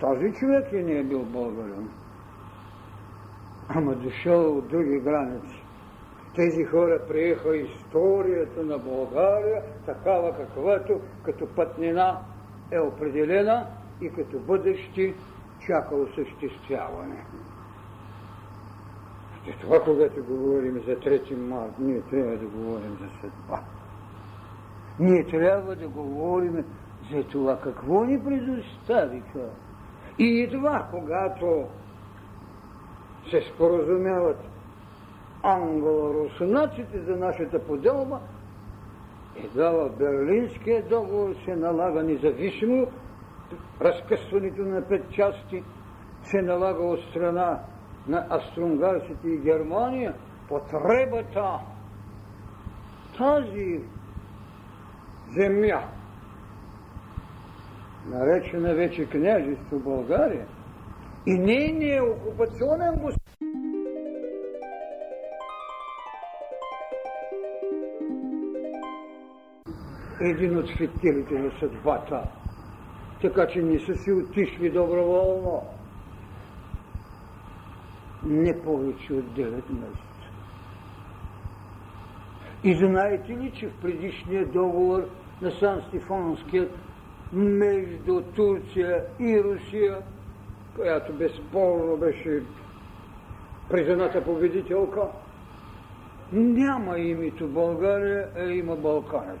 Този 0.00 0.32
човек 0.32 0.72
и 0.72 0.82
не 0.82 0.98
е 0.98 1.04
бил 1.04 1.22
българин. 1.22 1.88
Ама 3.68 3.94
дошъл 3.94 4.58
от 4.58 4.68
други 4.68 5.00
граници. 5.00 5.62
Тези 6.34 6.64
хора 6.64 7.00
приеха 7.08 7.56
историята 7.56 8.62
на 8.64 8.78
България, 8.78 9.62
такава 9.86 10.36
каквато 10.36 11.00
като 11.22 11.46
пътнина 11.46 12.20
е 12.70 12.80
определена 12.80 13.66
и 14.00 14.10
като 14.10 14.38
бъдещи 14.38 15.14
чака 15.66 15.94
осъществяване. 15.94 17.24
И 19.46 19.60
това, 19.60 19.80
когато 19.84 20.24
говорим 20.24 20.74
за 20.74 20.96
3 20.96 21.36
март, 21.36 21.72
ние 21.78 22.00
трябва 22.00 22.36
да 22.36 22.46
говорим 22.46 22.98
за 23.00 23.08
съдба. 23.20 23.60
Ние 24.98 25.26
трябва 25.26 25.76
да 25.76 25.88
говорим 25.88 26.64
за 27.12 27.24
това 27.24 27.60
какво 27.60 28.04
ни 28.04 28.24
предоставиха. 28.24 29.48
И 30.18 30.42
едва 30.42 30.88
когато 30.90 31.68
се 33.30 33.40
споразумяват 33.40 34.38
англо-русонаците 35.42 37.04
за 37.04 37.16
нашата 37.16 37.66
поделба, 37.66 38.20
едва 39.44 39.70
в 39.70 39.90
Берлинския 39.98 40.88
договор 40.88 41.34
се 41.44 41.56
налага 41.56 42.02
независимо 42.02 42.86
разкъсването 43.80 44.62
на 44.62 44.88
пет 44.88 45.10
части, 45.12 45.62
се 46.22 46.42
налага 46.42 46.82
от 46.82 47.00
страна 47.00 47.60
на 48.08 48.26
австронгарците 48.30 49.28
и 49.28 49.38
Германия 49.38 50.14
потребата. 50.48 51.58
Тази 53.18 53.80
земя, 55.36 55.82
наречена 58.08 58.74
вече 58.74 59.06
княжество 59.06 59.78
България, 59.78 60.46
и 61.26 61.38
нейният 61.38 62.16
окупационен 62.16 62.94
господин 62.94 63.26
един 70.20 70.58
от 70.58 70.68
светилите 70.68 71.34
на 71.34 71.50
съдбата, 71.60 72.22
така 73.22 73.46
че 73.46 73.62
не 73.62 73.78
са 73.78 73.94
си 73.94 74.12
отишли 74.12 74.70
доброволно 74.70 75.62
не 78.24 78.62
повече 78.62 79.12
от 79.12 79.24
9 79.24 79.50
месеца. 79.52 80.06
И 82.64 82.74
знаете 82.74 83.32
ли, 83.32 83.52
че 83.54 83.68
в 83.68 83.80
предишния 83.80 84.46
договор 84.46 85.08
на 85.42 85.50
Сан 85.50 85.82
Стефанският 85.88 86.72
между 87.32 88.22
Турция 88.22 89.04
и 89.20 89.42
Русия, 89.44 89.98
която 90.76 91.12
безспорно 91.12 91.96
беше 91.96 92.42
признаната 93.70 94.24
победителка, 94.24 95.08
няма 96.32 96.98
името 96.98 97.48
България, 97.48 98.28
а 98.36 98.42
има 98.42 98.76
Балканец. 98.76 99.40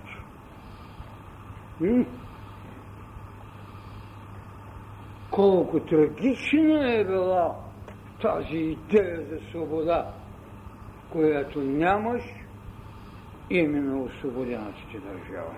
Колко 5.30 5.80
трагична 5.80 6.94
е 6.94 7.04
била 7.04 7.56
тази 8.22 8.56
идея 8.56 9.22
за 9.30 9.38
свобода, 9.50 10.12
която 11.12 11.60
нямаш, 11.60 12.22
именно 13.50 14.04
освободената 14.04 14.76
държава. 14.92 15.54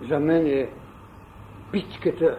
За 0.00 0.20
мен 0.20 0.46
е 0.46 0.68
битката, 1.72 2.38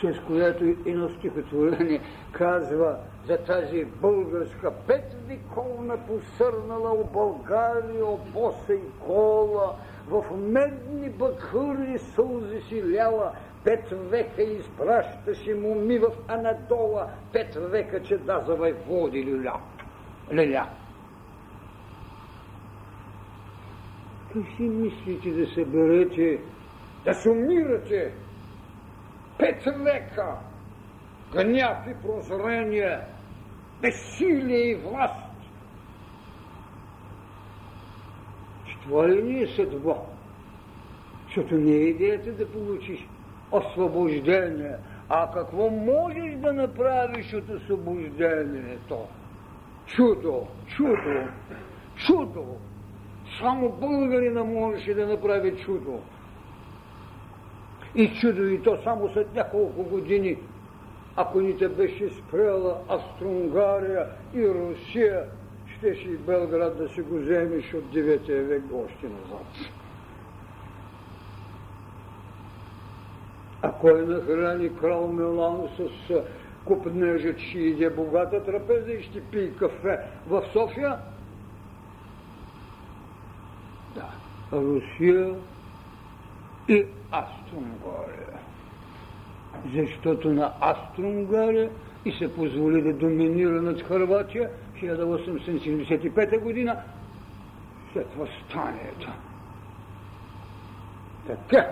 с 0.00 0.20
която 0.26 0.64
едно 0.64 1.08
стихотворение 1.08 2.00
казва 2.32 2.96
за 3.26 3.38
тази 3.38 3.84
българска 3.84 4.72
петвековна 4.86 5.98
посърнала 6.06 6.92
у 6.92 7.04
България 7.04 8.06
обоса 8.06 8.74
и 8.74 9.00
кола, 9.06 9.76
в 10.08 10.24
медни 10.36 11.10
бакъри 11.10 11.98
сълзи 11.98 12.60
си 12.60 12.94
ляла, 12.94 13.32
Пет 13.64 13.88
века 13.90 14.42
изпращаше 14.42 15.54
му 15.54 15.74
ми 15.74 15.98
в 15.98 16.10
Анадола, 16.28 17.08
пет 17.32 17.54
века, 17.54 18.02
че 18.02 18.18
да 18.18 18.40
за 18.40 18.74
води 18.86 19.24
люля. 19.24 19.60
Леля. 20.32 20.66
Как 24.32 24.42
си 24.56 24.62
мислите 24.62 25.30
да 25.30 25.46
съберете, 25.46 26.40
да 27.04 27.14
сумирате 27.14 28.12
пет 29.38 29.64
века 29.64 30.36
гняв 31.32 31.86
и 31.90 31.94
прозрение, 32.02 32.98
безсилие 33.80 34.70
и 34.70 34.74
власт? 34.74 35.32
Че 38.66 38.78
това 38.82 39.08
ли 39.08 39.22
ни 39.22 39.42
е 39.42 39.46
съдба? 39.46 39.96
Защото 41.26 41.54
не 41.54 41.72
е 41.72 41.88
идеята 41.88 42.32
да 42.32 42.52
получиш 42.52 43.08
освобождение. 43.50 44.76
А 45.08 45.30
какво 45.32 45.70
можеш 45.70 46.34
да 46.36 46.52
направиш 46.52 47.34
от 47.34 47.48
освобождението? 47.48 48.98
Чудо, 49.86 50.46
чудо, 50.66 51.28
чудо. 52.06 52.56
Само 53.40 53.68
българина 53.68 54.44
можеше 54.44 54.94
да 54.94 55.06
направи 55.06 55.56
чудо. 55.56 56.00
И 57.94 58.20
чудо 58.20 58.42
и 58.42 58.62
то 58.62 58.78
само 58.84 59.08
след 59.08 59.34
няколко 59.34 59.82
години, 59.82 60.38
ако 61.16 61.40
ни 61.40 61.58
те 61.58 61.68
беше 61.68 62.10
спрела 62.10 62.78
Австро-Унгария 62.88 64.06
и 64.34 64.48
Русия, 64.48 65.24
щеше 65.78 66.08
и 66.08 66.16
Белград 66.16 66.78
да 66.78 66.88
си 66.88 67.00
го 67.00 67.18
вземеш 67.18 67.74
от 67.74 67.84
9 67.84 68.42
век 68.42 68.62
още 68.74 69.06
назад. 69.06 69.46
А 73.62 73.72
кой 73.72 74.06
нахрани 74.06 74.76
крал 74.76 75.08
Милано 75.08 75.68
с 75.76 76.14
купнежа, 76.64 77.36
че 77.36 77.58
иде 77.58 77.90
богата 77.90 78.44
трапеза 78.44 78.92
и 78.92 79.02
ще 79.02 79.20
пие 79.20 79.50
кафе 79.50 79.98
в 80.26 80.44
София? 80.52 80.98
Да, 83.94 84.08
Русия 84.52 85.34
и 86.68 86.86
Австро-Унгария. 87.10 88.38
Защото 89.74 90.32
на 90.32 90.52
Австро-Унгария 90.60 91.70
и 92.04 92.12
се 92.12 92.34
позволи 92.34 92.82
да 92.82 92.92
доминира 92.92 93.62
над 93.62 93.82
Харватия 93.82 94.50
1875 94.82 96.40
година 96.40 96.82
след 97.92 98.06
възстанието. 98.14 99.12
Така, 101.26 101.70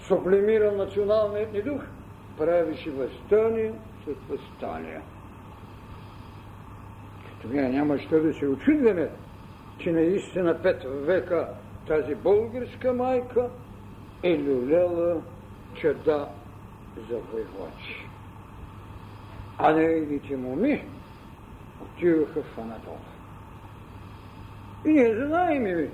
сублимира 0.00 0.72
националният 0.72 1.52
ни 1.52 1.62
дух, 1.62 1.82
правеше 2.38 2.90
възстание 2.90 3.72
след 4.04 4.16
възстание. 4.28 5.00
Тогава 7.42 7.68
няма 7.68 7.98
що 7.98 8.20
да 8.20 8.34
се 8.34 8.46
очудваме, 8.46 9.10
че 9.78 9.92
наистина 9.92 10.62
пет 10.62 10.84
века 10.86 11.48
тази 11.86 12.14
българска 12.14 12.92
майка 12.92 13.48
е 14.22 14.38
люляла 14.38 15.22
чада 15.74 16.28
за 17.10 17.16
войводчи. 17.16 18.06
А 19.58 19.72
нейните 19.72 20.36
моми 20.36 20.84
отиваха 21.82 22.42
в 22.42 22.58
Анатола. 22.58 22.96
И 24.84 24.92
ние 24.92 25.26
знаем 25.26 25.62
ми 25.62 25.88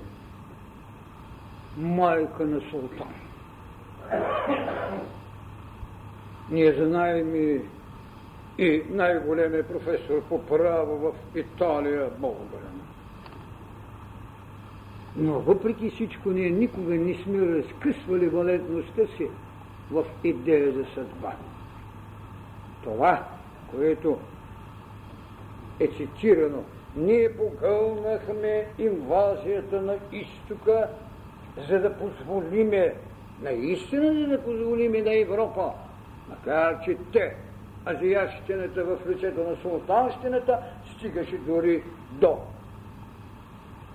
майка 1.77 2.45
на 2.45 2.61
султан. 2.61 3.13
Ние 6.49 6.73
знаем 6.73 7.35
и, 7.35 7.61
и 8.57 8.83
най-големият 8.89 9.67
професор 9.67 10.21
по 10.29 10.45
право 10.45 10.97
в 10.97 11.37
Италия, 11.37 12.09
българин. 12.17 12.82
Но 15.17 15.39
въпреки 15.39 15.89
всичко 15.89 16.29
ние 16.29 16.49
никога 16.49 16.95
не 16.95 17.13
сме 17.13 17.47
разкъсвали 17.47 18.27
валентността 18.27 19.07
си 19.17 19.29
в 19.91 20.05
идея 20.23 20.71
за 20.71 20.85
съдба. 20.93 21.33
Това, 22.83 23.27
което 23.71 24.17
е 25.79 25.87
цитирано, 25.87 26.63
ние 26.95 27.37
погълнахме 27.37 28.67
инвазията 28.77 29.81
на 29.81 29.97
изтока, 30.11 30.87
за 31.69 31.79
да 31.79 31.97
позволиме 31.97 32.95
наистина 33.41 34.13
да 34.13 34.27
не 34.27 34.43
позволим 34.43 34.91
на 34.91 35.19
Европа 35.19 35.71
Макар, 36.29 36.79
че 36.85 36.97
те, 37.11 37.35
азиящината 37.85 38.83
в 38.83 38.99
лицето 39.09 39.43
на 39.43 39.55
султанщината, 39.55 40.59
стигаше 40.95 41.37
дори 41.37 41.83
до 42.11 42.37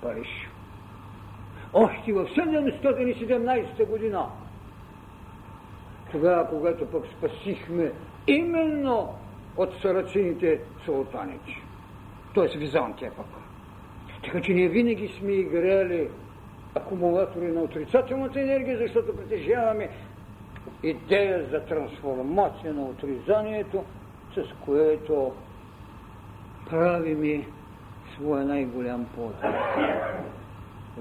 Париж. 0.02 0.47
Още 1.72 2.12
в 2.12 2.24
717 2.24 3.86
година, 3.86 4.26
тогава, 6.12 6.48
когато 6.48 6.86
пък 6.86 7.04
спасихме 7.18 7.92
именно 8.26 9.14
от 9.56 9.74
сарацините 9.82 10.60
султаници, 10.84 11.62
т.е. 12.34 12.58
Византия 12.58 13.12
пък. 13.16 13.26
Така 14.24 14.40
че 14.40 14.52
ние 14.52 14.68
винаги 14.68 15.08
сме 15.08 15.32
играли 15.32 16.08
акумулатори 16.74 17.46
на 17.46 17.60
отрицателната 17.60 18.40
енергия, 18.40 18.78
защото 18.78 19.16
притежаваме 19.16 19.90
идея 20.82 21.46
за 21.50 21.60
трансформация 21.60 22.74
на 22.74 22.82
отрицанието, 22.82 23.84
с 24.34 24.44
което 24.64 25.32
правиме 26.70 27.46
своя 28.14 28.44
най-голям 28.44 29.06
подвиг. 29.14 29.54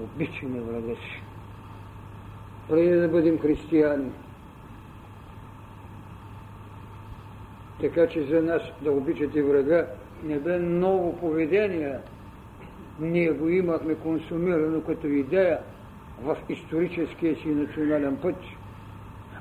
Обичаме 0.02 0.60
врага 0.60 0.94
си. 0.94 1.22
Преди 2.68 2.90
да 2.90 3.08
бъдем 3.08 3.38
християни. 3.38 4.10
Така 7.80 8.06
че 8.06 8.24
за 8.24 8.42
нас 8.42 8.62
да 8.82 8.92
обичате 8.92 9.42
врага 9.42 9.86
не 10.24 10.38
бе 10.38 10.58
ново 10.58 11.16
поведение. 11.16 11.98
Ние 13.00 13.30
го 13.30 13.48
имахме 13.48 13.94
консумирано 13.94 14.82
като 14.82 15.06
идея 15.06 15.58
в 16.22 16.36
историческия 16.48 17.36
си 17.36 17.48
национален 17.48 18.16
път, 18.16 18.36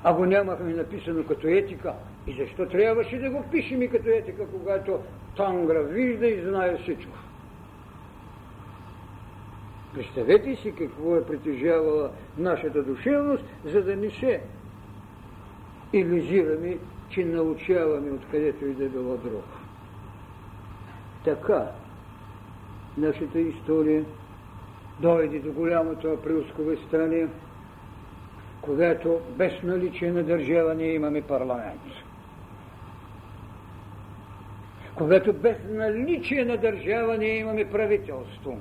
а 0.04 0.14
го 0.14 0.26
нямахме 0.26 0.74
написано 0.74 1.24
като 1.24 1.48
етика. 1.48 1.94
И 2.28 2.36
защо 2.44 2.66
трябваше 2.66 3.20
да 3.20 3.30
го 3.30 3.44
пишем 3.52 3.82
и 3.82 3.90
като 3.90 4.10
етика, 4.10 4.48
когато 4.48 5.00
Тангра 5.38 5.84
вижда 5.84 6.28
и 6.28 6.42
знае 6.42 6.78
всичко? 6.78 7.18
Представете 9.98 10.56
си 10.56 10.74
какво 10.78 11.16
е 11.16 11.26
притежавала 11.26 12.12
нашата 12.38 12.84
душевност, 12.84 13.44
за 13.66 13.84
да 13.84 13.96
не 13.96 14.10
се 14.10 14.42
иллюзираме, 15.94 16.78
че 17.10 17.26
научаваме 17.26 18.12
откъдето 18.12 18.66
и 18.66 18.74
да 18.74 18.86
е 18.86 18.90
било 18.90 19.18
друго. 19.18 19.44
Така, 21.26 21.72
нашата 22.98 23.40
история 23.40 24.06
дойде 25.00 25.40
до 25.40 25.52
голямото 25.52 26.08
априлско 26.08 26.64
възстание, 26.64 27.28
когато 28.62 29.20
без 29.38 29.64
наличие 29.64 30.12
на 30.12 30.24
държава 30.24 30.76
ние 30.76 30.94
имаме 30.94 31.22
парламент. 31.22 31.82
Когато 34.96 35.34
без 35.34 35.58
наличие 35.70 36.46
на 36.46 36.58
държава 36.58 37.18
ние 37.18 37.38
имаме 37.38 37.70
правителство. 37.70 38.58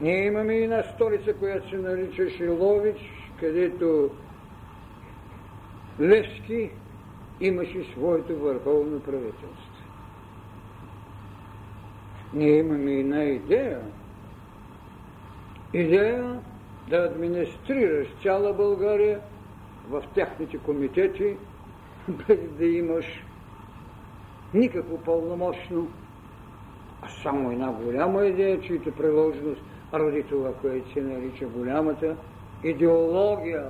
Ние 0.00 0.26
имаме 0.26 0.54
и 0.54 0.64
една 0.64 0.82
столица, 0.82 1.34
която 1.34 1.68
се 1.68 1.76
нарича 1.76 2.30
Шилович, 2.30 2.98
където 3.40 4.10
Левски 6.00 6.70
имаше 7.40 7.84
своето 7.92 8.38
върховно 8.38 9.00
правителство. 9.00 9.74
Ние 12.34 12.58
имаме 12.58 12.92
една 12.92 13.24
идея. 13.24 13.80
Идея 15.72 16.40
да 16.88 16.96
администрираш 16.96 18.08
цяла 18.22 18.52
България 18.52 19.20
в 19.88 20.04
техните 20.14 20.58
комитети, 20.58 21.36
без 22.28 22.38
да 22.58 22.66
имаш 22.66 23.24
никакво 24.54 24.98
пълномощно, 24.98 25.88
а 27.02 27.08
само 27.08 27.52
една 27.52 27.72
голяма 27.72 28.26
идея, 28.26 28.60
чието 28.60 28.92
приложност 28.92 29.62
роди 29.94 30.22
това, 30.22 30.54
което 30.54 30.92
се 30.92 31.00
нарича 31.00 31.46
голямата 31.46 32.16
идеология. 32.64 33.64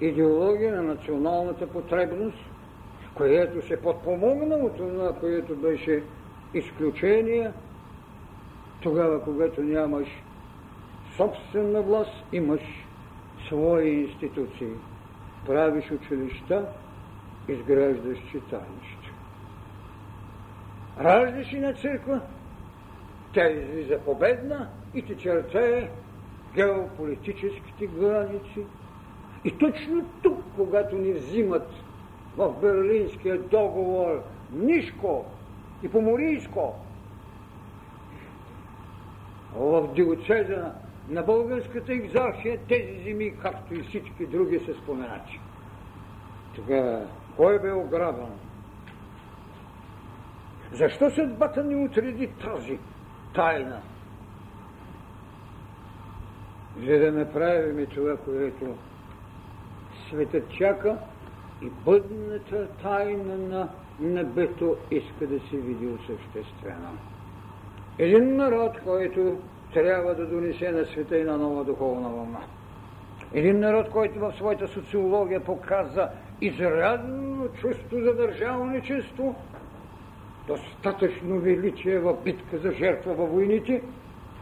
Идеология 0.00 0.76
на 0.76 0.82
националната 0.82 1.66
потребност, 1.66 2.38
което 3.14 3.66
се 3.66 3.82
подпомогна 3.82 4.56
от 4.56 4.76
това, 4.76 5.12
което 5.12 5.56
беше 5.56 6.02
изключение, 6.54 7.52
тогава, 8.80 9.22
когато 9.24 9.62
нямаш 9.62 10.08
собствена 11.16 11.82
власт, 11.82 12.24
имаш 12.32 12.60
свои 13.46 13.90
институции. 13.90 14.72
Правиш 15.46 15.90
училища, 15.90 16.66
изграждаш 17.48 18.18
читалища. 18.18 19.12
Раждаш 21.00 21.52
и 21.52 21.60
на 21.60 21.74
църква, 21.74 22.20
тя 23.38 23.50
излиза 23.50 23.98
победна 23.98 24.68
и 24.94 25.02
ти 25.02 25.16
чертае 25.16 25.90
геополитическите 26.54 27.86
граници. 27.86 28.64
И 29.44 29.58
точно 29.58 30.04
тук, 30.22 30.44
когато 30.56 30.96
ни 30.96 31.12
взимат 31.12 31.70
в 32.36 32.60
Берлинския 32.60 33.38
договор 33.38 34.22
Нишко 34.52 35.24
и 35.82 35.88
Поморийско, 35.88 36.74
в 39.54 39.94
диоцеза 39.94 40.72
на 41.08 41.22
българската 41.22 41.92
екзархия 41.92 42.58
тези 42.68 43.02
земи, 43.04 43.34
както 43.42 43.74
и 43.74 43.82
всички 43.82 44.26
други, 44.26 44.58
са 44.58 44.74
споменати. 44.74 45.40
Тогава, 46.54 47.06
кой 47.36 47.58
бе 47.58 47.72
ограбен? 47.72 48.32
Защо 50.72 51.10
съдбата 51.10 51.64
ни 51.64 51.84
отреди 51.84 52.26
тази 52.26 52.78
тайна? 53.34 53.80
За 56.86 56.98
да 56.98 57.12
направим 57.12 57.86
това, 57.86 58.16
което 58.16 58.76
светът 60.08 60.50
чака 60.50 60.96
и 61.62 61.70
бъдната 61.84 62.68
тайна 62.82 63.38
на 63.38 63.68
небето 64.00 64.76
иска 64.90 65.26
да 65.26 65.40
се 65.40 65.56
види 65.56 65.86
осъществена. 65.86 66.90
Един 67.98 68.36
народ, 68.36 68.80
който 68.84 69.36
трябва 69.72 70.14
да 70.14 70.26
донесе 70.26 70.70
на 70.70 70.84
света 70.84 71.18
и 71.18 71.24
на 71.24 71.38
нова 71.38 71.64
духовна 71.64 72.08
вълна. 72.08 72.40
Един 73.32 73.60
народ, 73.60 73.88
който 73.88 74.20
в 74.20 74.32
своята 74.36 74.68
социология 74.68 75.44
показа 75.44 76.08
изрядно 76.40 77.48
чувство 77.48 78.00
за 78.00 78.14
държавничество, 78.14 79.34
достатъчно 80.48 81.38
величие 81.38 81.98
в 81.98 82.16
битка 82.24 82.58
за 82.58 82.72
жертва 82.72 83.14
във 83.14 83.30
войните, 83.30 83.82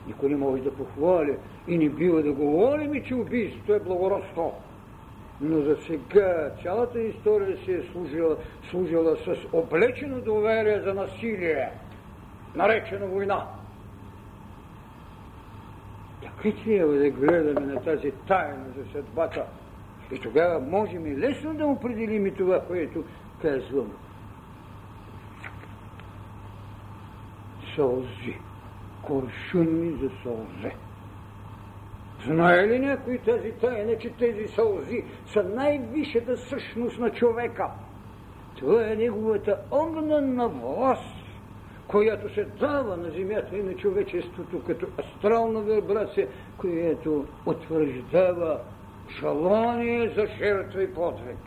никой 0.06 0.28
не 0.28 0.36
може 0.36 0.62
да 0.62 0.74
похвали 0.74 1.36
и 1.68 1.78
не 1.78 1.88
бива 1.88 2.22
да 2.22 2.32
говорим, 2.32 3.04
че 3.04 3.14
убийството 3.14 3.74
е 3.74 3.80
благородство. 3.80 4.54
Но 5.40 5.60
за 5.60 5.76
сега 5.76 6.50
цялата 6.62 7.00
история 7.00 7.58
си 7.58 7.72
е 7.72 7.82
служила, 7.92 8.36
служила 8.70 9.16
с 9.16 9.36
облечено 9.52 10.20
доверие 10.20 10.80
за 10.80 10.94
насилие, 10.94 11.70
наречено 12.54 13.06
война. 13.06 13.46
Така 16.22 16.56
трябва 16.64 16.94
да 16.94 17.10
гледаме 17.10 17.66
на 17.66 17.82
тази 17.82 18.12
тайна 18.28 18.64
за 18.76 18.92
съдбата. 18.92 19.44
И 20.12 20.18
тогава 20.18 20.60
можем 20.60 21.06
и 21.06 21.18
лесно 21.18 21.54
да 21.54 21.66
определим 21.66 22.26
и 22.26 22.34
това, 22.34 22.60
което 22.60 23.04
казвам. 23.42 23.92
Сълзи. 27.76 28.38
Куршуми 29.02 29.92
за 29.92 30.10
сълзе. 30.22 30.76
Знае 32.24 32.68
ли 32.68 32.78
някой 32.78 33.18
тази 33.18 33.52
тайна, 33.52 33.98
че 33.98 34.10
тези 34.10 34.48
сълзи 34.48 35.04
са 35.26 35.42
най-висшата 35.42 36.36
същност 36.36 36.98
на 36.98 37.10
човека? 37.10 37.70
Това 38.58 38.90
е 38.90 38.96
неговата 38.96 39.60
огнена 39.70 40.48
власт 40.48 41.26
която 41.86 42.34
се 42.34 42.44
дава 42.44 42.96
на 42.96 43.10
земята 43.10 43.56
и 43.56 43.62
на 43.62 43.74
човечеството 43.74 44.62
като 44.66 44.86
астрална 44.98 45.60
вибрация, 45.60 46.28
която 46.58 47.26
утвърждава 47.46 48.60
желание 49.20 50.08
за 50.08 50.26
жертва 50.38 50.82
и 50.82 50.94
подвиг. 50.94 51.38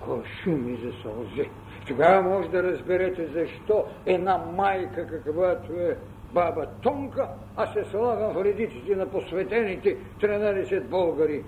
Кошуми 0.00 0.76
за 0.76 0.92
сълзи. 1.02 1.50
Тогава 1.86 2.22
може 2.22 2.48
да 2.48 2.62
разберете 2.62 3.26
защо 3.26 3.84
една 4.06 4.38
майка, 4.38 5.06
каквато 5.06 5.72
е 5.72 5.96
баба 6.32 6.66
Тонка, 6.82 7.28
а 7.56 7.66
се 7.66 7.84
слага 7.84 8.32
в 8.32 8.44
редиците 8.44 8.96
на 8.96 9.06
посветените 9.06 9.96
13 10.20 10.84
българи. 10.84 11.44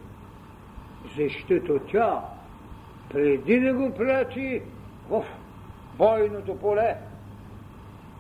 Защото 1.17 1.79
тя, 1.79 2.25
преди 3.13 3.61
да 3.61 3.75
го 3.75 3.95
прати, 3.95 4.63
в 5.11 5.25
бойното 5.99 6.59
поле 6.59 6.97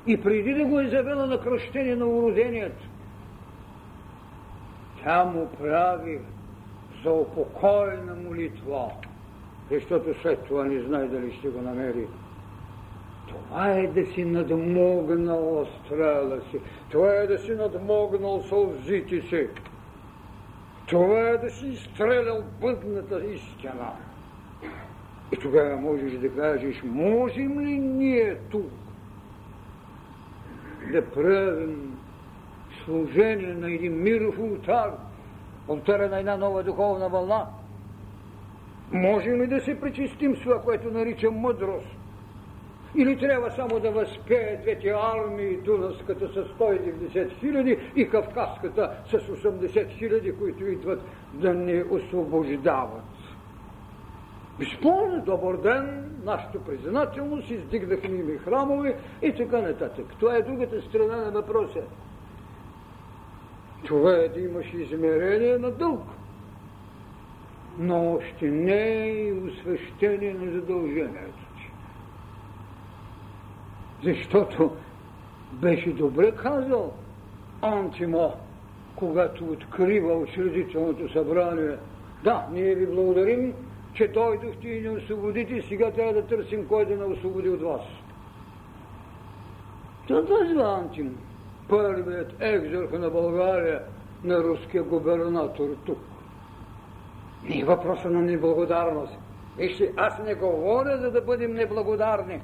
и 0.07 0.23
преди 0.23 0.55
да 0.55 0.65
го 0.65 0.81
е 0.81 0.89
завела 0.89 1.27
на 1.27 1.41
кръщение 1.41 1.97
на 1.97 2.07
уродението, 2.07 2.89
тя 5.03 5.25
му 5.25 5.49
прави 5.61 6.21
за 7.05 7.13
упокойна 7.13 8.15
молитва, 8.15 8.91
защото 9.71 10.15
след 10.23 10.45
това 10.45 10.65
не 10.65 10.81
знае 10.81 11.07
дали 11.07 11.33
ще 11.33 11.49
го 11.49 11.61
намери. 11.61 12.07
Това 13.29 13.71
е 13.71 13.87
да 13.87 14.07
си 14.07 14.25
надмогнал 14.25 15.67
стрела 15.85 16.41
си. 16.51 16.61
Това 16.91 17.15
е 17.15 17.27
да 17.27 17.39
си 17.39 17.55
надмогнал 17.55 18.43
сълзите 18.43 19.21
си. 19.21 19.49
Това 20.87 21.21
е 21.21 21.37
да 21.37 21.51
си 21.51 21.67
изстрелял 21.67 22.43
бъдната 22.61 23.25
истина. 23.25 23.91
И 25.33 25.37
тогава 25.37 25.77
можеш 25.77 26.13
да 26.13 26.35
кажеш, 26.35 26.83
можем 26.85 27.61
ли 27.61 27.79
ние 27.79 28.37
тук 28.51 28.71
да 30.93 31.11
правим 31.11 31.99
служение 32.85 33.55
на 33.55 33.73
един 33.73 34.03
миров 34.03 34.39
ултар, 34.39 34.91
ултара 35.69 36.09
на 36.09 36.19
една 36.19 36.37
нова 36.37 36.63
духовна 36.63 37.09
вълна? 37.09 37.47
Можем 38.93 39.43
ли 39.43 39.47
да 39.47 39.61
се 39.61 39.81
причистим 39.81 40.37
с 40.37 40.41
това, 40.41 40.63
което 40.63 40.91
наричам 40.91 41.35
мъдрост? 41.35 41.97
Или 42.97 43.19
трябва 43.19 43.51
само 43.51 43.81
да 43.81 43.91
възпее 43.91 44.59
двете 44.63 44.95
армии, 45.15 45.57
Дунавската 45.57 46.29
с 46.29 46.35
190 46.35 47.39
хиляди 47.41 47.79
и 47.97 48.09
Кавказската 48.09 48.91
с 49.07 49.13
80 49.13 49.91
хиляди, 49.91 50.33
които 50.33 50.67
идват 50.67 51.03
да 51.33 51.55
ни 51.55 51.83
освобождават. 51.91 53.05
Безспорно, 54.59 55.23
добър 55.25 55.57
ден, 55.57 56.11
нашата 56.25 56.65
признателност, 56.65 57.51
издигнахме 57.51 58.09
ми 58.09 58.39
храмове 58.39 58.97
и 59.23 59.33
така 59.33 59.61
нататък. 59.61 60.07
Това 60.19 60.37
е 60.37 60.43
другата 60.43 60.83
страна 60.83 61.17
на 61.17 61.31
въпроса. 61.31 61.83
Това 63.87 64.13
е 64.13 64.29
да 64.29 64.41
имаш 64.41 64.73
измерение 64.75 65.59
на 65.59 65.71
дълг, 65.71 66.03
но 67.79 68.15
още 68.15 68.51
не 68.51 69.09
е 69.09 69.33
освещение 69.33 70.35
на 70.35 70.53
задължението 70.53 71.47
ти. 71.57 71.71
Защото 74.05 74.77
беше 75.53 75.93
добре 75.93 76.33
казал 76.33 76.93
Антима, 77.63 78.33
когато 78.97 79.45
открива 79.45 80.15
учредителното 80.15 81.13
събрание. 81.13 81.77
Да, 82.25 82.47
ние 82.53 82.75
ви 82.75 82.87
благодарим, 82.87 83.55
че 83.95 84.09
дойдохте 84.09 84.69
и 84.69 84.81
не 84.81 84.91
освободите, 84.91 85.63
сега 85.63 85.91
трябва 85.91 86.13
да 86.13 86.27
търсим 86.27 86.67
кой 86.69 86.87
да 86.87 86.97
не 86.97 87.05
освободи 87.05 87.49
от 87.49 87.63
вас. 87.63 87.83
Това 90.09 90.23
казва 90.27 90.79
Антим, 90.79 91.19
първият 91.69 92.35
екзорх 92.41 92.93
на 92.93 93.11
България, 93.11 93.83
на 94.25 94.45
руския 94.45 94.83
губернатор 94.83 95.77
тук. 95.87 95.99
Не 97.49 97.61
е 97.61 97.65
въпроса 97.65 98.11
на 98.11 98.23
неблагодарност. 98.23 99.19
Вижте, 99.57 99.93
аз 99.97 100.19
не 100.19 100.35
говоря 100.35 100.99
за 100.99 101.11
да 101.11 101.21
бъдем 101.21 101.55
неблагодарни. 101.55 102.41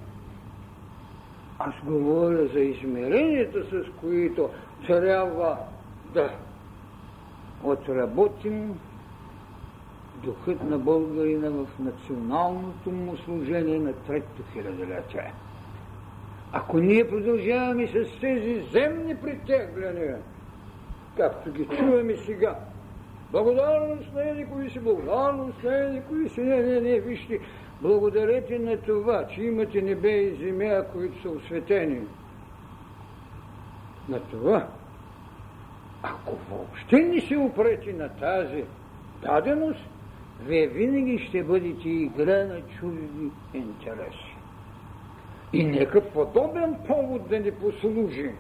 Аз 1.58 1.74
говоря 1.84 2.46
за 2.46 2.60
измеренията, 2.60 3.64
с 3.64 4.00
които 4.00 4.50
трябва 4.86 5.58
да 6.14 6.30
отработим 7.64 8.80
духът 10.24 10.62
на 10.62 10.78
българина 10.78 11.50
в 11.50 11.66
националното 11.78 12.90
му 12.90 13.16
служение 13.16 13.78
на 13.78 13.92
третото 13.92 14.42
хилядолетие. 14.52 15.32
Ако 16.52 16.78
ние 16.78 17.08
продължаваме 17.08 17.86
с 17.86 18.20
тези 18.20 18.62
земни 18.72 19.16
притегляния, 19.16 20.18
както 21.16 21.52
ги 21.52 21.66
чуваме 21.66 22.16
сега, 22.16 22.58
благодарност 23.32 24.14
на 24.14 24.28
еди 24.28 24.46
кои 24.52 24.70
си, 24.70 24.80
благодарност 24.80 25.62
на 25.62 25.76
еди 25.76 26.00
кои 26.08 26.28
си, 26.28 26.40
не, 26.40 26.56
не, 26.62 26.80
не, 26.80 27.00
вижте, 27.00 27.40
благодарете 27.82 28.58
на 28.58 28.76
това, 28.76 29.26
че 29.26 29.42
имате 29.42 29.82
небе 29.82 30.10
и 30.10 30.36
земя, 30.36 30.84
които 30.92 31.22
са 31.22 31.30
осветени. 31.30 32.00
На 34.08 34.20
това, 34.20 34.68
ако 36.02 36.36
въобще 36.50 36.96
не 36.96 37.20
се 37.20 37.36
опрете 37.36 37.92
на 37.92 38.08
тази 38.08 38.64
даденост, 39.22 39.88
вие 40.46 40.66
винаги 40.66 41.18
ще 41.28 41.42
бъдете 41.42 41.88
игра 41.88 42.44
на 42.44 42.60
чужди 42.60 43.30
интереси. 43.54 44.36
И 45.52 45.64
нека 45.64 46.00
подобен 46.00 46.76
повод 46.86 47.28
да 47.28 47.40
ни 47.40 47.50
послужи. 47.50 48.30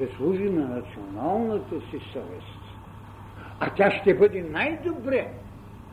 Да 0.00 0.08
служи 0.16 0.50
на 0.50 0.68
националната 0.68 1.80
си 1.80 2.00
съвест. 2.12 2.60
А 3.60 3.74
тя 3.74 3.90
ще 3.90 4.14
бъде 4.14 4.42
най-добре 4.42 5.28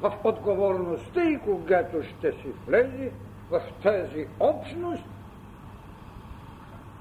в 0.02 0.14
отговорността 0.24 1.30
и 1.30 1.40
когато 1.40 2.04
ще 2.04 2.32
си 2.32 2.54
влезе 2.68 3.12
в 3.52 3.62
тази 3.84 4.28
общност, 4.40 5.04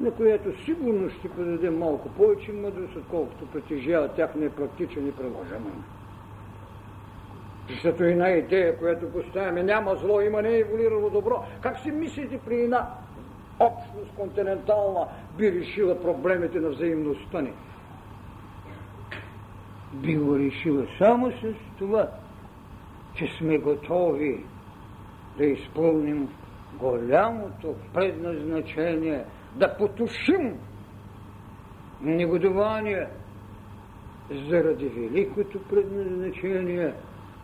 на 0.00 0.10
която 0.10 0.64
сигурно 0.64 1.10
ще 1.10 1.28
подаде 1.28 1.70
малко 1.70 2.08
повече 2.08 2.52
мъдрост, 2.52 2.96
отколкото 2.96 3.46
притежава 3.46 4.08
тяхния 4.08 4.50
практичен 4.50 5.08
и 5.08 5.12
приложен. 5.12 5.82
Защото 7.70 8.04
една 8.04 8.30
идея, 8.30 8.78
която 8.78 9.12
поставяме, 9.12 9.62
няма 9.62 9.96
зло, 9.96 10.20
има 10.20 10.42
не 10.42 10.58
еволирало 10.58 11.10
добро. 11.10 11.44
Как 11.60 11.78
си 11.78 11.90
мислите 11.90 12.38
при 12.38 12.60
една 12.60 12.90
общност 13.60 14.14
континентална 14.16 15.08
би 15.38 15.52
решила 15.52 16.02
проблемите 16.02 16.60
на 16.60 16.68
взаимността 16.68 17.40
ни? 17.40 17.52
Би 19.92 20.16
го 20.16 20.38
решила 20.38 20.86
само 20.98 21.30
с 21.30 21.54
това, 21.78 22.10
че 23.14 23.26
сме 23.38 23.58
готови 23.58 24.44
да 25.38 25.44
изпълним 25.44 26.28
голямото 26.78 27.74
предназначение– 27.94 29.24
да 29.56 29.76
потушим 29.76 30.58
негодование 32.00 33.06
заради 34.48 34.88
великото 34.88 35.62
предназначение, 35.62 36.92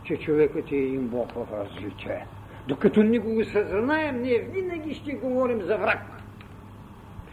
че 0.04 0.16
човекът 0.16 0.72
е 0.72 0.76
им 0.76 1.08
Бог 1.08 1.32
в 1.32 1.46
развитие. 1.52 2.26
Докато 2.68 3.02
го 3.02 3.44
съзнаем, 3.44 4.22
ние 4.22 4.38
винаги 4.38 4.94
ще 4.94 5.12
говорим 5.12 5.62
за 5.62 5.76
враг. 5.76 6.11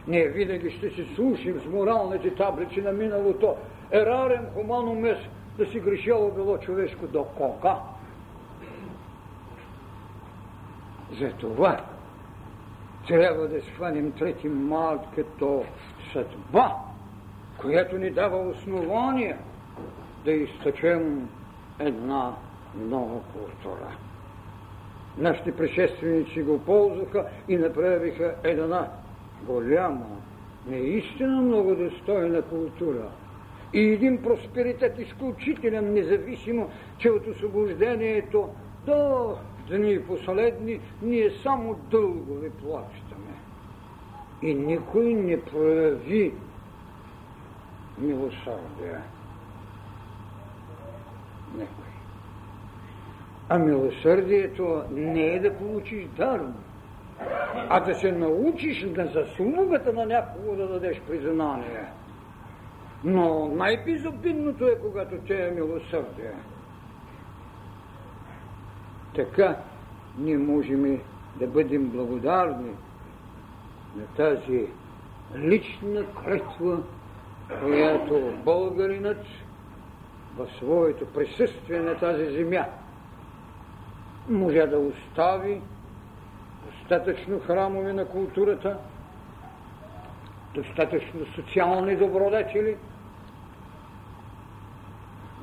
Ние 0.10 0.28
винаги 0.28 0.72
ще 0.72 0.90
се 0.90 1.06
слушим 1.16 1.60
с 1.60 1.66
моралните 1.66 2.36
таблици 2.36 2.82
на 2.82 2.92
миналото. 2.92 3.56
Ерарем 3.92 4.46
хуманум 4.54 5.00
мес 5.00 5.18
да 5.58 5.66
си 5.66 5.80
грешало 5.80 6.32
било 6.32 6.58
човешко 6.58 7.08
до 7.08 7.24
кока. 7.24 7.76
Затова 11.20 11.86
трябва 13.08 13.48
да 13.48 13.62
схванем 13.62 14.12
трети 14.12 14.48
малт 14.48 15.02
като 15.16 15.64
съдба, 16.14 16.76
която 17.62 17.98
ни 17.98 18.10
дава 18.10 18.38
основание 18.38 19.38
да 20.26 20.32
изтъчем 20.32 21.30
една 21.80 22.36
нова 22.76 23.22
култура. 23.34 23.98
Нашите 25.18 25.56
предшественици 25.56 26.42
го 26.42 26.60
ползваха 26.60 27.26
и 27.48 27.58
направиха 27.58 28.36
една 28.44 28.88
голяма, 29.46 30.06
неистина 30.68 31.42
много 31.42 31.76
достойна 31.76 32.42
култура. 32.42 33.10
И 33.74 33.80
един 33.80 34.22
просперитет 34.22 35.00
изключителен, 35.00 35.94
независимо, 35.94 36.70
че 36.98 37.10
от 37.10 37.28
освобождението 37.28 38.50
до 38.86 39.36
дни 39.70 40.04
последни, 40.04 40.80
ние 41.02 41.32
само 41.44 41.74
дългове 41.92 42.50
плащаме. 42.50 43.34
И 44.42 44.54
никой 44.54 45.14
не 45.14 45.42
прояви 45.42 46.34
милосърдие. 47.98 49.00
Никой. 51.54 51.86
А 53.50 53.60
милосърдието 53.60 54.84
не 54.92 55.26
е 55.26 55.40
да 55.40 55.54
получиш 55.54 56.06
даром, 56.18 56.54
а 57.70 57.80
да 57.80 57.96
се 57.96 58.12
научиш 58.12 58.84
на 58.84 59.08
заслугата 59.08 59.94
на 59.94 60.06
някого 60.06 60.56
да 60.56 60.68
дадеш 60.68 61.02
признание. 61.02 61.86
Но 63.04 63.48
най-безобидното 63.48 64.68
е, 64.68 64.80
когато 64.80 65.16
те 65.28 65.48
е 65.48 65.52
милосърдие. 65.52 66.34
Така 69.16 69.58
ние 70.18 70.38
можем 70.38 71.02
да 71.36 71.48
бъдем 71.48 71.90
благодарни 71.90 72.72
на 73.96 74.06
тази 74.18 74.68
лична 75.36 76.06
клетва, 76.24 76.84
която 77.60 78.34
българинът 78.46 79.26
в 80.38 80.48
своето 80.58 81.06
присъствие 81.06 81.80
на 81.80 81.98
тази 81.98 82.26
земя 82.26 82.66
може 84.30 84.68
да 84.68 84.80
остави 84.80 85.62
достатъчно 86.90 87.40
храмове 87.40 87.94
на 87.94 88.06
културата, 88.06 88.78
достатъчно 90.56 91.26
социални 91.36 91.96
добродетели, 91.96 92.76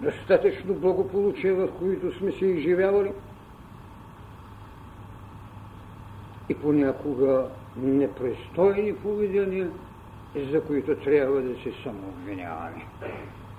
достатъчно 0.03 0.74
благополучие, 0.74 1.53
в 1.53 1.68
които 1.78 2.18
сме 2.18 2.32
се 2.32 2.47
изживявали 2.47 3.12
и 6.49 6.55
понякога 6.55 7.49
непристойни 7.76 8.97
поведения, 8.97 9.70
за 10.53 10.64
които 10.64 10.97
трябва 10.97 11.42
да 11.42 11.55
се 11.55 11.72
самообвиняваме. 11.82 12.86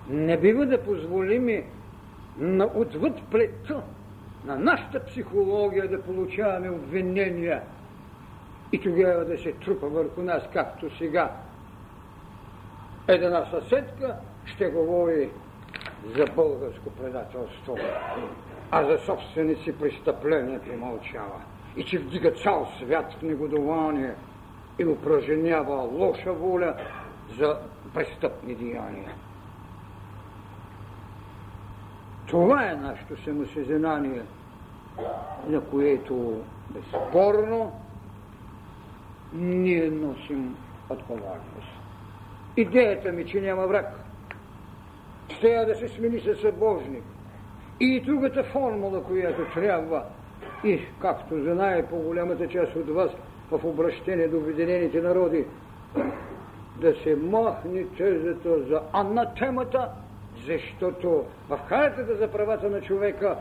Не 0.09 0.37
бива 0.37 0.65
да 0.65 0.83
позволиме 0.83 1.65
на 2.37 2.69
отвъд 2.75 3.23
плета 3.31 3.81
на 4.45 4.55
нашата 4.55 5.05
психология 5.05 5.89
да 5.89 6.01
получаваме 6.01 6.69
обвинения 6.69 7.61
и 8.71 8.81
тогава 8.81 9.25
да 9.25 9.37
се 9.37 9.51
трупа 9.51 9.87
върху 9.87 10.21
нас, 10.21 10.43
както 10.53 10.97
сега. 10.97 11.31
Една 13.07 13.45
съседка 13.45 14.15
ще 14.45 14.67
говори 14.69 15.29
за 16.17 16.25
българско 16.35 16.89
предателство, 16.89 17.77
а 18.71 18.83
за 18.83 18.97
собствените 18.97 19.63
си 19.63 19.77
престъпления 19.77 20.61
премълчава. 20.61 21.41
И 21.75 21.83
че 21.83 21.99
вдига 21.99 22.31
цял 22.31 22.67
свят 22.77 23.13
в 23.13 23.21
негодование 23.21 24.15
и 24.79 24.85
упражнява 24.85 25.75
лоша 25.75 26.33
воля 26.33 26.75
за 27.37 27.57
престъпни 27.93 28.55
деяния. 28.55 29.11
Това 32.27 32.69
е 32.71 32.75
нашето 32.75 33.23
самосъзнание, 33.23 34.21
на 35.47 35.61
което 35.61 36.41
безспорно 36.69 37.71
ние 39.33 39.89
носим 39.89 40.55
отговорност. 40.89 41.67
Идеята 42.57 43.11
ми, 43.11 43.25
че 43.25 43.41
няма 43.41 43.67
враг, 43.67 43.99
трябва 45.41 45.65
да 45.65 45.75
се 45.75 45.87
смени 45.87 46.19
със 46.19 46.41
събожник. 46.41 47.03
И 47.79 48.01
другата 48.01 48.43
формула, 48.43 49.03
която 49.03 49.53
трябва, 49.53 50.03
и 50.63 50.79
както 51.01 51.43
знае 51.43 51.87
по-голямата 51.87 52.47
част 52.47 52.75
от 52.75 52.89
вас 52.89 53.11
в 53.51 53.65
обращение 53.65 54.27
до 54.27 54.37
Обединените 54.37 55.01
народи, 55.01 55.45
да 56.81 56.93
се 57.03 57.15
махне 57.15 57.85
тезата 57.97 58.63
за 58.63 58.81
анатемата, 58.93 59.89
защото 60.45 61.25
в 61.49 61.57
хартата 61.57 62.15
за 62.15 62.31
правата 62.31 62.69
на 62.69 62.81
човека 62.81 63.37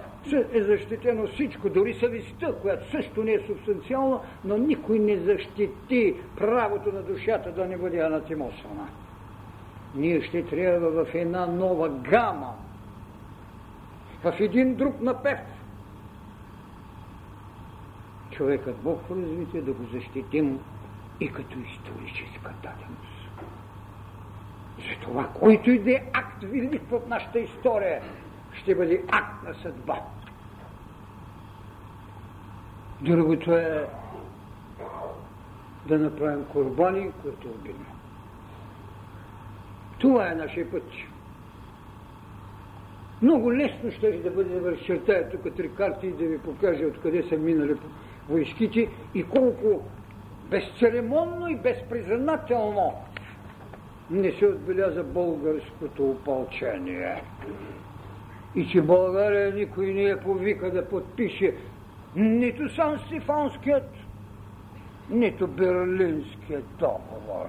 е 0.52 0.62
защитено 0.62 1.26
всичко, 1.26 1.70
дори 1.70 1.94
съвестта, 1.94 2.52
която 2.62 2.90
също 2.90 3.24
не 3.24 3.32
е 3.32 3.40
субстанциална, 3.40 4.20
но 4.44 4.56
никой 4.56 4.98
не 4.98 5.16
защити 5.16 6.16
правото 6.36 6.92
на 6.92 7.02
душата 7.02 7.52
да 7.52 7.66
не 7.66 7.76
бъде 7.76 7.98
анатемосвана. 7.98 8.88
Ние 9.94 10.20
ще 10.20 10.44
трябва 10.44 11.04
в 11.04 11.14
една 11.14 11.46
нова 11.46 11.88
гама, 11.88 12.54
в 14.22 14.34
един 14.40 14.74
друг 14.74 15.00
напев, 15.00 15.38
човекът 18.30 18.82
Бог 18.82 19.10
развитие 19.10 19.62
да 19.62 19.72
го 19.72 19.84
защитим 19.84 20.60
и 21.20 21.32
като 21.32 21.58
историческа 21.58 22.54
даденост. 22.62 23.05
Затова, 24.88 25.28
който 25.40 25.70
и 25.70 25.78
да 25.78 25.92
е 25.92 26.02
акт 26.12 26.42
велик 26.42 26.82
в 26.90 27.00
нашата 27.08 27.38
история, 27.38 28.02
ще 28.52 28.74
бъде 28.74 29.02
акт 29.08 29.42
на 29.48 29.54
съдба. 29.54 30.00
Другото 33.00 33.52
е 33.52 33.86
да 35.86 35.98
направим 35.98 36.44
корбани, 36.44 37.10
които 37.22 37.48
обидно. 37.48 37.86
Това 39.98 40.30
е 40.30 40.34
нашия 40.34 40.70
път. 40.70 40.82
Много 43.22 43.52
лесно 43.52 43.90
ще 43.92 44.10
да 44.10 44.30
бъде 44.30 44.60
да 44.60 44.72
разчертая 44.72 45.30
тук 45.30 45.54
три 45.56 45.74
карти 45.74 46.06
и 46.06 46.12
да 46.12 46.24
ви 46.24 46.38
покажа 46.38 46.86
откъде 46.86 47.22
са 47.22 47.36
минали 47.36 47.74
войските 48.28 48.88
и 49.14 49.24
колко 49.24 49.82
безцеремонно 50.50 51.48
и 51.48 51.56
безпризнателно 51.56 52.94
не 54.10 54.32
се 54.32 54.46
отбеляза 54.46 55.02
българското 55.02 56.10
опълчение. 56.10 57.22
И 58.54 58.68
че 58.68 58.82
България 58.82 59.54
никой 59.54 59.86
не 59.86 60.04
е 60.04 60.20
повика 60.20 60.70
да 60.70 60.88
подпише 60.88 61.54
нито 62.16 62.74
Сан 62.74 62.98
Стефанският, 62.98 63.90
нито 65.10 65.46
Берлинският 65.46 66.64
договор. 66.78 67.46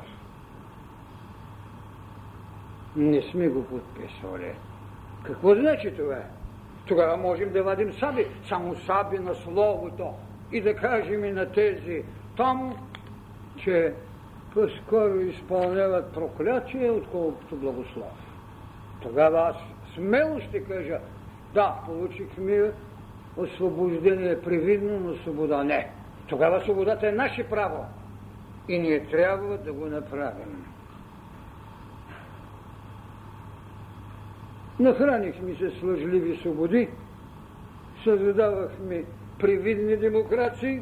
Не 2.95 3.21
сме 3.21 3.47
го 3.47 3.65
подписвали. 3.65 4.51
Какво 5.23 5.55
значи 5.55 5.93
това? 5.97 6.21
Тогава 6.87 7.17
можем 7.17 7.53
да 7.53 7.63
вадим 7.63 7.93
саби, 7.93 8.27
само 8.47 8.75
саби 8.75 9.19
на 9.19 9.35
словото 9.35 10.13
и 10.51 10.61
да 10.61 10.75
кажем 10.75 11.25
и 11.25 11.31
на 11.31 11.51
тези 11.51 12.03
там, 12.37 12.73
че 13.57 13.93
по-скоро 14.57 15.19
изпълняват 15.19 16.13
проклятие, 16.13 16.91
отколкото 16.91 17.55
благослов. 17.55 18.13
Тогава 19.01 19.39
аз 19.39 19.55
смело 19.95 20.39
ще 20.39 20.63
кажа, 20.63 20.99
да, 21.53 21.75
получихме 21.85 22.71
освобождение 23.37 24.41
привидно, 24.41 24.99
но 24.99 25.15
свобода 25.15 25.63
не. 25.63 25.91
Тогава 26.27 26.61
свободата 26.61 27.07
е 27.07 27.11
наше 27.11 27.49
право 27.49 27.85
и 28.67 28.79
ние 28.79 29.05
трябва 29.05 29.57
да 29.57 29.73
го 29.73 29.85
направим. 29.85 30.65
Нахранихме 34.79 35.55
се 35.55 35.69
с 35.69 35.83
лъжливи 35.83 36.37
свободи, 36.37 36.89
създавахме 38.03 39.03
привидни 39.39 39.97
демокрации, 39.97 40.81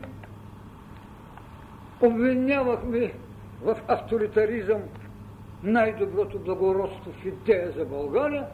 обвинявахме 2.01 3.11
в 3.61 3.77
авторитаризъм 3.87 4.81
най-доброто 5.63 6.39
благородство 6.39 7.11
в 7.11 7.25
идея 7.25 7.71
за 7.71 7.85
България. 7.85 8.45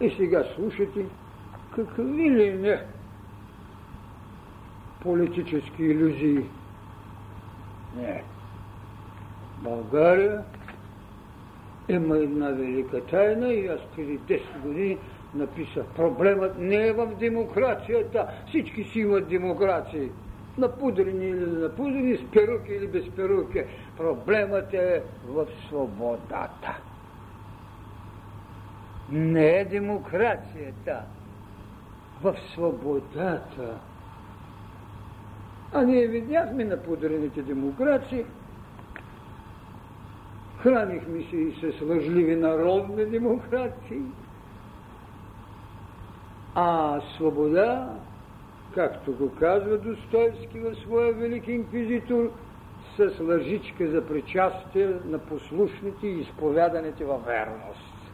И 0.00 0.10
сега 0.10 0.44
слушайте 0.54 1.04
какви 1.74 2.30
ли 2.30 2.54
не 2.54 2.82
политически 5.00 5.82
иллюзии. 5.82 6.44
Не. 7.96 8.24
България 9.62 10.44
има 11.88 12.18
една 12.18 12.50
велика 12.50 13.04
тайна 13.04 13.52
и 13.52 13.66
аз 13.66 13.80
преди 13.96 14.18
10 14.18 14.60
години 14.62 14.98
написах. 15.34 15.86
Проблемът 15.96 16.58
не 16.58 16.86
е 16.86 16.92
в 16.92 17.06
демокрацията. 17.06 18.26
Всички 18.46 18.84
си 18.84 19.00
имат 19.00 19.28
демокрации 19.28 20.10
напудрени 20.58 21.26
или 21.26 21.46
напудрени, 21.46 22.16
с 22.16 22.30
перуки 22.30 22.72
или 22.72 22.86
без 22.86 23.10
перуки. 23.10 23.64
Проблемът 23.96 24.74
е 24.74 25.02
в 25.26 25.46
свободата. 25.68 26.76
Не 29.10 29.60
е 29.60 29.64
демокрацията, 29.64 31.02
в 32.22 32.36
свободата. 32.54 33.78
А 35.72 35.82
ние 35.82 36.06
видяхме 36.06 36.64
напудрените 36.64 37.42
демокрации, 37.42 38.24
хранихме 40.58 41.22
се 41.30 41.36
и 41.36 41.54
с 41.54 41.80
лъжливи 41.82 42.36
народни 42.36 43.04
демокрации, 43.04 44.02
а 46.54 47.00
свобода 47.16 47.97
както 48.74 49.12
го 49.12 49.34
казва 49.34 49.78
Достоевски 49.78 50.58
в 50.58 50.74
своя 50.74 51.12
велик 51.12 51.48
инквизитор, 51.48 52.32
с 52.96 53.20
лъжичка 53.20 53.90
за 53.90 54.06
причастие 54.06 54.86
на 55.04 55.18
послушните 55.18 56.06
и 56.06 56.20
изповяданите 56.20 57.04
във 57.04 57.24
верност. 57.24 58.12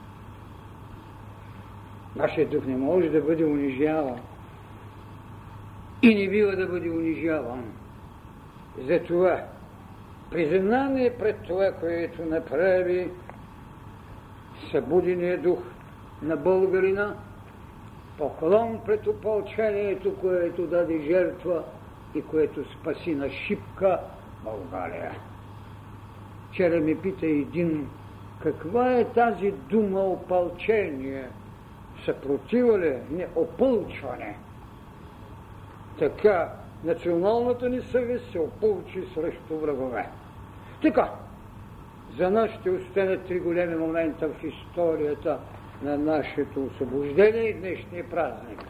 Нашия 2.17 2.49
дух 2.49 2.67
не 2.67 2.77
може 2.77 3.09
да 3.09 3.21
бъде 3.21 3.45
унижаван 3.45 4.21
и 6.03 6.15
не 6.15 6.31
бива 6.31 6.57
да 6.57 6.67
бъде 6.67 6.91
унижаван. 6.91 7.73
Затова 8.79 9.45
признание 10.31 11.19
пред 11.19 11.43
това, 11.43 11.73
което 11.73 12.25
направи 12.25 13.11
събудения 14.71 15.43
дух 15.43 15.59
на 16.23 16.37
българина– 16.37 17.17
поклон 18.19 18.81
пред 18.87 19.07
опълчението, 19.07 20.17
което 20.21 20.67
даде 20.67 21.01
жертва 21.01 21.63
и 22.15 22.23
което 22.23 22.73
спаси 22.73 23.15
на 23.15 23.31
шипка 23.31 24.01
България. 24.45 25.13
Вчера 26.51 26.81
ми 26.81 26.99
пита 26.99 27.27
един, 27.27 27.89
каква 28.43 28.93
е 28.93 29.05
тази 29.05 29.51
дума 29.51 30.01
опълчение? 30.01 31.29
Съпротива 32.05 32.79
ли? 32.79 32.97
Не, 33.11 33.27
опълчване. 33.37 34.39
Така, 35.99 36.53
националната 36.85 37.69
ни 37.69 37.81
съвест 37.81 38.33
се 38.33 38.39
опълчи 38.39 39.05
срещу 39.15 39.57
врагове. 39.57 40.09
Така, 40.83 41.11
за 42.19 42.31
нас 42.31 42.51
ще 42.51 42.71
остане 42.71 43.17
три 43.17 43.41
големи 43.41 43.77
момента 43.77 44.29
в 44.29 44.45
историята 44.45 45.39
на 45.85 45.99
нашето 45.99 46.65
освобождение 46.65 47.43
и 47.43 47.55
днешния 47.55 48.11
празник. 48.11 48.65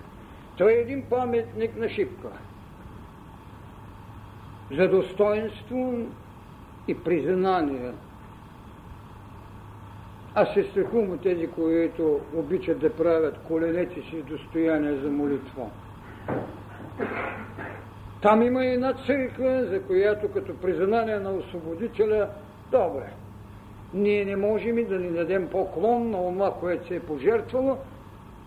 Той 0.57 0.73
е 0.73 0.81
един 0.81 1.03
паметник 1.03 1.77
на 1.77 1.89
Шипка. 1.89 2.29
За 4.77 4.89
достоинство 4.89 5.95
и 6.89 6.99
признание. 6.99 7.93
Аз 10.35 10.55
се 10.55 10.65
страхувам 10.65 11.11
от 11.11 11.23
тези, 11.23 11.47
които 11.47 12.21
обичат 12.35 12.79
да 12.79 12.97
правят 12.97 13.39
коленете 13.39 14.03
си 14.03 14.23
достояние 14.23 14.97
за 14.97 15.11
молитва. 15.11 15.71
Там 18.23 18.43
има 18.43 18.65
една 18.65 18.95
църква, 19.07 19.65
за 19.65 19.83
която 19.83 20.33
като 20.33 20.57
признание 20.57 21.19
на 21.19 21.33
освободителя, 21.33 22.29
добре, 22.71 23.13
ние 23.95 24.25
не 24.25 24.37
можем 24.37 24.89
да 24.89 24.99
ни 24.99 25.11
дадем 25.11 25.49
поклон 25.49 26.11
на 26.11 26.33
това, 26.33 26.55
което 26.61 26.89
се 26.89 26.97
е 26.97 27.01
пожертвало, 27.01 27.79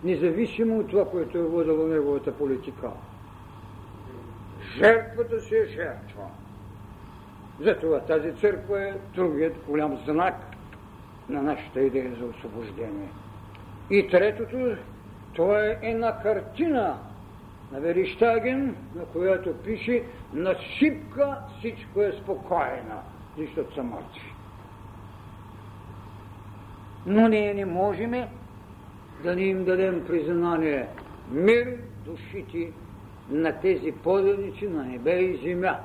независимо 0.04 0.78
от 0.78 0.88
това, 0.88 1.04
което 1.04 1.38
е 1.38 1.42
водило 1.42 1.86
неговата 1.86 2.32
политика. 2.32 2.90
Жертвата 4.76 5.40
си 5.40 5.56
е 5.56 5.64
жертва. 5.66 6.24
Затова 7.60 8.00
тази 8.00 8.32
църква 8.32 8.82
е 8.82 8.94
другият 9.14 9.54
голям 9.66 9.98
знак 10.06 10.34
на 11.28 11.42
нашата 11.42 11.80
идея 11.80 12.14
за 12.20 12.24
освобождение. 12.24 13.08
И 13.90 14.08
третото, 14.08 14.76
това 15.32 15.66
е 15.66 15.78
една 15.82 16.22
картина 16.22 16.98
на 17.72 17.80
Вериштаген, 17.80 18.76
на 18.94 19.04
която 19.04 19.54
пише 19.54 20.02
на 20.32 20.54
шипка 20.78 21.38
всичко 21.58 22.02
е 22.02 22.12
спокойно, 22.12 23.02
защото 23.38 23.74
са 23.74 23.82
мъртви. 23.82 24.27
Но 27.08 27.28
ние 27.28 27.54
не 27.54 27.64
можем 27.64 28.14
да 29.22 29.36
ни 29.36 29.42
им 29.42 29.64
дадем 29.64 30.04
признание 30.06 30.86
мир 31.30 31.76
душите 32.04 32.72
на 33.30 33.60
тези 33.60 33.92
поданици 33.92 34.68
на 34.68 34.84
небе 34.84 35.20
и 35.20 35.36
земя, 35.36 35.80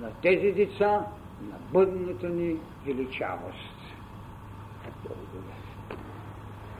на 0.00 0.10
тези 0.22 0.52
деца, 0.52 1.06
на 1.50 1.56
бъдната 1.72 2.28
ни 2.28 2.56
величавост. 2.86 3.71